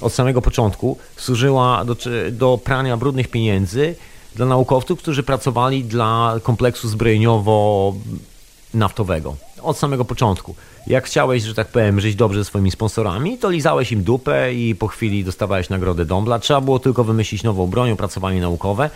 [0.00, 1.96] od samego początku służyła do,
[2.32, 3.94] do prania brudnych pieniędzy
[4.34, 9.34] dla naukowców, którzy pracowali dla kompleksu zbrojeniowo-naftowego.
[9.62, 10.54] Od samego początku.
[10.86, 14.74] Jak chciałeś, że tak powiem, żyć dobrze ze swoimi sponsorami, to lizałeś im dupę i
[14.74, 16.38] po chwili dostawałeś nagrodę Dombla.
[16.38, 18.90] Trzeba było tylko wymyślić nową broń, opracowanie naukowe.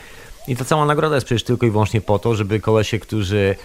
[0.48, 3.56] I ta cała nagroda jest przecież tylko i wyłącznie po to, żeby kolesie, którzy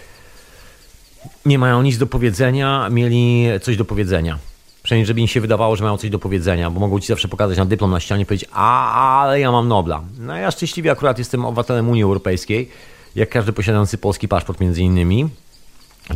[1.45, 4.37] nie mają nic do powiedzenia, mieli coś do powiedzenia.
[4.83, 7.57] Przynajmniej, żeby im się wydawało, że mają coś do powiedzenia, bo mogą ci zawsze pokazać
[7.57, 10.01] na dyplom na ścianie i powiedzieć, a, ale ja mam Nobla.
[10.19, 12.69] No ja szczęśliwie akurat jestem obywatelem Unii Europejskiej,
[13.15, 15.29] jak każdy posiadający polski paszport między innymi.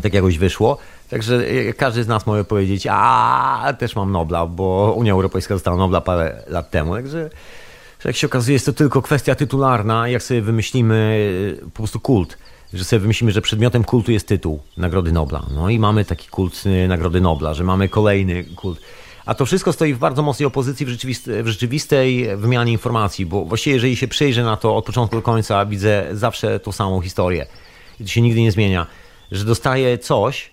[0.02, 0.78] Tak jakoś wyszło.
[1.10, 1.44] Także
[1.78, 6.44] każdy z nas może powiedzieć, a też mam Nobla, bo Unia Europejska dostała Nobla parę
[6.48, 6.96] lat temu.
[6.96, 7.30] Także
[8.06, 11.32] jak się okazuje, jest to tylko kwestia tytularna, jak sobie wymyślimy
[11.64, 12.38] po prostu kult
[12.74, 15.46] że sobie wymyślimy, że przedmiotem kultu jest tytuł Nagrody Nobla.
[15.56, 18.82] No i mamy taki kult y, Nagrody Nobla, że mamy kolejny kult.
[19.26, 23.46] A to wszystko stoi w bardzo mocnej opozycji w, rzeczywistej, w rzeczywistej wymianie informacji, bo
[23.46, 27.46] właściwie jeżeli się przyjrzę na to od początku do końca, widzę zawsze tą samą historię.
[27.98, 28.88] To się nigdy nie zmienia,
[29.32, 30.52] że dostaję coś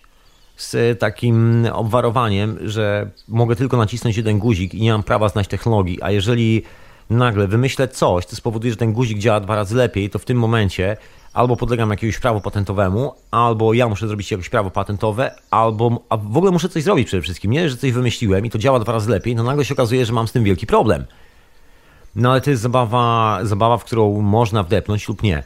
[0.57, 6.03] z takim obwarowaniem, że mogę tylko nacisnąć jeden guzik i nie mam prawa znać technologii,
[6.03, 6.63] a jeżeli
[7.11, 10.39] nagle wymyślę coś, co spowoduje, że ten guzik działa dwa razy lepiej, to w tym
[10.39, 10.97] momencie
[11.33, 16.37] albo podlegam jakiemuś prawu patentowemu, albo ja muszę zrobić jakieś prawo patentowe, albo a w
[16.37, 17.51] ogóle muszę coś zrobić przede wszystkim.
[17.51, 20.13] Nie, że coś wymyśliłem i to działa dwa razy lepiej, no nagle się okazuje, że
[20.13, 21.05] mam z tym wielki problem.
[22.17, 25.43] No ale to jest zabawa, zabawa w którą można wdepnąć lub nie.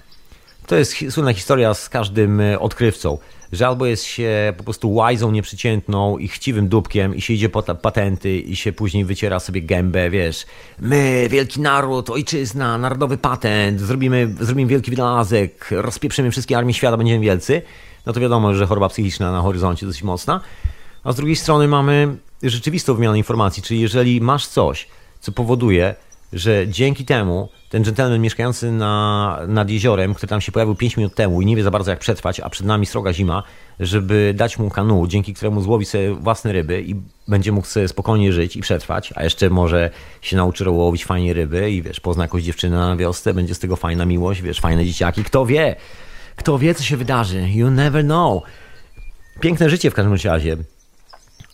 [0.70, 3.18] To jest słynna historia z każdym e, odkrywcą,
[3.52, 7.62] że albo jest się po prostu łajzą nieprzeciętną i chciwym dupkiem i się idzie po
[7.62, 10.46] patenty i się później wyciera sobie gębę, wiesz,
[10.78, 17.24] my, wielki naród, ojczyzna, narodowy patent, zrobimy, zrobimy wielki wynalazek, rozpieprzymy wszystkie armie świata, będziemy
[17.24, 17.62] wielcy,
[18.06, 20.40] no to wiadomo, że choroba psychiczna na horyzoncie dosyć mocna.
[21.04, 24.88] A z drugiej strony mamy rzeczywistą wymianę informacji, czyli jeżeli masz coś,
[25.20, 25.94] co powoduje,
[26.32, 31.14] że dzięki temu ten gentleman mieszkający na, nad jeziorem, który tam się pojawił 5 minut
[31.14, 33.42] temu i nie wie za bardzo jak przetrwać, a przed nami sroga zima,
[33.80, 36.94] żeby dać mu kanu, dzięki któremu złowi sobie własne ryby i
[37.28, 39.90] będzie mógł sobie spokojnie żyć i przetrwać, a jeszcze może
[40.22, 43.76] się nauczy łowić fajnie ryby i wiesz, pozna jakąś dziewczynę na wiosce, będzie z tego
[43.76, 45.76] fajna miłość, wiesz, fajne dzieciaki, kto wie,
[46.36, 48.42] kto wie co się wydarzy, you never know.
[49.40, 50.56] Piękne życie w każdym razie.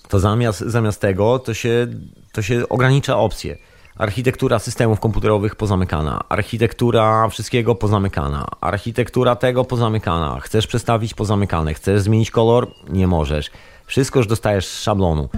[0.09, 1.86] To zamiast, zamiast tego, to się,
[2.32, 3.57] to się ogranicza opcje.
[3.98, 10.40] Architektura systemów komputerowych pozamykana, architektura wszystkiego pozamykana, architektura tego pozamykana.
[10.40, 12.68] Chcesz przestawić pozamykane, chcesz zmienić kolor?
[12.89, 13.51] Nie możesz.
[13.86, 15.28] Wszystko już dostajesz z szablonu.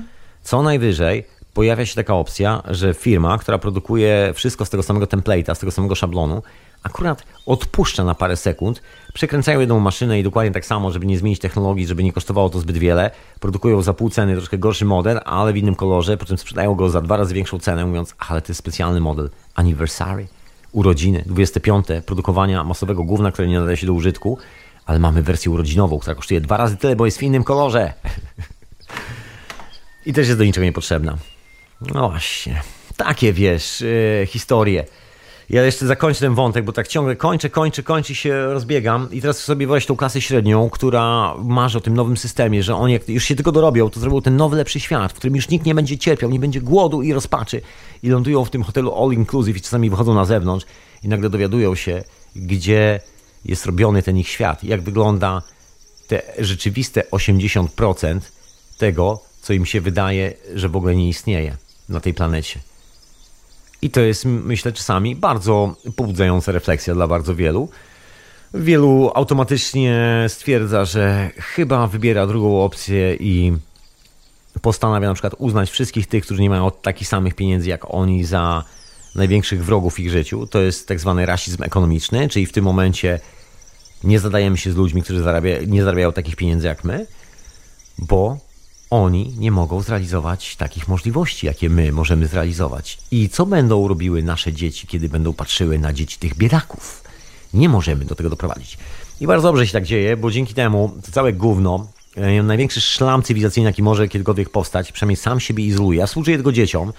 [0.42, 5.54] Co najwyżej pojawia się taka opcja, że firma, która produkuje wszystko z tego samego template'a,
[5.54, 6.42] z tego samego szablonu,
[6.82, 8.82] akurat odpuszcza na parę sekund,
[9.14, 12.60] przekręcają jedną maszynę i dokładnie tak samo, żeby nie zmienić technologii, żeby nie kosztowało to
[12.60, 13.10] zbyt wiele,
[13.40, 16.90] produkują za pół ceny troszkę gorszy model, ale w innym kolorze, po czym sprzedają go
[16.90, 20.26] za dwa razy większą cenę, mówiąc, ale to jest specjalny model, anniversary,
[20.72, 24.38] urodziny, 25, produkowania masowego gówna, które nie nadaje się do użytku,
[24.86, 27.92] ale mamy wersję urodzinową, która kosztuje dwa razy tyle, bo jest w innym kolorze.
[30.06, 31.18] I też jest do niczego niepotrzebna.
[31.80, 32.62] No właśnie,
[32.96, 34.84] takie wiesz, yy, historie.
[35.50, 39.08] Ja jeszcze zakończę ten wątek, bo tak ciągle kończę, kończę, kończę się rozbiegam.
[39.12, 42.92] I teraz sobie weź tą klasę średnią, która marzy o tym nowym systemie, że oni
[42.92, 45.66] jak już się tylko dorobią, to zrobią ten nowy, lepszy świat, w którym już nikt
[45.66, 47.60] nie będzie cierpiał, nie będzie głodu i rozpaczy.
[48.02, 50.66] I lądują w tym hotelu all inclusive i czasami wychodzą na zewnątrz
[51.02, 52.04] i nagle dowiadują się,
[52.36, 53.00] gdzie
[53.44, 55.42] jest robiony ten ich świat, jak wygląda
[56.08, 58.20] te rzeczywiste 80%
[58.78, 61.56] tego, co im się wydaje, że w ogóle nie istnieje
[61.88, 62.67] na tej planecie.
[63.82, 67.68] I to jest, myślę, czasami bardzo pobudzająca refleksja dla bardzo wielu.
[68.54, 73.52] Wielu automatycznie stwierdza, że chyba wybiera drugą opcję i
[74.62, 78.64] postanawia na przykład uznać wszystkich tych, którzy nie mają takich samych pieniędzy jak oni za
[79.14, 80.46] największych wrogów w ich życiu.
[80.46, 83.20] To jest tak zwany rasizm ekonomiczny, czyli w tym momencie
[84.04, 87.06] nie zadajemy się z ludźmi, którzy zarabia, nie zarabiają takich pieniędzy jak my,
[87.98, 88.38] bo
[88.90, 92.98] oni nie mogą zrealizować takich możliwości, jakie my możemy zrealizować.
[93.10, 97.04] I co będą robiły nasze dzieci, kiedy będą patrzyły na dzieci tych biedaków?
[97.54, 98.78] Nie możemy do tego doprowadzić.
[99.20, 101.86] I bardzo dobrze się tak dzieje, bo dzięki temu to całe gówno,
[102.16, 105.98] e, największy szlam cywilizacyjny, jaki może kiedykolwiek powstać, przynajmniej sam siebie izoluje.
[105.98, 106.92] Ja współczuję tylko dzieciom,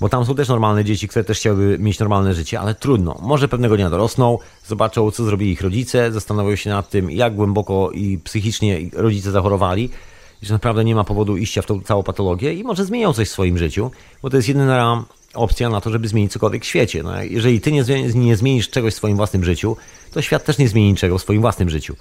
[0.00, 3.18] bo tam są też normalne dzieci, które też chciałyby mieć normalne życie, ale trudno.
[3.22, 7.90] Może pewnego dnia dorosną, zobaczą, co zrobili ich rodzice, zastanowią się nad tym, jak głęboko
[7.90, 9.90] i psychicznie rodzice zachorowali
[10.42, 13.32] że naprawdę nie ma powodu iścia w tą całą patologię i może zmienią coś w
[13.32, 13.90] swoim życiu,
[14.22, 15.04] bo to jest jedyna
[15.34, 17.02] opcja na to, żeby zmienić cokolwiek w świecie.
[17.02, 19.76] No, jeżeli ty nie, nie zmienisz czegoś w swoim własnym życiu,
[20.12, 21.96] to świat też nie zmieni niczego w swoim własnym życiu.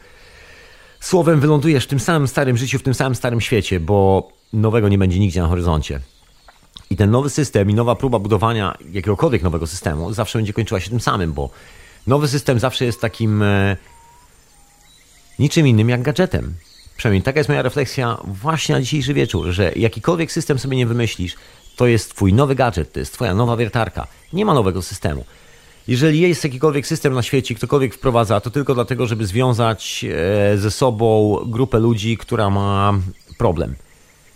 [0.99, 4.97] Słowem wylądujesz w tym samym starym życiu, w tym samym starym świecie, bo nowego nie
[4.97, 5.99] będzie nigdzie na horyzoncie.
[6.89, 10.89] I ten nowy system i nowa próba budowania jakiegokolwiek nowego systemu zawsze będzie kończyła się
[10.89, 11.49] tym samym, bo
[12.07, 13.77] nowy system zawsze jest takim e,
[15.39, 16.53] niczym innym jak gadżetem.
[17.01, 21.35] Przynajmniej taka jest moja refleksja właśnie na dzisiejszy wieczór, że jakikolwiek system sobie nie wymyślisz,
[21.75, 24.07] to jest twój nowy gadżet, to jest twoja nowa wiertarka.
[24.33, 25.25] Nie ma nowego systemu.
[25.87, 30.05] Jeżeli jest jakikolwiek system na świecie, ktokolwiek wprowadza, to tylko dlatego, żeby związać
[30.53, 32.93] e, ze sobą grupę ludzi, która ma
[33.37, 33.75] problem.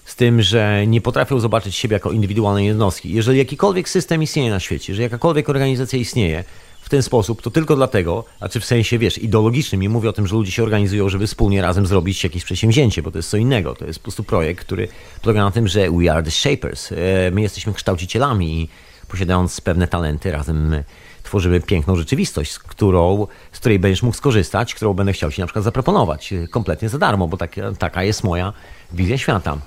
[0.05, 3.13] Z tym, że nie potrafią zobaczyć siebie jako indywidualnej jednostki.
[3.13, 6.43] Jeżeli jakikolwiek system istnieje na świecie, że jakakolwiek organizacja istnieje,
[6.85, 10.13] w ten sposób, to tylko dlatego, a czy w sensie, wiesz, ideologicznym, nie mówię o
[10.13, 13.37] tym, że ludzie się organizują, żeby wspólnie razem zrobić jakieś przedsięwzięcie, bo to jest co
[13.37, 13.75] innego.
[13.75, 14.87] To jest po prostu projekt, który
[15.21, 16.91] polega na tym, że we are the shapers.
[16.91, 16.95] E,
[17.31, 18.69] my jesteśmy kształcicielami i
[19.07, 20.83] posiadając pewne talenty, razem
[21.23, 25.47] tworzymy piękną rzeczywistość, z, którą, z której będziesz mógł skorzystać, którą będę chciał Ci na
[25.47, 28.53] przykład zaproponować e, kompletnie za darmo, bo tak, taka jest moja
[28.93, 29.57] wizja świata.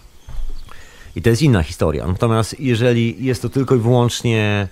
[1.17, 2.07] I to jest inna historia.
[2.07, 4.69] Natomiast jeżeli jest to tylko i wyłącznie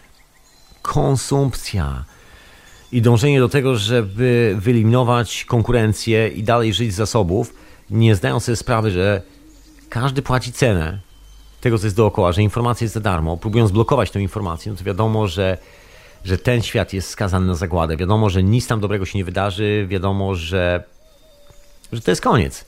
[0.82, 2.04] konsumpcja,
[2.92, 7.54] i dążenie do tego, żeby wyeliminować konkurencję i dalej żyć z zasobów,
[7.90, 9.22] nie zdają sobie sprawy, że
[9.88, 10.98] każdy płaci cenę
[11.60, 14.84] tego, co jest dookoła, że informacja jest za darmo, próbują zblokować tę informację, no to
[14.84, 15.58] wiadomo, że,
[16.24, 17.96] że ten świat jest skazany na zagładę.
[17.96, 20.84] Wiadomo, że nic tam dobrego się nie wydarzy, wiadomo, że,
[21.92, 22.64] że to jest koniec.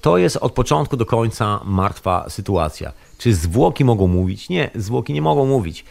[0.00, 2.92] To jest od początku do końca martwa sytuacja.
[3.18, 4.48] Czy zwłoki mogą mówić?
[4.48, 5.84] Nie, zwłoki nie mogą mówić.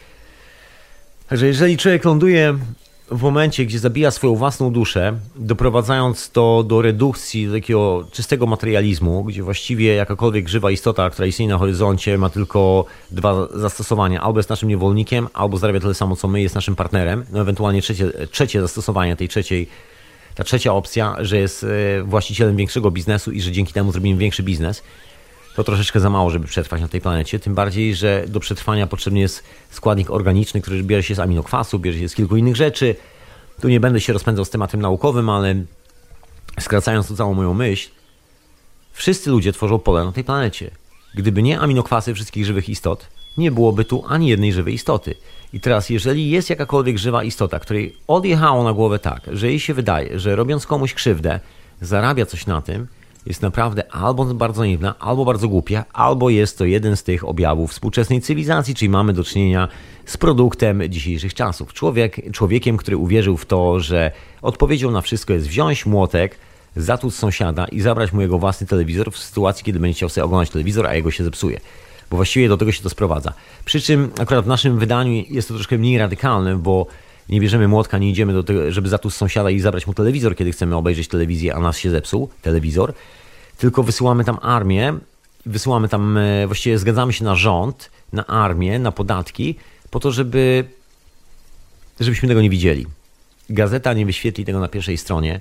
[1.28, 2.58] Także jeżeli człowiek ląduje
[3.16, 9.24] w momencie, gdzie zabija swoją własną duszę, doprowadzając to do redukcji, do takiego czystego materializmu,
[9.24, 14.20] gdzie właściwie jakakolwiek żywa istota, która istnieje na horyzoncie, ma tylko dwa zastosowania.
[14.20, 17.24] Albo jest naszym niewolnikiem, albo zarabia tyle samo, co my, jest naszym partnerem.
[17.32, 19.68] No ewentualnie trzecie, trzecie zastosowanie tej trzeciej,
[20.34, 24.42] ta trzecia opcja, że jest e, właścicielem większego biznesu i że dzięki temu zrobimy większy
[24.42, 24.82] biznes
[25.54, 27.38] to troszeczkę za mało, żeby przetrwać na tej planecie.
[27.38, 31.98] Tym bardziej, że do przetrwania potrzebny jest składnik organiczny, który bierze się z aminokwasu, bierze
[31.98, 32.96] się z kilku innych rzeczy.
[33.60, 35.54] Tu nie będę się rozpędzał z tematem naukowym, ale
[36.60, 37.90] skracając tu całą moją myśl,
[38.92, 40.70] wszyscy ludzie tworzą pole na tej planecie.
[41.14, 43.06] Gdyby nie aminokwasy wszystkich żywych istot,
[43.38, 45.14] nie byłoby tu ani jednej żywej istoty.
[45.52, 49.74] I teraz, jeżeli jest jakakolwiek żywa istota, której odjechało na głowę tak, że jej się
[49.74, 51.40] wydaje, że robiąc komuś krzywdę,
[51.80, 52.86] zarabia coś na tym,
[53.26, 57.70] jest naprawdę albo bardzo naiwna, albo bardzo głupia, albo jest to jeden z tych objawów
[57.70, 59.68] współczesnej cywilizacji, czyli mamy do czynienia
[60.06, 61.72] z produktem dzisiejszych czasów.
[61.72, 64.10] Człowiek, człowiekiem, który uwierzył w to, że
[64.42, 66.38] odpowiedzią na wszystko jest wziąć młotek,
[66.76, 70.50] zatłuc sąsiada i zabrać mu jego własny telewizor w sytuacji, kiedy będzie chciał sobie oglądać
[70.50, 71.60] telewizor, a jego się zepsuje.
[72.10, 73.32] Bo właściwie do tego się to sprowadza.
[73.64, 76.86] Przy czym akurat w naszym wydaniu jest to troszkę mniej radykalne, bo
[77.28, 80.52] nie bierzemy młotka, nie idziemy do tego, żeby zatłuc sąsiada i zabrać mu telewizor, kiedy
[80.52, 82.94] chcemy obejrzeć telewizję, a nas się zepsuł telewizor.
[83.58, 84.94] Tylko wysyłamy tam armię,
[85.46, 89.56] wysyłamy tam, e, właściwie zgadzamy się na rząd, na armię, na podatki,
[89.90, 90.64] po to, żeby
[92.00, 92.86] żebyśmy tego nie widzieli.
[93.50, 95.40] Gazeta nie wyświetli tego na pierwszej stronie.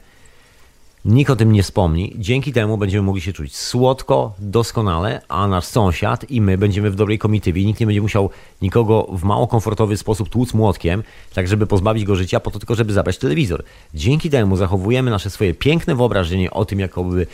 [1.05, 2.15] Nikt o tym nie wspomni.
[2.17, 6.95] Dzięki temu będziemy mogli się czuć słodko, doskonale, a nasz sąsiad i my będziemy w
[6.95, 7.65] dobrej komitywie.
[7.65, 8.29] Nikt nie będzie musiał
[8.61, 11.03] nikogo w mało komfortowy sposób tłuc młotkiem,
[11.33, 13.63] tak żeby pozbawić go życia, po to tylko, żeby zabrać telewizor.
[13.93, 17.27] Dzięki temu zachowujemy nasze swoje piękne wyobrażenie o tym, jakoby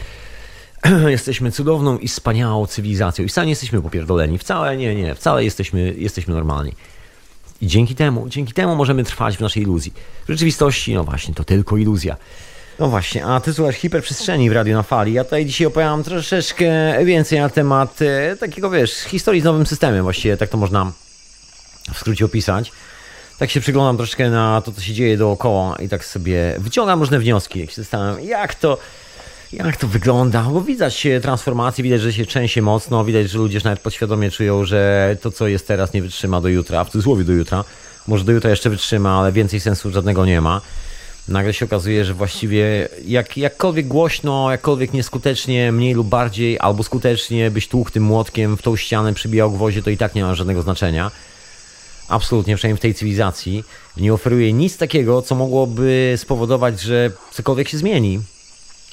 [1.08, 3.26] jesteśmy cudowną i wspaniałą cywilizacją.
[3.26, 4.38] I wcale nie jesteśmy popierdoleni.
[4.38, 5.16] Wcale nie, nie.
[5.16, 6.74] Wcale jesteśmy, jesteśmy normalni.
[7.62, 9.94] I dzięki temu, dzięki temu możemy trwać w naszej iluzji.
[10.28, 12.16] W rzeczywistości, no właśnie, to tylko iluzja.
[12.80, 15.14] No właśnie, a ty słuchasz hiperprzestrzeni w Radio na Fali.
[15.14, 16.66] Ja tutaj dzisiaj opowiadam troszeczkę
[17.06, 20.04] więcej na temat e, takiego, wiesz, historii z nowym systemem.
[20.04, 20.92] Właściwie tak to można
[21.94, 22.72] w skrócie opisać.
[23.40, 27.20] Tak się przyglądam troszeczkę na to, co się dzieje dookoła i tak sobie wyciągam różne
[27.20, 27.60] wnioski.
[27.60, 28.78] Jak się zastanawiam, jak to,
[29.54, 33.80] jak to wygląda, bo widać transformację, widać, że się trzęsie mocno, widać, że ludzie nawet
[33.80, 37.64] podświadomie czują, że to, co jest teraz, nie wytrzyma do jutra, w cudzysłowie do jutra.
[38.08, 40.62] Może do jutra jeszcze wytrzyma, ale więcej sensu żadnego nie ma
[41.30, 47.52] nagle się okazuje, że właściwie jak, jakkolwiek głośno, jakkolwiek nieskutecznie, mniej lub bardziej, albo skutecznie
[47.52, 50.62] byś tłukł tym młotkiem w tą ścianę, przybijał gwoździe, to i tak nie ma żadnego
[50.62, 51.12] znaczenia.
[52.08, 53.64] Absolutnie, przynajmniej w tej cywilizacji.
[53.98, 58.20] Nie oferuje nic takiego, co mogłoby spowodować, że cokolwiek się zmieni.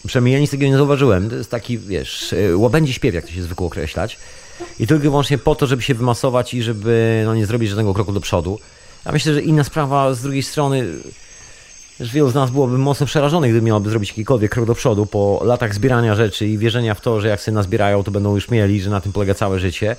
[0.06, 1.30] Przynajmniej ja nic takiego nie zauważyłem.
[1.30, 4.18] To jest taki, wiesz, łabędzi śpiew, jak to się zwykło określać.
[4.80, 7.94] I tylko i wyłącznie po to, żeby się wymasować i żeby no, nie zrobić żadnego
[7.94, 8.60] kroku do przodu.
[9.06, 10.84] Ja myślę, że inna sprawa z drugiej strony
[12.01, 15.40] że wielu z nas byłoby mocno przerażonych, gdyby miałoby zrobić jakikolwiek krok do przodu po
[15.44, 18.81] latach zbierania rzeczy i wierzenia w to, że jak sobie nazbierają, to będą już mieli,
[18.81, 19.97] że na tym polega całe życie.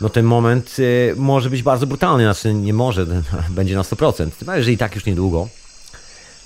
[0.00, 3.06] No ten moment y, może być bardzo brutalny, znaczy nie może,
[3.50, 4.30] będzie na 100%.
[4.38, 5.48] Chyba jeżeli tak już niedługo.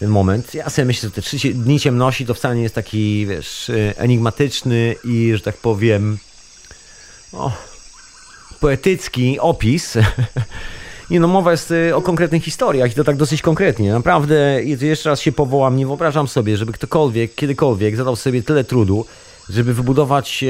[0.01, 0.55] Ten moment.
[0.55, 3.94] Ja sobie myślę, że te 3 dni ciemności to wcale nie jest taki, wiesz, y,
[3.97, 6.19] enigmatyczny i, że tak powiem,
[7.32, 7.52] o,
[8.60, 9.94] poetycki opis
[11.10, 13.93] Nie no, mowa jest y, o konkretnych historiach i to tak dosyć konkretnie.
[13.93, 19.05] Naprawdę, jeszcze raz się powołam, nie wyobrażam sobie, żeby ktokolwiek, kiedykolwiek zadał sobie tyle trudu,
[19.48, 20.44] żeby wybudować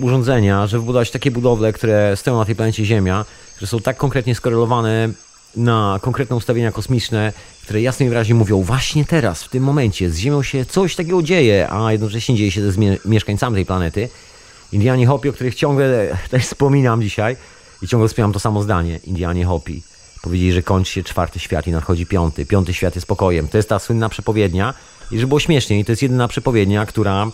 [0.00, 3.24] urządzenia, żeby wybudować takie budowle, które stoją na tej planecie Ziemia,
[3.58, 5.08] że są tak konkretnie skorelowane
[5.56, 7.32] na konkretne ustawienia kosmiczne,
[7.62, 11.22] które jasno i wyraźnie mówią, właśnie teraz, w tym momencie z Ziemią się coś takiego
[11.22, 14.08] dzieje, a jednocześnie dzieje się ze mieszkańcami tej planety.
[14.72, 17.36] Indianie Hopi, o których ciągle też wspominam dzisiaj,
[17.82, 19.00] i ciągle wspomniałem to samo zdanie.
[19.04, 19.82] Indianie Hopi.
[20.22, 22.46] Powiedzieli, że kończy się czwarty świat i nadchodzi piąty.
[22.46, 23.48] Piąty świat jest pokojem.
[23.48, 24.74] To jest ta słynna przepowiednia.
[25.10, 27.26] I żeby było śmieszniej, to jest jedyna przepowiednia, która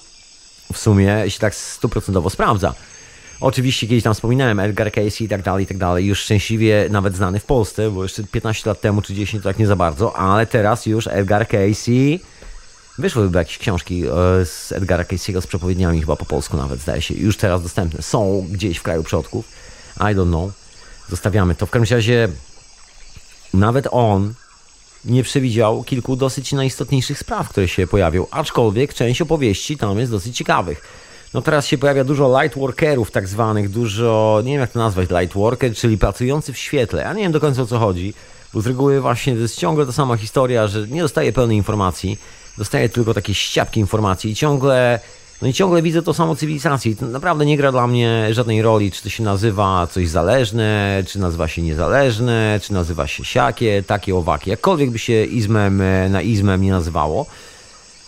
[0.72, 2.74] w sumie się tak stuprocentowo sprawdza.
[3.40, 6.06] Oczywiście kiedyś tam wspominałem Edgar Casey i tak dalej, i tak dalej.
[6.06, 9.58] Już szczęśliwie nawet znany w Polsce, bo jeszcze 15 lat temu czy 10 to tak
[9.58, 12.20] nie za bardzo, ale teraz już Edgar Casey...
[12.98, 14.10] Wyszły chyba jakieś książki e,
[14.44, 17.14] z Edgara Casey'ego z przepowiedniami chyba po polsku nawet, zdaje się.
[17.14, 18.02] Już teraz dostępne.
[18.02, 19.48] Są gdzieś w kraju przodków.
[20.00, 20.52] I don't know.
[21.08, 21.66] Zostawiamy to.
[21.66, 22.28] W każdym razie
[23.54, 24.34] nawet on
[25.04, 30.36] nie przewidział kilku dosyć najistotniejszych spraw, które się pojawią, aczkolwiek część opowieści tam jest dosyć
[30.36, 30.82] ciekawych.
[31.34, 35.74] No teraz się pojawia dużo lightworkerów tak zwanych, dużo, nie wiem jak to nazwać, lightworker,
[35.74, 37.02] czyli pracujący w świetle.
[37.02, 38.14] Ja nie wiem do końca o co chodzi.
[38.54, 42.18] Bo z reguły właśnie to jest ciągle ta sama historia, że nie dostaję pełnej informacji,
[42.58, 45.00] dostaję tylko takie ściapki informacji i ciągle,
[45.42, 46.92] no i ciągle widzę to samo cywilizację.
[46.92, 51.02] I to naprawdę nie gra dla mnie żadnej roli, czy to się nazywa coś zależne,
[51.06, 54.50] czy nazywa się niezależne, czy nazywa się siakie, takie, owakie.
[54.50, 57.26] Jakkolwiek by się izmem e, na izmem nie nazywało,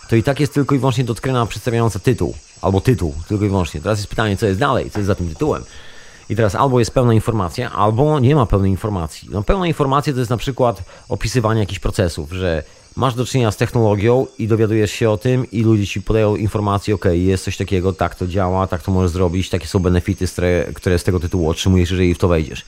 [0.09, 3.81] to i tak jest tylko i wyłącznie dotkryna przedstawiająca tytuł, albo tytuł, tylko i wyłącznie.
[3.81, 5.65] Teraz jest pytanie, co jest dalej, co jest za tym tytułem.
[6.31, 9.29] I teraz albo jest pełna informacja, albo nie ma pełnej informacji.
[9.33, 12.63] No, pełna informacja to jest na przykład opisywanie jakichś procesów, że
[13.01, 16.95] masz do czynienia z technologią i dowiadujesz się o tym i ludzie ci podają informacje,
[16.95, 20.27] ok, jest coś takiego, tak to działa, tak to możesz zrobić, takie są benefity,
[20.75, 22.65] które z tego tytułu otrzymujesz, jeżeli w to wejdziesz.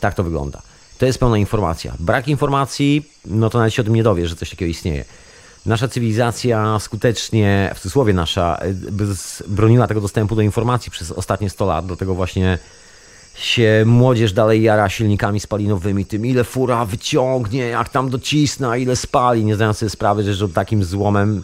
[0.00, 0.62] Tak to wygląda.
[0.98, 1.94] To jest pełna informacja.
[1.98, 5.04] Brak informacji, no to nawet się o tym nie dowiesz, że coś takiego istnieje.
[5.66, 8.60] Nasza cywilizacja skutecznie, w cudzysłowie nasza,
[9.46, 12.58] broniła tego dostępu do informacji przez ostatnie 100 lat, do tego właśnie
[13.34, 19.44] się młodzież dalej jara silnikami spalinowymi, tym ile fura wyciągnie, jak tam docisna, ile spali,
[19.44, 21.42] nie zdając sobie sprawy, że, że takim złomem,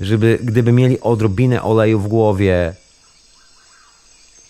[0.00, 2.74] żeby gdyby mieli odrobinę oleju w głowie,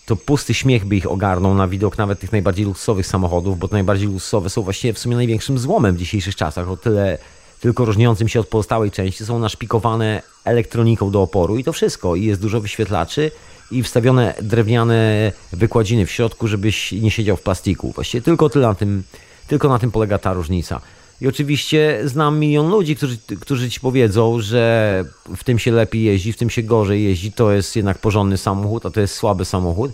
[0.05, 3.73] to pusty śmiech by ich ogarnął na widok nawet tych najbardziej luksusowych samochodów, bo te
[3.73, 7.17] najbardziej luksusowe są właściwie w sumie największym złomem w dzisiejszych czasach, o tyle
[7.59, 12.15] tylko różniącym się od pozostałej części są naszpikowane elektroniką do oporu i to wszystko.
[12.15, 13.31] I jest dużo wyświetlaczy,
[13.71, 17.91] i wstawione drewniane wykładziny w środku, żebyś nie siedział w plastiku.
[17.91, 19.03] Właściwie tylko, tyle na tym,
[19.47, 20.81] tylko na tym polega ta różnica.
[21.21, 25.05] I oczywiście znam milion ludzi, którzy, którzy ci powiedzą, że
[25.37, 28.85] w tym się lepiej jeździ, w tym się gorzej jeździ, to jest jednak porządny samochód,
[28.85, 29.91] a to jest słaby samochód.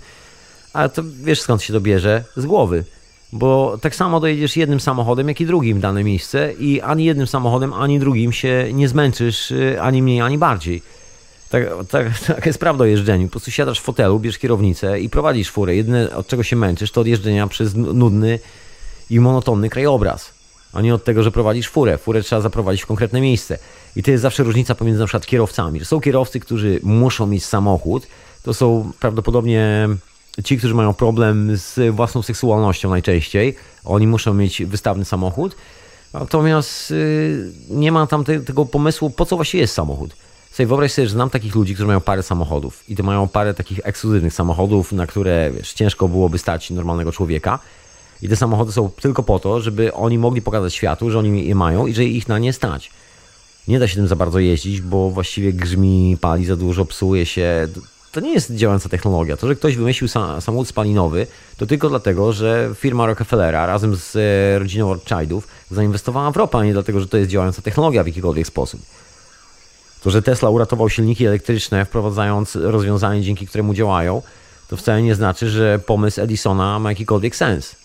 [0.74, 2.24] Ale to wiesz skąd się to bierze?
[2.38, 2.84] Z głowy.
[3.34, 7.28] Bo tak samo dojedziesz jednym samochodem, jak i drugim w dane miejsce i ani jednym
[7.28, 10.82] samochodem, ani drugim się nie zmęczysz, y, ani mniej, ani bardziej.
[11.56, 13.28] Tak, tak, tak jest prawda o jeżdżeniu.
[13.28, 15.76] Po prostu siadasz w fotelu, bierzesz kierownicę i prowadzisz furę.
[15.76, 18.40] Jedyne od czego się męczysz to od jeżdżenia przez nudny
[19.10, 20.34] i monotonny krajobraz.
[20.74, 21.98] A nie od tego, że prowadzisz furę.
[21.98, 23.58] Furę trzeba zaprowadzić w konkretne miejsce.
[23.96, 25.86] I to jest zawsze różnica pomiędzy na przykład kierowcami.
[25.86, 28.08] Są kierowcy, którzy muszą mieć samochód.
[28.44, 29.90] To są prawdopodobnie
[30.44, 33.56] ci, którzy mają problem z własną seksualnością najczęściej.
[33.86, 35.56] Oni muszą mieć wystawny samochód.
[36.14, 40.16] Natomiast yy, nie ma tam te, tego pomysłu, po co właściwie jest samochód.
[40.56, 43.54] Sobie wyobraź sobie, że znam takich ludzi, którzy mają parę samochodów i to mają parę
[43.54, 47.60] takich ekskluzywnych samochodów, na które wiesz, ciężko byłoby stać normalnego człowieka.
[48.22, 51.56] I te samochody są tylko po to, żeby oni mogli pokazać światu, że oni je
[51.56, 52.92] mają i że ich na nie stać.
[53.68, 57.68] Nie da się tym za bardzo jeździć, bo właściwie grzmi, pali za dużo, psuje się.
[58.12, 59.38] To nie jest działająca technologia.
[59.38, 60.08] To, że ktoś wymyślił
[60.40, 61.28] samochód spalinowy,
[61.58, 66.64] to tylko dlatego, że firma Rockefellera razem z e, rodziną Rothschildów zainwestowała w ropę, a
[66.64, 68.82] nie dlatego, że to jest działająca technologia w jakikolwiek sposób.
[70.06, 74.22] To, że Tesla uratował silniki elektryczne, wprowadzając rozwiązanie, dzięki któremu działają,
[74.68, 77.76] to wcale nie znaczy, że pomysł Edisona ma jakikolwiek sens.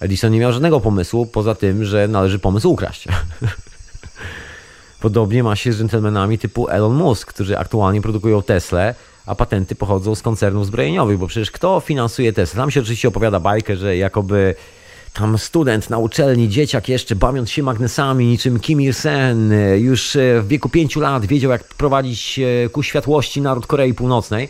[0.00, 3.04] Edison nie miał żadnego pomysłu, poza tym, że należy pomysł ukraść.
[5.00, 8.94] Podobnie ma się z dżentelmenami typu Elon Musk, którzy aktualnie produkują Tesla,
[9.26, 12.62] a patenty pochodzą z koncernów zbrojeniowych, bo przecież kto finansuje Tesla?
[12.62, 14.54] Tam się oczywiście opowiada bajkę, że jakoby
[15.12, 20.48] tam student na uczelni, dzieciak jeszcze, bawiąc się magnesami niczym Kim Il-sen, już e, w
[20.48, 24.48] wieku pięciu lat wiedział, jak prowadzić e, ku światłości naród Korei Północnej.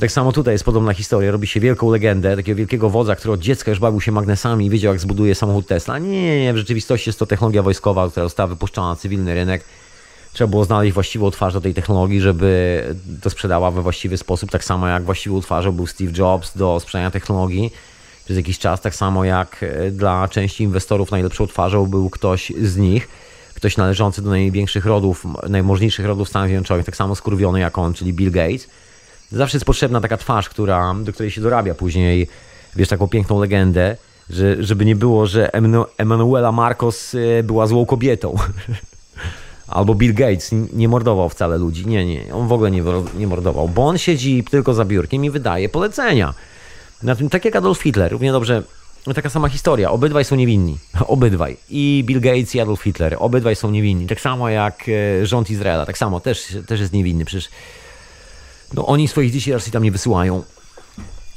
[0.00, 1.30] Tak samo tutaj jest podobna historia.
[1.30, 4.70] Robi się wielką legendę takiego wielkiego wodza, który od dziecka już bawił się magnesami i
[4.70, 5.98] wiedział, jak zbuduje samochód Tesla.
[5.98, 6.54] Nie, nie.
[6.54, 9.64] W rzeczywistości jest to technologia wojskowa, która została wypuszczona na cywilny rynek.
[10.32, 12.82] Trzeba było znaleźć właściwą twarz do tej technologii, żeby
[13.22, 14.50] to sprzedała we właściwy sposób.
[14.50, 17.72] Tak samo jak właściwą twarzą był Steve Jobs do sprzedania technologii
[18.28, 22.76] przez jakiś czas, tak samo jak e, dla części inwestorów najlepszą twarzą był ktoś z
[22.76, 23.08] nich,
[23.54, 28.12] ktoś należący do największych rodów, najmożniejszych rodów Stanów Zjednoczonych, tak samo skurwiony jak on, czyli
[28.12, 28.68] Bill Gates.
[29.32, 32.28] Zawsze jest potrzebna taka twarz, która, do której się dorabia później,
[32.76, 33.96] wiesz, taką piękną legendę,
[34.30, 35.50] że, żeby nie było, że
[35.98, 38.34] Emanuela Marcos e, była złą kobietą.
[39.68, 41.86] Albo Bill Gates nie mordował wcale ludzi.
[41.86, 42.82] Nie, nie, on w ogóle nie,
[43.18, 46.34] nie mordował, bo on siedzi tylko za biurkiem i wydaje polecenia.
[47.02, 48.62] Na tym, tak jak Adolf Hitler, równie dobrze
[49.14, 49.90] taka sama historia.
[49.90, 50.78] Obydwaj są niewinni.
[51.06, 51.56] Obydwaj.
[51.70, 53.16] I Bill Gates i Adolf Hitler.
[53.18, 54.06] Obydwaj są niewinni.
[54.06, 55.86] Tak samo jak e, rząd Izraela.
[55.86, 57.24] Tak samo też, też jest niewinny.
[57.24, 57.48] Przecież
[58.74, 60.42] no, oni swoich dzieci raczej tam nie wysyłają.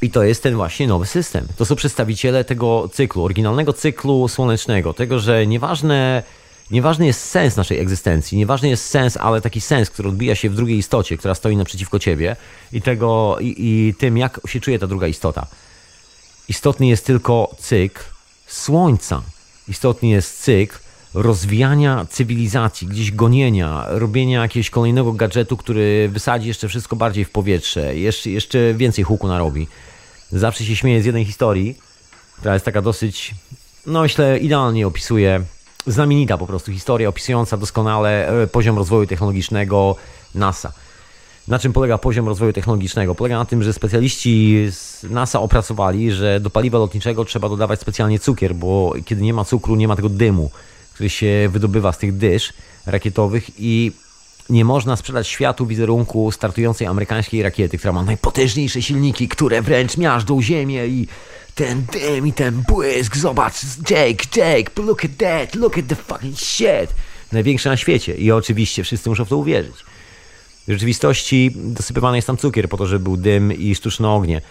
[0.02, 1.48] I to jest ten właśnie nowy system.
[1.58, 4.94] To są przedstawiciele tego cyklu, oryginalnego cyklu słonecznego.
[4.94, 6.24] Tego, że nieważne,
[6.72, 10.56] nieważny jest sens naszej egzystencji, nieważny jest sens, ale taki sens, który odbija się w
[10.56, 12.36] drugiej istocie, która stoi naprzeciwko ciebie
[12.74, 15.48] i, tego, i, i tym, jak się czuje ta druga istota.
[16.50, 18.02] Istotny jest tylko cykl
[18.48, 19.22] Słońca.
[19.68, 20.78] Istotny jest cykl
[21.14, 27.96] rozwijania cywilizacji, gdzieś gonienia, robienia jakiegoś kolejnego gadżetu, który wysadzi jeszcze wszystko bardziej w powietrze,
[27.96, 29.68] jeszcze, jeszcze więcej huku narobi.
[30.32, 31.78] Zawsze się śmieję z jednej historii,
[32.38, 33.36] która jest taka dosyć
[33.86, 35.42] no myślę, idealnie opisuje,
[35.88, 39.96] znamienita po prostu historia opisująca doskonale e, poziom rozwoju technologicznego
[40.36, 40.74] NASA.
[41.48, 43.16] Na czym polega poziom rozwoju technologicznego?
[43.16, 48.20] Polega na tym, że specjaliści z NASA opracowali, że do paliwa lotniczego trzeba dodawać specjalnie
[48.20, 50.52] cukier, bo kiedy nie ma cukru, nie ma tego dymu,
[50.94, 52.54] który się wydobywa z tych dysz
[52.86, 53.92] rakietowych i
[54.50, 60.42] nie można sprzedać światu wizerunku startującej amerykańskiej rakiety, która ma najpotężniejsze silniki, które wręcz miażdżą
[60.42, 61.08] ziemię i
[61.62, 63.54] ten dym i ten błysk, zobacz,
[63.90, 66.94] Jake, Jake, look at that, look at the fucking shit.
[67.32, 69.76] Największe na świecie i oczywiście wszyscy muszą w to uwierzyć.
[70.68, 74.42] W rzeczywistości dosypywany jest tam cukier po to, żeby był dym i sztuczne ognie,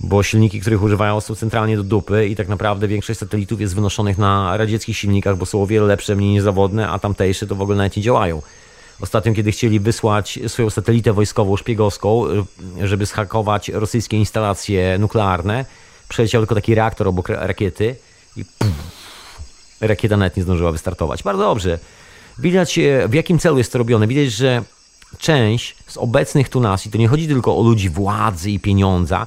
[0.00, 4.18] bo silniki, których używają są centralnie do dupy i tak naprawdę większość satelitów jest wynoszonych
[4.18, 7.76] na radzieckich silnikach, bo są o wiele lepsze, mniej niezawodne, a tamtejsze to w ogóle
[7.76, 8.42] nawet nie działają.
[9.00, 12.24] Ostatnio, kiedy chcieli wysłać swoją satelitę wojskową, szpiegowską,
[12.82, 15.64] żeby schakować rosyjskie instalacje nuklearne,
[16.10, 17.96] przeleciał tylko taki reaktor obok rakiety
[18.36, 18.74] i pff,
[19.80, 21.22] rakieta nawet nie zdążyła wystartować.
[21.22, 21.78] Bardzo dobrze.
[22.38, 24.06] Widać e, w jakim celu jest to robione.
[24.06, 24.62] Widać, że
[25.18, 29.26] część z obecnych tu nas, i to nie chodzi tylko o ludzi władzy i pieniądza,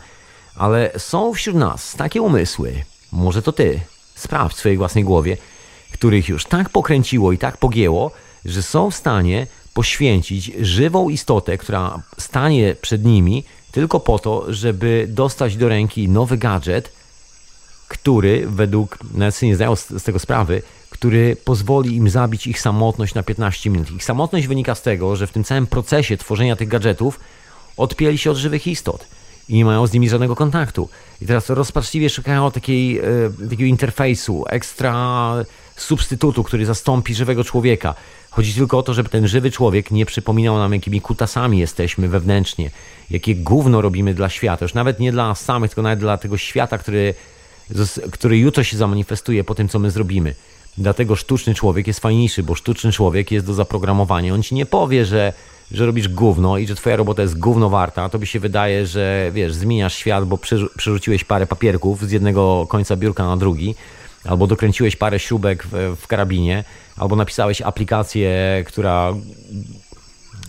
[0.55, 3.79] ale są wśród nas takie umysły, może to ty,
[4.15, 5.37] sprawdź w swojej własnej głowie,
[5.93, 8.11] których już tak pokręciło i tak pogięło,
[8.45, 13.43] że są w stanie poświęcić żywą istotę, która stanie przed nimi
[13.73, 16.91] tylko po to, żeby dostać do ręki nowy gadżet,
[17.87, 22.61] który według, nawet sobie nie zdają z, z tego sprawy, który pozwoli im zabić ich
[22.61, 23.91] samotność na 15 minut.
[23.91, 27.19] Ich samotność wynika z tego, że w tym całym procesie tworzenia tych gadżetów
[27.77, 29.07] odpięli się od żywych istot
[29.49, 30.89] i nie mają z nimi żadnego kontaktu.
[31.21, 33.03] I teraz rozpaczliwie szukają takiej, e,
[33.49, 35.33] takiego interfejsu, ekstra
[35.75, 37.95] substytutu, który zastąpi żywego człowieka.
[38.33, 42.71] Chodzi tylko o to, żeby ten żywy człowiek nie przypominał nam, jakimi kutasami jesteśmy wewnętrznie,
[43.09, 44.65] jakie gówno robimy dla świata.
[44.65, 47.13] Już nawet nie dla nas samych, tylko nawet dla tego świata, który,
[48.11, 50.35] który jutro się zamanifestuje po tym, co my zrobimy.
[50.77, 54.33] Dlatego sztuczny człowiek jest fajniejszy, bo sztuczny człowiek jest do zaprogramowania.
[54.33, 55.33] On ci nie powie, że,
[55.71, 58.09] że robisz gówno i że twoja robota jest gówno warta.
[58.09, 60.37] To by się wydaje, że wiesz, zmieniasz świat, bo
[60.77, 63.75] przerzuciłeś parę papierków z jednego końca biurka na drugi,
[64.25, 66.63] albo dokręciłeś parę śrubek w, w karabinie,
[66.97, 69.13] albo napisałeś aplikację, która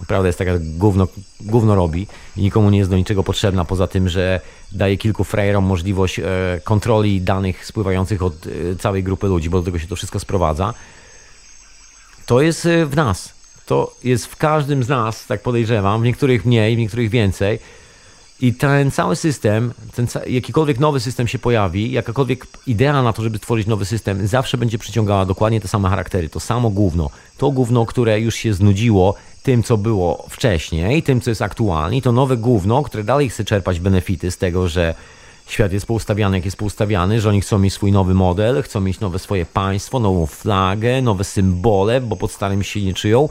[0.06, 1.08] prawda jest taka, gówno,
[1.40, 2.06] gówno robi
[2.36, 4.40] i nikomu nie jest do niczego potrzebna, poza tym, że
[4.72, 6.24] daje kilku frajerom możliwość e,
[6.64, 10.74] kontroli danych spływających od e, całej grupy ludzi, bo do tego się to wszystko sprowadza.
[12.26, 13.34] To jest e, w nas.
[13.66, 17.58] To jest w każdym z nas, tak podejrzewam, w niektórych mniej, w niektórych więcej.
[18.40, 23.38] I ten cały system, ten jakikolwiek nowy system się pojawi, jakakolwiek idea na to, żeby
[23.38, 27.10] stworzyć nowy system, zawsze będzie przyciągała dokładnie te same charaktery, to samo gówno.
[27.38, 32.12] To gówno, które już się znudziło tym, co było wcześniej, tym, co jest aktualnie, to
[32.12, 34.94] nowe gówno, które dalej chce czerpać benefity z tego, że
[35.46, 39.00] świat jest poustawiany, jak jest poustawiany, że oni chcą mieć swój nowy model, chcą mieć
[39.00, 43.28] nowe swoje państwo, nową flagę, nowe symbole, bo pod starym się nie czują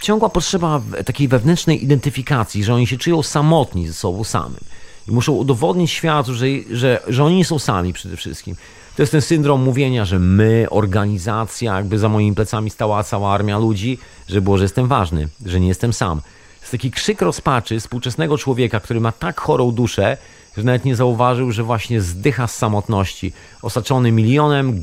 [0.00, 4.60] ciągła potrzeba takiej wewnętrznej identyfikacji, że oni się czują samotni ze sobą samym.
[5.08, 8.56] I muszą udowodnić światu, że, że, że oni są sami przede wszystkim.
[8.96, 13.58] To jest ten syndrom mówienia, że my, organizacja, jakby za moimi plecami stała cała armia
[13.58, 13.98] ludzi,
[14.28, 16.20] że było, że jestem ważny, że nie jestem sam.
[16.20, 20.16] To jest taki krzyk rozpaczy współczesnego człowieka, który ma tak chorą duszę,
[20.56, 24.82] że nawet nie zauważył, że właśnie zdycha z samotności, osaczony milionem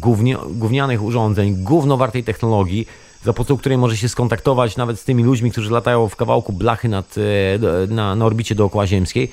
[0.50, 2.88] gównianych urządzeń, gównowartej technologii,
[3.24, 6.90] za pomocą której może się skontaktować nawet z tymi ludźmi, którzy latają w kawałku blachy
[6.90, 9.32] nad, e, na, na orbicie dookoła ziemskiej.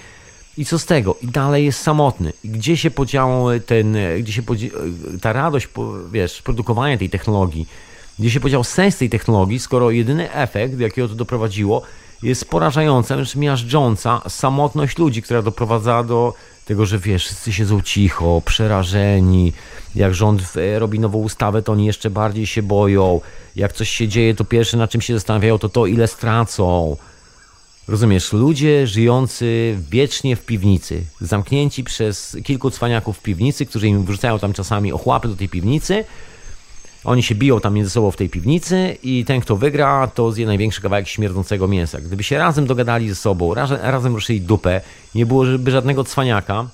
[0.59, 1.16] I co z tego?
[1.23, 2.32] I dalej jest samotny.
[2.44, 4.69] I gdzie się podział ten, gdzie się podzia...
[5.20, 5.69] ta radość,
[6.12, 7.66] wiesz, produkowania tej technologii,
[8.19, 11.82] gdzie się podział sens tej technologii, skoro jedyny efekt, do jakiego to doprowadziło,
[12.23, 16.35] jest porażająca, wręcz miażdżąca samotność ludzi, która doprowadza do
[16.65, 19.53] tego, że wiesz, wszyscy siedzą cicho, przerażeni.
[19.95, 20.43] Jak rząd
[20.78, 23.20] robi nową ustawę, to oni jeszcze bardziej się boją.
[23.57, 26.97] Jak coś się dzieje, to pierwsze na czym się zastanawiają, to to ile stracą.
[27.89, 34.39] Rozumiesz, ludzie żyjący wiecznie w piwnicy, zamknięci przez kilku cwaniaków w piwnicy, którzy im wrzucają
[34.39, 36.05] tam czasami ochłapy do tej piwnicy,
[37.05, 40.47] oni się biją tam między sobą w tej piwnicy i ten, kto wygra, to zje
[40.47, 42.01] największy kawałek śmierdzącego mięsa.
[42.01, 44.81] Gdyby się razem dogadali ze sobą, razem, razem ruszyli dupę,
[45.15, 46.66] nie byłoby żadnego cwaniaka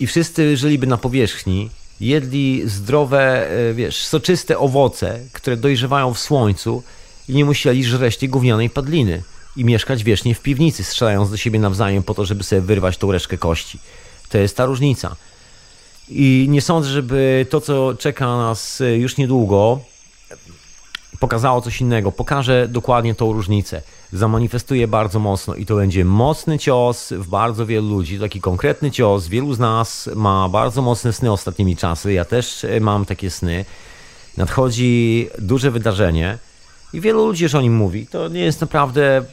[0.00, 1.70] i wszyscy żyliby na powierzchni,
[2.00, 6.82] jedli zdrowe, e, wiesz, soczyste owoce, które dojrzewają w słońcu
[7.28, 9.22] i nie musieli żreć tej gównianej padliny
[9.56, 13.12] i mieszkać wiecznie w piwnicy, strzelając do siebie nawzajem po to, żeby sobie wyrwać tą
[13.12, 13.78] reszkę kości.
[14.28, 15.16] To jest ta różnica.
[16.10, 19.80] I nie sądzę, żeby to, co czeka nas już niedługo,
[21.20, 22.12] pokazało coś innego.
[22.12, 23.82] Pokaże dokładnie tą różnicę.
[24.12, 29.28] zamanifestuje bardzo mocno i to będzie mocny cios w bardzo wielu ludzi, taki konkretny cios.
[29.28, 32.12] Wielu z nas ma bardzo mocne sny ostatnimi czasy.
[32.12, 33.64] Ja też e, mam takie sny.
[34.36, 36.38] Nadchodzi duże wydarzenie
[36.92, 38.06] i wielu ludzi już o nim mówi.
[38.06, 39.24] To nie jest naprawdę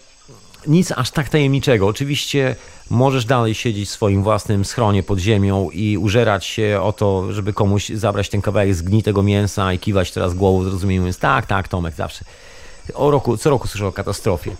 [0.67, 1.87] nic aż tak tajemniczego.
[1.87, 2.55] Oczywiście
[2.89, 7.53] możesz dalej siedzieć w swoim własnym schronie pod ziemią i użerać się o to, żeby
[7.53, 12.25] komuś zabrać ten kawałek zgnitego mięsa i kiwać teraz głową, zrozumiejąc, tak, tak, Tomek, zawsze.
[12.93, 14.55] O roku, co roku słyszę o katastrofie.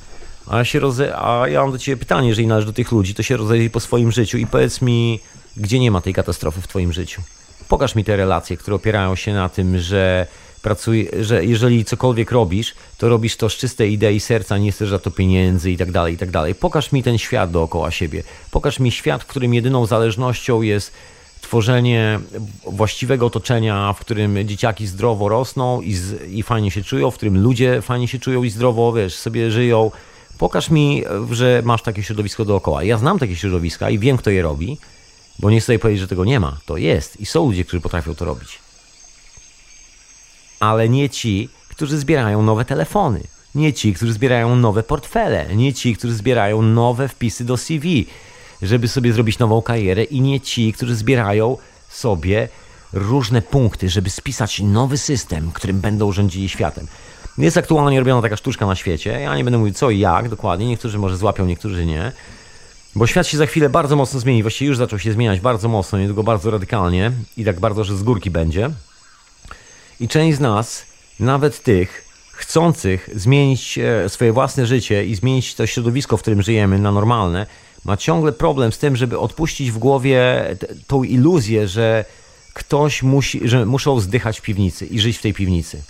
[0.48, 1.18] A, się roze...
[1.18, 3.80] A ja mam do Ciebie pytanie, jeżeli należysz do tych ludzi, to się rozejrzyj po
[3.80, 5.20] swoim życiu i powiedz mi,
[5.58, 7.22] gdzie nie ma tej katastrofy w Twoim życiu.
[7.68, 10.28] Pokaż mi te relacje, które opierają się na tym, że
[10.62, 15.00] pracuj, że jeżeli cokolwiek robisz, to robisz to z czystej idei serca, nie chcesz za
[15.00, 16.56] to pieniędzy i tak dalej, i tak dalej.
[16.56, 18.24] Pokaż mi ten świat dookoła siebie.
[18.52, 20.94] Pokaż mi świat, w którym jedyną zależnością jest
[21.42, 22.20] tworzenie
[22.66, 27.44] właściwego otoczenia, w którym dzieciaki zdrowo rosną i, z, i fajnie się czują, w którym
[27.44, 29.92] ludzie fajnie się czują i zdrowo, wiesz, sobie żyją.
[30.38, 32.84] Pokaż mi, że masz takie środowisko dookoła.
[32.84, 34.78] Ja znam takie środowiska i wiem, kto je robi,
[35.40, 36.58] bo nie chcę sobie powiedzieć, że tego nie ma.
[36.66, 38.67] To jest i są ludzie, którzy potrafią to robić
[40.60, 43.20] ale nie ci, którzy zbierają nowe telefony,
[43.56, 48.06] nie ci, którzy zbierają nowe portfele, nie ci, którzy zbierają nowe wpisy do CV,
[48.62, 51.58] żeby sobie zrobić nową karierę i nie ci, którzy zbierają
[51.90, 52.50] sobie
[52.94, 56.88] różne punkty, żeby spisać nowy system, którym będą rządzili światem.
[57.38, 59.20] Jest aktualnie robiona taka sztuczka na świecie.
[59.22, 60.68] Ja nie będę mówił co i jak dokładnie.
[60.68, 62.12] Niektórzy może złapią, niektórzy nie.
[62.96, 64.42] Bo świat się za chwilę bardzo mocno zmieni.
[64.42, 68.04] Właściwie już zaczął się zmieniać bardzo mocno, niedługo bardzo radykalnie i tak bardzo, że z
[68.04, 68.70] górki będzie.
[70.00, 70.86] I część z nas,
[71.20, 76.80] nawet tych chcących zmienić e, swoje własne życie i zmienić to środowisko, w którym żyjemy
[76.80, 77.46] na normalne,
[77.86, 80.46] ma ciągle problem z tym, żeby odpuścić w głowie
[80.88, 82.06] tą iluzję, że
[82.54, 85.82] ktoś musi, że muszą zdychać w piwnicy i żyć w tej piwnicy.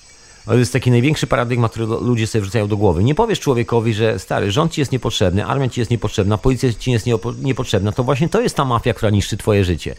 [0.46, 3.04] To jest taki największy paradygmat, który ludzie sobie wrzucają do głowy.
[3.04, 6.92] Nie powiesz człowiekowi, że stary, rząd ci jest niepotrzebny, armia ci jest niepotrzebna, policja ci
[6.92, 7.06] jest
[7.42, 7.92] niepotrzebna.
[7.92, 9.96] To właśnie to jest ta mafia, która niszczy twoje życie.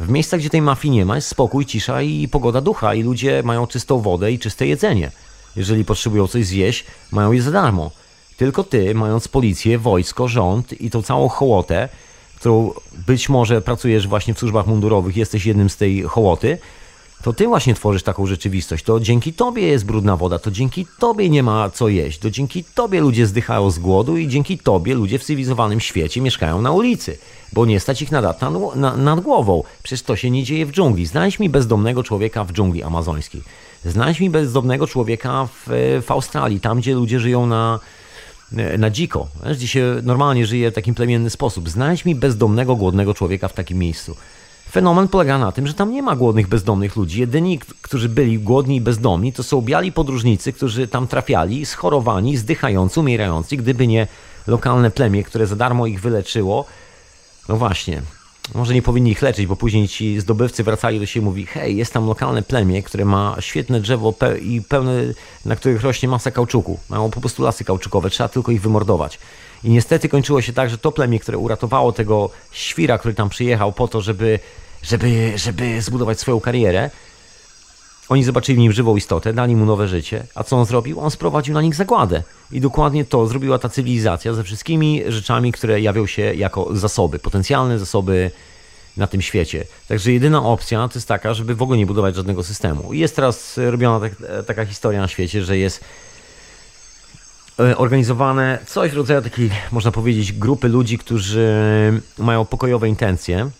[0.00, 3.42] W miejscach, gdzie tej mafii nie ma, jest spokój, cisza i pogoda ducha, i ludzie
[3.44, 5.10] mają czystą wodę i czyste jedzenie.
[5.56, 7.90] Jeżeli potrzebują coś zjeść, mają je za darmo.
[8.36, 11.88] Tylko ty, mając policję, wojsko, rząd i tą całą hołotę,
[12.36, 12.72] którą
[13.06, 16.58] być może pracujesz właśnie w służbach mundurowych, jesteś jednym z tej hołoty,
[17.26, 18.84] to ty właśnie tworzysz taką rzeczywistość.
[18.84, 22.64] To dzięki tobie jest brudna woda, to dzięki tobie nie ma co jeść, to dzięki
[22.64, 27.18] tobie ludzie zdychają z głodu i dzięki tobie ludzie w cywilizowanym świecie mieszkają na ulicy,
[27.52, 28.40] bo nie stać ich na dat
[28.76, 29.62] nad, nad głową.
[29.82, 31.06] Przecież to się nie dzieje w dżungli.
[31.06, 33.42] Znajdź mi bezdomnego człowieka w dżungli amazońskiej.
[33.84, 35.66] Znajdź mi bezdomnego człowieka w,
[36.06, 37.80] w Australii, tam gdzie ludzie żyją na,
[38.78, 41.68] na dziko, gdzie się normalnie żyje w takim plemienny sposób.
[41.68, 44.16] Znajdź mi bezdomnego, głodnego człowieka w takim miejscu.
[44.70, 47.20] Fenomen polega na tym, że tam nie ma głodnych, bezdomnych ludzi.
[47.20, 53.00] Jedyni, którzy byli głodni i bezdomni, to są biali podróżnicy, którzy tam trafiali, schorowani, zdychający,
[53.00, 53.56] umierający.
[53.56, 54.06] Gdyby nie
[54.46, 56.64] lokalne plemię, które za darmo ich wyleczyło,
[57.48, 58.02] no właśnie,
[58.54, 61.76] może nie powinni ich leczyć, bo później ci zdobywcy wracali do siebie i mówi, hej,
[61.76, 64.92] jest tam lokalne plemię, które ma świetne drzewo i pełne,
[65.44, 66.78] na których rośnie masa kauczuku.
[66.88, 69.18] Mają po prostu lasy kauczukowe, trzeba tylko ich wymordować.
[69.66, 73.72] I niestety kończyło się tak, że to plemię, które uratowało tego świra, który tam przyjechał
[73.72, 74.38] po to, żeby,
[74.82, 76.90] żeby, żeby zbudować swoją karierę,
[78.08, 80.26] oni zobaczyli w nim żywą istotę, dali mu nowe życie.
[80.34, 81.00] A co on zrobił?
[81.00, 82.22] On sprowadził na nich zagładę.
[82.52, 87.78] I dokładnie to zrobiła ta cywilizacja ze wszystkimi rzeczami, które jawią się jako zasoby, potencjalne
[87.78, 88.30] zasoby
[88.96, 89.64] na tym świecie.
[89.88, 92.92] Także jedyna opcja to jest taka, żeby w ogóle nie budować żadnego systemu.
[92.92, 94.12] I jest teraz robiona tak,
[94.46, 96.15] taka historia na świecie, że jest E,
[97.76, 101.52] organizowane coś w rodzaju takiej, można powiedzieć, grupy ludzi, którzy
[102.18, 103.50] mają pokojowe intencje.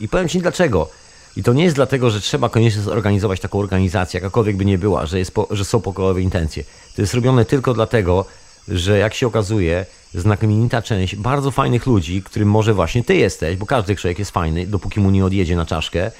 [0.00, 0.88] I powiem Ci dlaczego.
[1.36, 5.06] I to nie jest dlatego, że trzeba koniecznie zorganizować taką organizację, jakakolwiek by nie była,
[5.06, 6.64] że, jest po, że są pokojowe intencje.
[6.96, 8.26] To jest robione tylko dlatego,
[8.68, 13.66] że jak się okazuje, znakomita część bardzo fajnych ludzi, którym może właśnie Ty jesteś, bo
[13.66, 16.10] każdy człowiek jest fajny, dopóki mu nie odjedzie na czaszkę,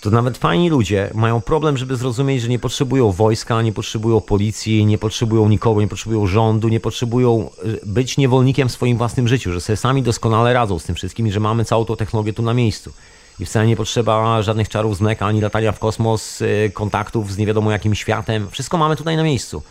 [0.00, 4.86] to nawet fajni ludzie mają problem, żeby zrozumieć, że nie potrzebują wojska, nie potrzebują policji,
[4.86, 9.52] nie potrzebują nikogo, nie potrzebują rządu, nie potrzebują e, być niewolnikiem w swoim własnym życiu,
[9.52, 12.42] że sobie sami doskonale radzą z tym wszystkim i że mamy całą tą technologię tu
[12.42, 12.92] na miejscu.
[13.40, 17.38] I wcale nie potrzeba żadnych czarów z mleka, ani latania w kosmos, e, kontaktów z
[17.38, 18.48] nie wiadomo jakim światem.
[18.50, 19.62] Wszystko mamy tutaj na miejscu.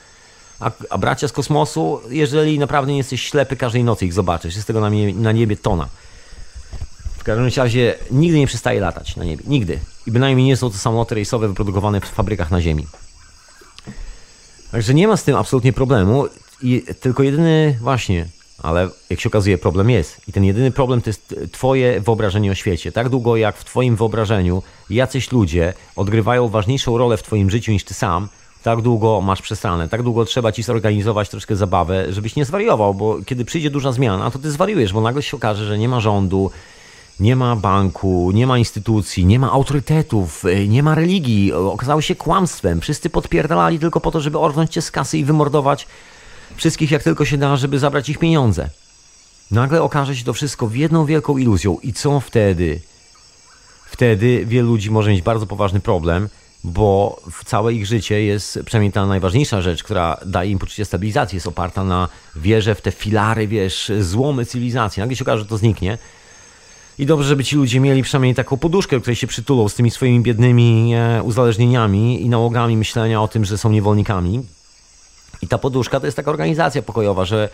[0.59, 4.55] A, a bracia z kosmosu, jeżeli naprawdę nie jesteś ślepy, każdej nocy ich zobaczysz.
[4.55, 5.89] Jest tego na, na niebie tona
[7.27, 9.43] każdym razie nigdy nie przestaje latać na niebie.
[9.47, 9.79] Nigdy.
[10.07, 12.87] I bynajmniej nie są to samoloty rejsowe wyprodukowane w fabrykach na Ziemi.
[14.71, 16.25] Także nie ma z tym absolutnie problemu.
[16.61, 18.25] I tylko jedyny właśnie,
[18.63, 20.21] ale jak się okazuje, problem jest.
[20.27, 22.91] I ten jedyny problem to jest Twoje wyobrażenie o świecie.
[22.91, 27.83] Tak długo jak w Twoim wyobrażeniu jacyś ludzie odgrywają ważniejszą rolę w Twoim życiu niż
[27.83, 28.27] Ty sam,
[28.63, 33.17] tak długo masz przesrane, tak długo trzeba ci zorganizować troszkę zabawę, żebyś nie zwariował, bo
[33.25, 36.51] kiedy przyjdzie duża zmiana, to ty zwariujesz, bo nagle się okaże, że nie ma rządu,
[37.19, 41.53] nie ma banku, nie ma instytucji, nie ma autorytetów, y, nie ma religii.
[41.53, 42.81] Okazało się kłamstwem.
[42.81, 45.87] Wszyscy podpierdalali tylko po to, żeby ornąć cię z kasy i wymordować
[46.55, 48.69] wszystkich jak tylko się da, żeby zabrać ich pieniądze.
[49.51, 51.77] Nagle okaże się to wszystko w jedną wielką iluzją.
[51.83, 52.81] I co wtedy?
[53.85, 56.29] Wtedy wielu ludzi może mieć bardzo poważny problem,
[56.63, 61.35] bo w całe ich życie jest, przynajmniej ta najważniejsza rzecz, która daje im poczucie stabilizacji,
[61.35, 64.99] jest oparta na wierze w te filary, wiesz, złomy cywilizacji.
[64.99, 65.97] Nagle się okaże, że to zniknie.
[66.99, 70.19] I dobrze, żeby ci ludzie mieli przynajmniej taką poduszkę, której się przytulą z tymi swoimi
[70.19, 74.43] biednymi e, uzależnieniami i nałogami myślenia o tym, że są niewolnikami.
[75.41, 77.49] I ta poduszka to jest taka organizacja pokojowa, że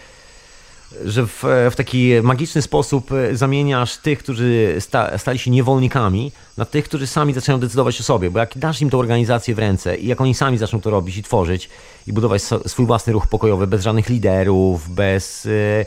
[1.06, 6.66] że w, w, taki magiczny sposób e, zamieniasz tych, którzy sta, stali się niewolnikami, na
[6.66, 8.32] tych, którzy sami zaczynają decydować o sobie.
[8.32, 11.18] Bo jak dasz im tę organizację w ręce i jak oni sami zaczną to robić
[11.18, 11.70] i tworzyć
[12.08, 15.86] i budować swój własny ruch pokojowy bez żadnych liderów, bez, e,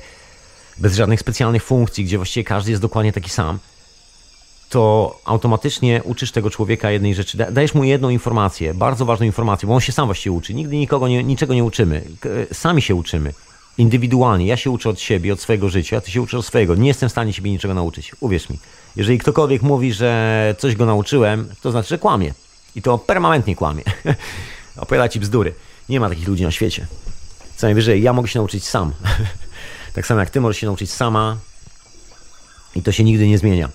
[0.78, 3.58] bez żadnych specjalnych funkcji, gdzie właściwie każdy jest dokładnie taki sam,
[4.68, 7.38] to automatycznie uczysz tego człowieka jednej rzeczy.
[7.52, 10.54] Dajesz mu jedną informację, bardzo ważną informację, bo on się sam właściwie uczy.
[10.54, 12.02] Nigdy nikogo nie, niczego nie uczymy.
[12.52, 13.32] Sami się uczymy
[13.78, 14.46] indywidualnie.
[14.46, 16.74] Ja się uczę od siebie, od swojego życia, ty się uczysz od swojego.
[16.74, 18.12] Nie jestem w stanie ciebie niczego nauczyć.
[18.20, 18.58] Uwierz mi.
[18.96, 22.34] Jeżeli ktokolwiek mówi, że coś go nauczyłem, to znaczy, że kłamie.
[22.76, 23.82] I to permanentnie kłamie.
[24.76, 25.54] Opowiada ci bzdury.
[25.88, 26.86] Nie ma takich ludzi na świecie.
[27.56, 28.92] Co najwyżej, ja mogę się nauczyć sam.
[29.96, 31.36] tak samo jak ty możesz się nauczyć sama.
[32.74, 33.68] I to się nigdy nie zmienia.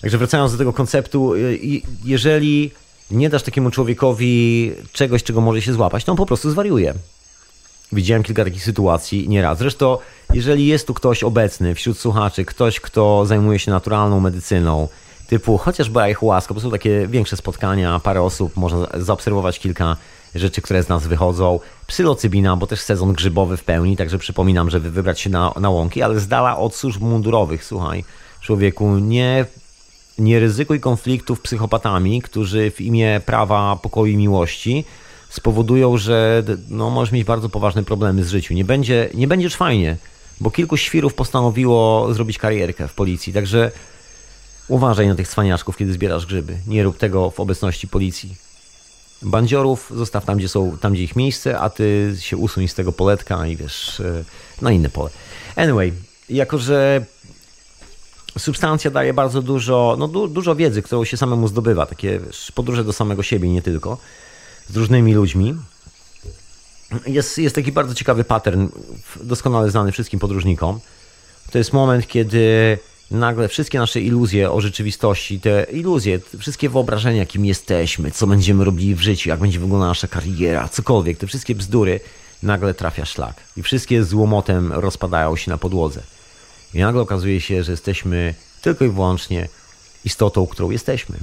[0.00, 1.58] Także wracając do tego konceptu, y,
[2.04, 2.70] jeżeli
[3.10, 6.94] nie dasz takiemu człowiekowi czegoś, czego może się złapać, to on po prostu zwariuje.
[7.92, 9.58] Widziałem kilka takich sytuacji nieraz.
[9.58, 9.98] Zresztą,
[10.34, 14.88] jeżeli jest tu ktoś obecny wśród słuchaczy, ktoś, kto zajmuje się naturalną medycyną,
[15.26, 19.96] typu chociażby ayahuasca, bo są takie większe spotkania, parę osób, można zaobserwować kilka
[20.34, 21.60] rzeczy, które z nas wychodzą.
[21.86, 26.02] Psylocybina, bo też sezon grzybowy w pełni, także przypominam, żeby wybrać się na, na łąki,
[26.02, 28.04] ale z dala od służb mundurowych, słuchaj,
[28.40, 29.46] człowieku, nie,
[30.18, 34.84] nie ryzykuj konfliktów psychopatami, którzy w imię prawa, pokoju i miłości
[35.28, 38.56] spowodują, że no, możesz mieć bardzo poważne problemy z życiem.
[38.56, 39.96] Nie, będzie, nie będziesz fajnie,
[40.40, 43.70] bo kilku świrów postanowiło zrobić karierkę w policji, także
[44.68, 46.56] uważaj na tych cwaniaszków, kiedy zbierasz grzyby.
[46.66, 48.47] Nie rób tego w obecności policji.
[49.22, 52.92] Bandziorów zostaw tam, gdzie są, tam, gdzie ich miejsce, a ty się usuń z tego
[52.92, 54.24] poletka i wiesz, e,
[54.62, 55.10] na inne pole.
[55.56, 55.92] Anyway,
[56.28, 57.04] jako że
[58.38, 62.84] substancja daje bardzo dużo, no du, dużo wiedzy, którą się samemu zdobywa, takie wiesz, podróże
[62.84, 63.98] do samego siebie, nie tylko
[64.68, 65.54] z różnymi ludźmi.
[67.06, 68.68] Jest, jest taki bardzo ciekawy pattern,
[69.22, 70.80] doskonale znany wszystkim podróżnikom.
[71.50, 72.78] To jest moment, kiedy
[73.10, 78.94] nagle wszystkie nasze iluzje o rzeczywistości, te iluzje, wszystkie wyobrażenia, kim jesteśmy, co będziemy robili
[78.94, 82.00] w życiu, jak będzie wyglądała nasza kariera, cokolwiek, te wszystkie bzdury,
[82.42, 83.36] nagle trafia szlak.
[83.56, 86.02] I wszystkie złomotem rozpadają się na podłodze.
[86.74, 89.48] I nagle okazuje się, że jesteśmy tylko i wyłącznie
[90.04, 91.16] istotą, którą jesteśmy.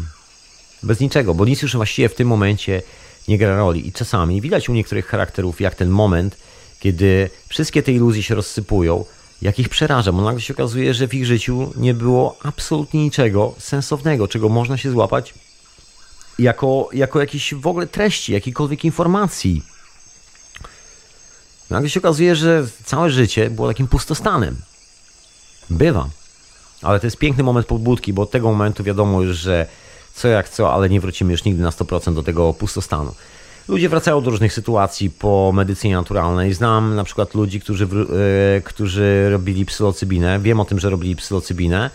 [0.83, 2.81] Bez niczego, bo nic już właściwie w tym momencie
[3.27, 3.87] nie gra roli.
[3.87, 6.37] I czasami widać u niektórych charakterów, jak ten moment,
[6.79, 9.05] kiedy wszystkie te iluzje się rozsypują,
[9.41, 13.55] jak ich przeraża, bo nagle się okazuje, że w ich życiu nie było absolutnie niczego
[13.59, 15.33] sensownego, czego można się złapać
[16.39, 19.63] jako, jako jakieś w ogóle treści, jakiejkolwiek informacji.
[21.69, 24.55] Nagle się okazuje, że całe życie było takim pustostanem.
[25.69, 26.09] Bywa.
[26.81, 29.67] Ale to jest piękny moment pobudki, bo od tego momentu wiadomo już, że
[30.13, 33.15] co jak co, ale nie wrócimy już nigdy na 100% do tego pustostanu.
[33.67, 36.53] Ludzie wracają do różnych sytuacji po medycynie naturalnej.
[36.53, 37.87] Znam na przykład ludzi, którzy,
[38.55, 40.39] yy, którzy robili psylocybinę.
[40.39, 41.89] Wiem o tym, że robili psylocybinę.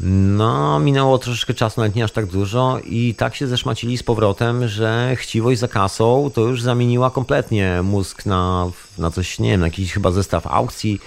[0.00, 4.68] No, minęło troszeczkę czasu, nawet nie aż tak dużo, i tak się zeszmacili z powrotem,
[4.68, 9.66] że chciwość za kasą to już zamieniła kompletnie mózg na, na coś, nie wiem, na
[9.66, 11.00] jakiś chyba zestaw aukcji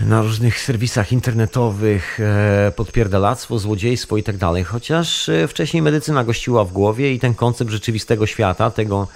[0.00, 4.64] na różnych serwisach internetowych e, podpierdalactwo, złodziejstwo i tak dalej.
[4.64, 9.08] Chociaż e, wcześniej medycyna gościła w głowie i ten koncept rzeczywistego świata, tego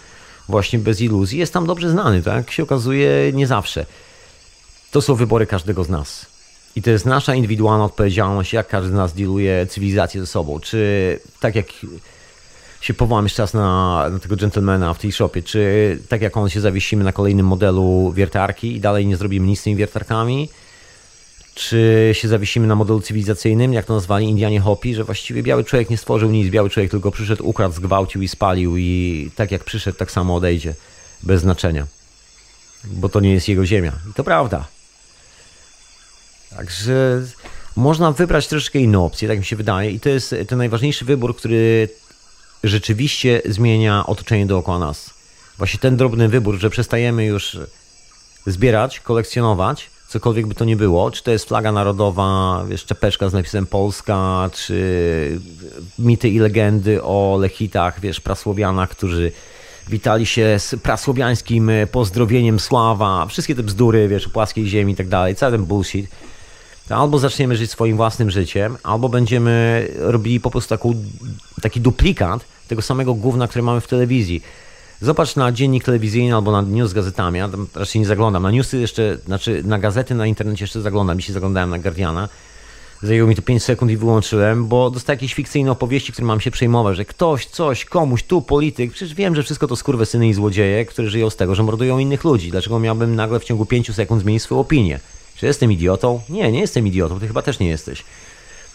[0.48, 3.86] właśnie bez iluzji, jest tam dobrze znany, tak się okazuje nie zawsze.
[4.90, 6.26] To są wybory każdego z nas.
[6.76, 10.60] I to jest nasza indywidualna odpowiedzialność, jak każdy z nas dealuje cywilizację ze sobą.
[10.60, 11.66] Czy tak jak
[12.80, 16.48] się powołam jeszcze raz na, na, tego gentlemana w tej shopie, czy tak jak on
[16.48, 20.48] się zawiesimy na kolejnym modelu wiertarki i dalej nie zrobimy nic z tymi wiertarkami,
[21.54, 25.90] czy się zawiesimy na modelu cywilizacyjnym, jak to nazwali Indianie Hopi, że właściwie biały człowiek
[25.90, 29.98] nie stworzył nic, biały człowiek tylko przyszedł, ukradł, zgwałcił i spalił i tak jak przyszedł,
[29.98, 30.74] tak samo odejdzie,
[31.22, 31.86] bez znaczenia,
[32.84, 33.92] bo to nie jest jego ziemia.
[34.10, 34.64] I to prawda.
[36.56, 37.22] Także
[37.76, 41.36] można wybrać troszeczkę inną opcję, tak mi się wydaje i to jest ten najważniejszy wybór,
[41.36, 41.88] który
[42.64, 45.10] rzeczywiście zmienia otoczenie dookoła nas.
[45.58, 47.58] Właśnie ten drobny wybór, że przestajemy już
[48.46, 53.32] zbierać, kolekcjonować, cokolwiek by to nie było, czy to jest flaga narodowa, wiesz, czepeczka z
[53.32, 55.40] napisem Polska, czy
[55.98, 59.32] mity i legendy o lechitach, wiesz, prasłowianach, którzy
[59.88, 65.08] witali się z prasłowiańskim pozdrowieniem sława, wszystkie te bzdury, wiesz, o płaskiej ziemi i tak
[65.08, 66.10] dalej, cały ten bullshit.
[66.88, 70.94] To albo zaczniemy żyć swoim własnym życiem, albo będziemy robili po prostu taką,
[71.62, 74.42] taki duplikat tego samego gówna, które mamy w telewizji.
[75.04, 77.38] Zobacz na dziennik telewizyjny albo na news z gazetami.
[77.38, 78.42] Ja tam raczej nie zaglądam.
[78.42, 81.18] Na newsy jeszcze, znaczy na gazety na internecie jeszcze zaglądam.
[81.18, 82.28] Dzisiaj zaglądałem na Guardiana.
[83.02, 86.50] Zajęło mi to 5 sekund i wyłączyłem, bo dostaję jakieś fikcyjne opowieści, które mam się
[86.50, 88.92] przejmować, że ktoś, coś, komuś, tu polityk.
[88.92, 92.24] Przecież wiem, że wszystko to syny i złodzieje, które żyją z tego, że mordują innych
[92.24, 92.50] ludzi.
[92.50, 95.00] Dlaczego miałbym nagle w ciągu 5 sekund zmienić swoją opinię?
[95.36, 96.20] Czy jestem idiotą?
[96.28, 98.04] Nie, nie jestem idiotą, ty chyba też nie jesteś.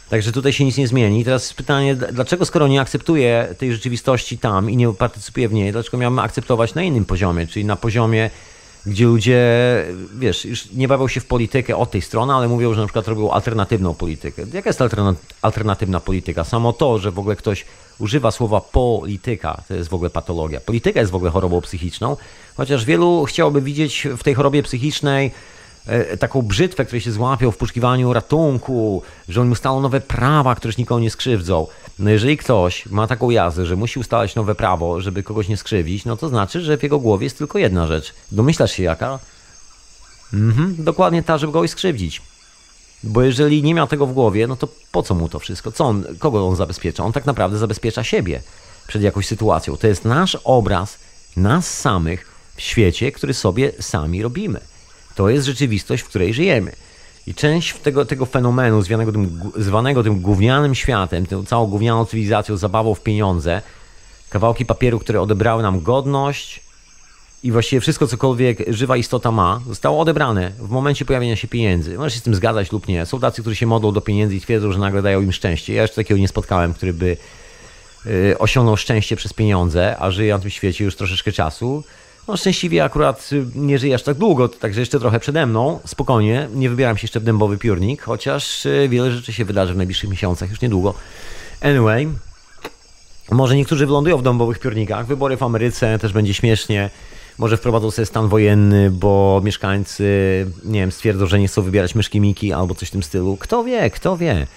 [0.09, 1.25] Także tutaj się nic nie zmieni.
[1.25, 5.97] Teraz pytanie, dlaczego skoro nie akceptuję tej rzeczywistości tam i nie partycypuję w niej, dlaczego
[5.97, 8.29] miałbym akceptować na innym poziomie, czyli na poziomie,
[8.85, 9.39] gdzie ludzie,
[10.19, 13.07] wiesz, już nie bawią się w politykę od tej strony, ale mówią, że na przykład
[13.07, 14.41] robią alternatywną politykę.
[14.53, 14.81] Jaka jest
[15.41, 16.43] alternatywna polityka?
[16.43, 17.65] Samo to, że w ogóle ktoś
[17.99, 20.59] używa słowa polityka, to jest w ogóle patologia.
[20.59, 22.17] Polityka jest w ogóle chorobą psychiczną,
[22.57, 25.31] chociaż wielu chciałoby widzieć w tej chorobie psychicznej
[26.19, 31.01] taką brzytwę, której się złapią w poszukiwaniu ratunku, że oni ustalają nowe prawa, które nikogo
[31.01, 31.67] nie skrzywdzą.
[31.99, 36.05] No jeżeli ktoś ma taką jazdę, że musi ustalać nowe prawo, żeby kogoś nie skrzywdzić,
[36.05, 38.13] no to znaczy, że w jego głowie jest tylko jedna rzecz.
[38.31, 39.19] Domyślasz się jaka?
[40.33, 42.21] Mhm, dokładnie ta, żeby kogoś skrzywdzić.
[43.03, 45.71] Bo jeżeli nie miał tego w głowie, no to po co mu to wszystko?
[45.71, 47.03] Co on, kogo on zabezpiecza?
[47.03, 48.41] On tak naprawdę zabezpiecza siebie
[48.87, 49.77] przed jakąś sytuacją.
[49.77, 50.97] To jest nasz obraz
[51.37, 52.25] nas samych
[52.55, 54.59] w świecie, który sobie sami robimy.
[55.19, 56.71] To jest rzeczywistość, w której żyjemy.
[57.27, 62.57] I część tego, tego fenomenu zwanego tym, zwanego tym gównianym światem, tą całą gównianą cywilizacją,
[62.57, 63.61] zabawą w pieniądze,
[64.29, 66.59] kawałki papieru, które odebrały nam godność
[67.43, 71.97] i właściwie wszystko, cokolwiek żywa istota ma, zostało odebrane w momencie pojawienia się pieniędzy.
[71.97, 73.05] Możesz się z tym zgadzać lub nie.
[73.05, 75.73] Są tacy, którzy się modlą do pieniędzy i twierdzą, że nagle dają im szczęście.
[75.73, 77.17] Ja jeszcze takiego nie spotkałem, który by
[78.05, 81.83] yy, osiągnął szczęście przez pieniądze, a żyje na tym świecie już troszeczkę czasu.
[82.29, 85.79] No szczęśliwie akurat y, nie żyję aż tak długo, także jeszcze trochę przede mną.
[85.85, 89.77] Spokojnie, nie wybieram się jeszcze w dębowy piórnik, chociaż y, wiele rzeczy się wydarzy w
[89.77, 90.93] najbliższych miesiącach, już niedługo.
[91.61, 92.07] Anyway,
[93.31, 95.05] może niektórzy wylądują w dębowych piórnikach.
[95.05, 96.89] Wybory w Ameryce też będzie śmiesznie.
[97.37, 100.05] Może wprowadzą sobie stan wojenny, bo mieszkańcy,
[100.65, 103.37] nie wiem, stwierdzą, że nie chcą wybierać myszki Miki albo coś w tym stylu.
[103.37, 104.47] Kto wie, kto wie.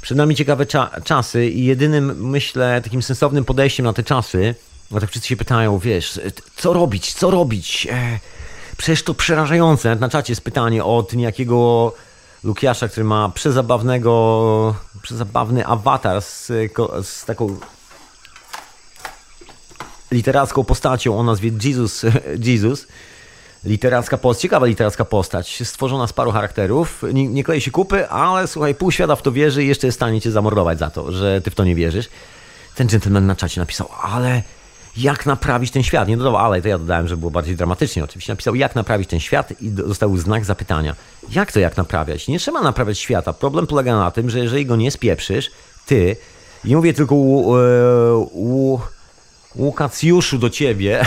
[0.00, 4.54] Przed nami ciekawe cza czasy i jedynym, myślę, takim sensownym podejściem na te czasy
[4.90, 6.20] bo tak wszyscy się pytają, wiesz,
[6.56, 7.88] co robić, co robić?
[7.90, 8.18] E,
[8.76, 9.88] przecież to przerażające.
[9.88, 11.92] Nawet na czacie jest pytanie od niejakiego
[12.44, 16.46] Lukiasza, który ma przezabawnego, przezabawny awatar z,
[17.02, 17.56] z taką
[20.10, 22.04] literacką postacią o nazwie Jesus.
[22.46, 22.86] Jesus.
[23.64, 27.02] Literacka postać, ciekawa literacka postać, stworzona z paru charakterów.
[27.12, 29.96] Nie, nie klei się kupy, ale słuchaj, pół świata w to wierzy i jeszcze jest
[29.96, 32.08] w stanie cię zamordować za to, że ty w to nie wierzysz.
[32.74, 34.42] Ten gentleman na czacie napisał, ale
[34.96, 36.08] jak naprawić ten świat.
[36.08, 38.32] Nie dodał ale, to ja dodałem, że było bardziej dramatycznie oczywiście.
[38.32, 40.94] Napisał, jak naprawić ten świat i dostał znak zapytania.
[41.30, 42.28] Jak to jak naprawiać?
[42.28, 43.32] Nie trzeba naprawiać świata.
[43.32, 45.50] Problem polega na tym, że jeżeli go nie spieprzysz,
[45.86, 46.16] ty,
[46.64, 48.80] nie mówię tylko u, e, u,
[49.56, 51.06] Łukacjuszu do ciebie,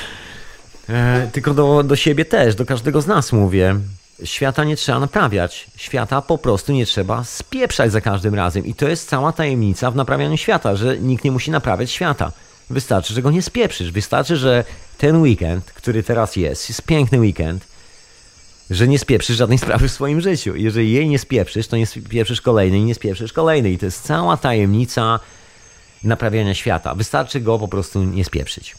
[0.88, 3.76] e, tylko do, do siebie też, do każdego z nas mówię.
[4.24, 5.66] Świata nie trzeba naprawiać.
[5.76, 8.66] Świata po prostu nie trzeba spieprzać za każdym razem.
[8.66, 12.32] I to jest cała tajemnica w naprawianiu świata, że nikt nie musi naprawiać świata.
[12.70, 13.92] Wystarczy, że go nie spieprzysz.
[13.92, 14.64] Wystarczy, że
[14.98, 17.66] ten weekend, który teraz jest, jest piękny weekend,
[18.70, 20.56] że nie spieprzysz żadnej sprawy w swoim życiu.
[20.56, 23.72] Jeżeli jej nie spieprzysz, to nie spieprzysz kolejnej, nie spieprzysz kolejnej.
[23.72, 25.20] I to jest cała tajemnica
[26.04, 26.94] naprawiania świata.
[26.94, 28.76] Wystarczy go po prostu nie spieprzyć.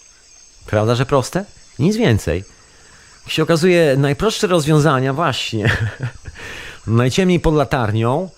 [0.66, 1.46] Prawda, że proste?
[1.80, 2.44] Nic więcej.
[3.26, 5.78] Jak się okazuje, najprostsze rozwiązania właśnie.
[6.88, 8.30] Najciemniej pod latarnią,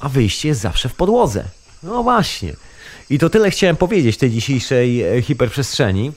[0.00, 1.44] a wyjście jest zawsze w podłodze.
[1.82, 2.54] No właśnie.
[3.10, 6.12] I to tyle chciałem powiedzieć tej dzisiejszej e, hiperprzestrzeni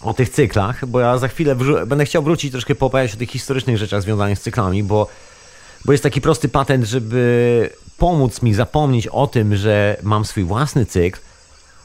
[0.00, 1.56] o tych cyklach, bo ja za chwilę
[1.86, 5.08] będę chciał wrócić troszkę poopowiadać o tych historycznych rzeczach związanych z cyklami, bo,
[5.84, 10.86] bo jest taki prosty patent, żeby pomóc mi zapomnieć o tym, że mam swój własny
[10.86, 11.20] cykl,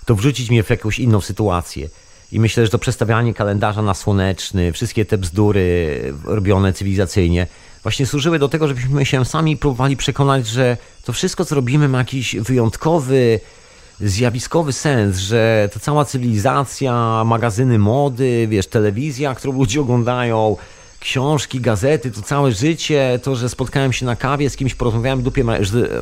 [0.06, 1.90] to wrzucić mnie w jakąś inną sytuację.
[2.32, 7.48] I myślę, że to przestawianie kalendarza na słoneczny, wszystkie te bzdury robione cywilizacyjnie,
[7.84, 11.98] właśnie służyły do tego, żebyśmy się sami próbowali przekonać, że to wszystko, co robimy, ma
[11.98, 13.40] jakiś wyjątkowy,
[14.00, 20.58] zjawiskowy sens, że to cała cywilizacja, magazyny mody, wiesz, telewizja, którą ludzie oglądają,
[21.00, 25.24] książki, gazety, to całe życie, to, że spotkałem się na kawie z kimś, porozmawiałem w
[25.24, 25.44] dupie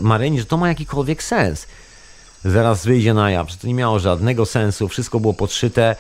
[0.02, 1.68] Maryni, że to ma jakikolwiek sens.
[2.46, 5.96] Zaraz wyjdzie na jaw, że to nie miało żadnego sensu, wszystko było podszyte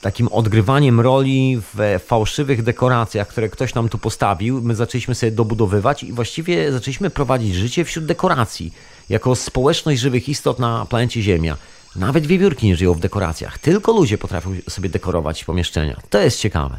[0.00, 4.62] takim odgrywaniem roli w fałszywych dekoracjach, które ktoś nam tu postawił.
[4.62, 8.72] My zaczęliśmy sobie dobudowywać i właściwie zaczęliśmy prowadzić życie wśród dekoracji.
[9.10, 11.56] Jako społeczność żywych istot na planecie Ziemia.
[11.96, 13.58] Nawet wiewiórki nie żyją w dekoracjach.
[13.58, 15.96] Tylko ludzie potrafią sobie dekorować pomieszczenia.
[16.10, 16.78] To jest ciekawe.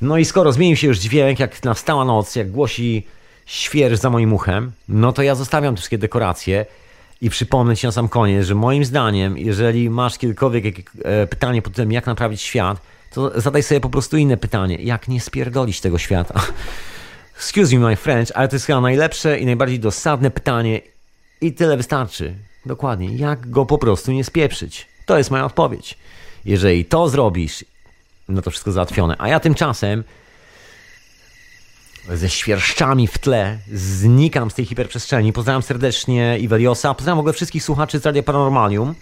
[0.00, 3.06] No i skoro zmienił się już dźwięk, jak nastała noc, jak głosi
[3.46, 6.66] świerż za moim uchem, no to ja zostawiam te wszystkie dekoracje
[7.20, 11.74] i przypomnę Ci na sam koniec, że moim zdaniem, jeżeli masz kiedykolwiek e, pytanie pod
[11.74, 12.80] tym, jak naprawić świat,
[13.14, 14.76] to zadaj sobie po prostu inne pytanie.
[14.76, 16.40] Jak nie spierdolić tego świata?
[17.36, 20.80] Excuse me my French, ale to jest chyba najlepsze i najbardziej dosadne pytanie
[21.42, 22.34] i tyle wystarczy.
[22.66, 23.16] Dokładnie.
[23.16, 24.88] Jak go po prostu nie spieprzyć?
[25.06, 25.98] To jest moja odpowiedź.
[26.44, 27.64] Jeżeli to zrobisz,
[28.28, 29.16] no to wszystko załatwione.
[29.18, 30.04] A ja tymczasem
[32.08, 35.32] ze świerszczami w tle znikam z tej hiperprzestrzeni.
[35.32, 36.94] Pozdrawiam serdecznie Iweliosa.
[36.94, 38.94] Pozdrawiam w ogóle wszystkich słuchaczy z Radia Paranormalium.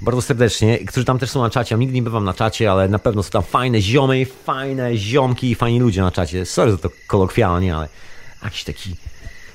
[0.00, 1.76] Bardzo serdecznie, którzy tam też są na czacie.
[1.76, 5.54] Nigdy nie bywam na czacie, ale na pewno są tam fajne ziomy, fajne ziomki i
[5.54, 6.46] fajni ludzie na czacie.
[6.46, 7.88] Sorry za to kolokwialnie, ale
[8.44, 8.96] jakiś taki,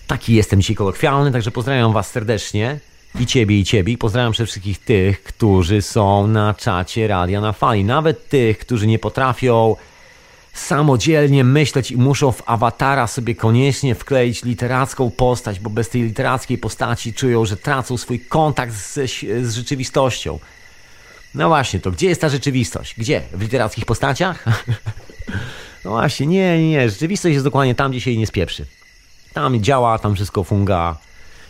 [0.08, 2.80] taki jestem dzisiaj kolokwialny, także pozdrawiam was serdecznie.
[3.20, 3.94] I ciebie, i ciebie.
[3.94, 7.84] I pozdrawiam wszystkich tych, którzy są na czacie Radia na Fali.
[7.84, 9.76] Nawet tych, którzy nie potrafią
[10.54, 16.58] samodzielnie myśleć i muszą w awatara sobie koniecznie wkleić literacką postać, bo bez tej literackiej
[16.58, 18.94] postaci czują, że tracą swój kontakt z,
[19.42, 20.40] z rzeczywistością.
[21.36, 22.96] No właśnie, to gdzie jest ta rzeczywistość?
[22.98, 23.22] Gdzie?
[23.34, 24.46] W literackich postaciach?
[25.86, 26.90] no właśnie, nie, nie, nie.
[26.90, 28.66] Rzeczywistość jest dokładnie tam, gdzie się jej nie spieprzy.
[29.34, 30.98] Tam działa, tam wszystko funga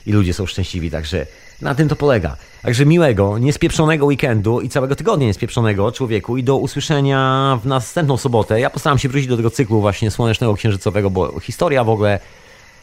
[0.06, 1.26] i ludzie są szczęśliwi, także
[1.62, 2.38] na tym to polega.
[2.62, 8.60] Także miłego, niespieprzonego weekendu i całego tygodnia niespieprzonego człowieku i do usłyszenia w następną sobotę.
[8.60, 12.20] Ja postaram się wrócić do tego cyklu właśnie słonecznego księżycowego, bo historia w ogóle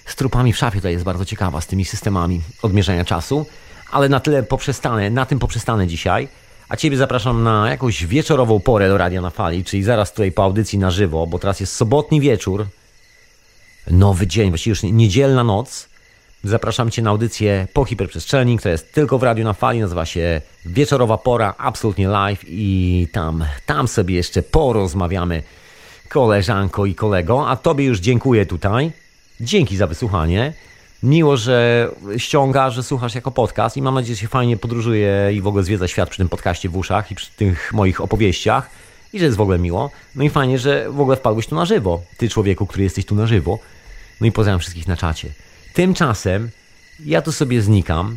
[0.06, 3.46] z trupami w szafie tutaj jest bardzo ciekawa, z tymi systemami odmierzania czasu.
[3.90, 6.28] Ale na tyle poprzestanę, na tym poprzestanę dzisiaj.
[6.68, 10.44] A Ciebie zapraszam na jakąś wieczorową porę do Radia na Fali, czyli zaraz tutaj po
[10.44, 12.66] audycji na żywo, bo teraz jest sobotni wieczór,
[13.90, 15.88] nowy dzień, właściwie już niedzielna noc.
[16.44, 20.40] Zapraszam Cię na audycję po hiperprzestrzeni, która jest tylko w radiu na fali, nazywa się
[20.66, 25.42] Wieczorowa Pora, absolutnie live i tam, tam sobie jeszcze porozmawiamy
[26.08, 28.92] koleżanko i kolego, a Tobie już dziękuję tutaj.
[29.40, 30.52] Dzięki za wysłuchanie.
[31.02, 35.40] Miło, że ściągasz, że słuchasz jako podcast i mam nadzieję, że się fajnie podróżuje i
[35.40, 38.70] w ogóle zwiedza świat przy tym podcaście w uszach i przy tych moich opowieściach
[39.12, 39.90] i że jest w ogóle miło.
[40.14, 42.02] No i fajnie, że w ogóle wpadłeś tu na żywo.
[42.16, 43.58] Ty człowieku, który jesteś tu na żywo.
[44.20, 45.28] No i pozdrawiam wszystkich na czacie.
[45.74, 46.50] Tymczasem
[47.04, 48.16] ja tu sobie znikam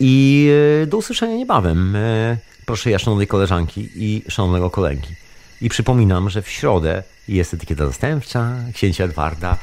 [0.00, 0.48] i
[0.82, 1.96] e, do usłyszenia niebawem.
[1.96, 2.36] E,
[2.66, 5.14] proszę ja szanownej koleżanki i szanownego kolegi.
[5.60, 9.56] I przypominam, że w środę jest etykieta zastępcza księcia Edwarda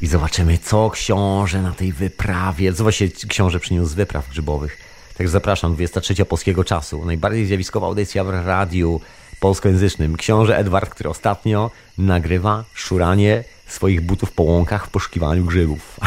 [0.00, 4.78] i zobaczymy, co książę na tej wyprawie, co właśnie książę przyniósł z wypraw grzybowych.
[5.16, 7.04] Także zapraszam, 23 polskiego czasu.
[7.04, 9.00] Najbardziej zjawiskowa audycja w radiu
[9.40, 10.16] polskojęzycznym.
[10.16, 16.00] Książę Edward, który ostatnio nagrywa szuranie swoich butów po łąkach w poszukiwaniu grzybów.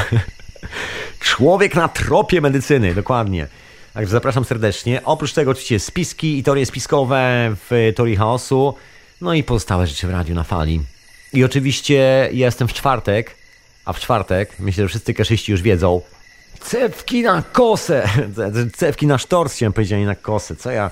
[1.20, 3.48] Człowiek na tropie medycyny, dokładnie.
[3.94, 5.02] Także zapraszam serdecznie.
[5.06, 8.76] Oprócz tego oczywiście spiski i teorie spiskowe w Teorii Chaosu,
[9.22, 10.82] no i pozostałe rzeczy w radiu na fali.
[11.34, 13.36] I oczywiście jestem w czwartek,
[13.86, 16.02] a w czwartek, myślę, że wszyscy kaszyści już wiedzą,
[16.60, 18.10] cewki na kosę,
[18.78, 20.90] cewki na sztorc chciałem powiedzieć, nie na kosę, co ja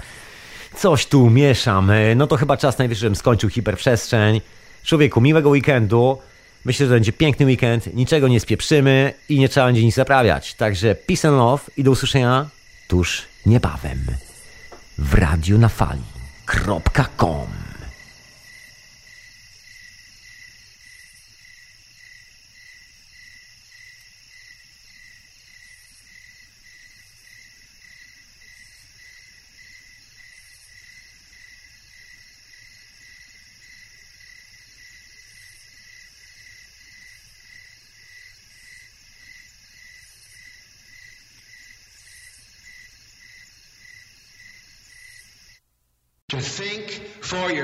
[0.76, 1.92] coś tu mieszam.
[2.16, 4.42] No to chyba czas najwyższy, żebym skończył hiperprzestrzeń.
[4.84, 6.18] Człowieku, miłego weekendu.
[6.66, 10.54] Myślę, że będzie piękny weekend, niczego nie spieprzymy i nie trzeba będzie nic zaprawiać.
[10.54, 12.50] Także peace and love i do usłyszenia
[12.88, 14.06] tuż niebawem
[14.98, 16.10] w radiu na fali.com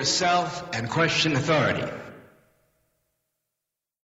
[0.06, 2.05] yourself and question authority.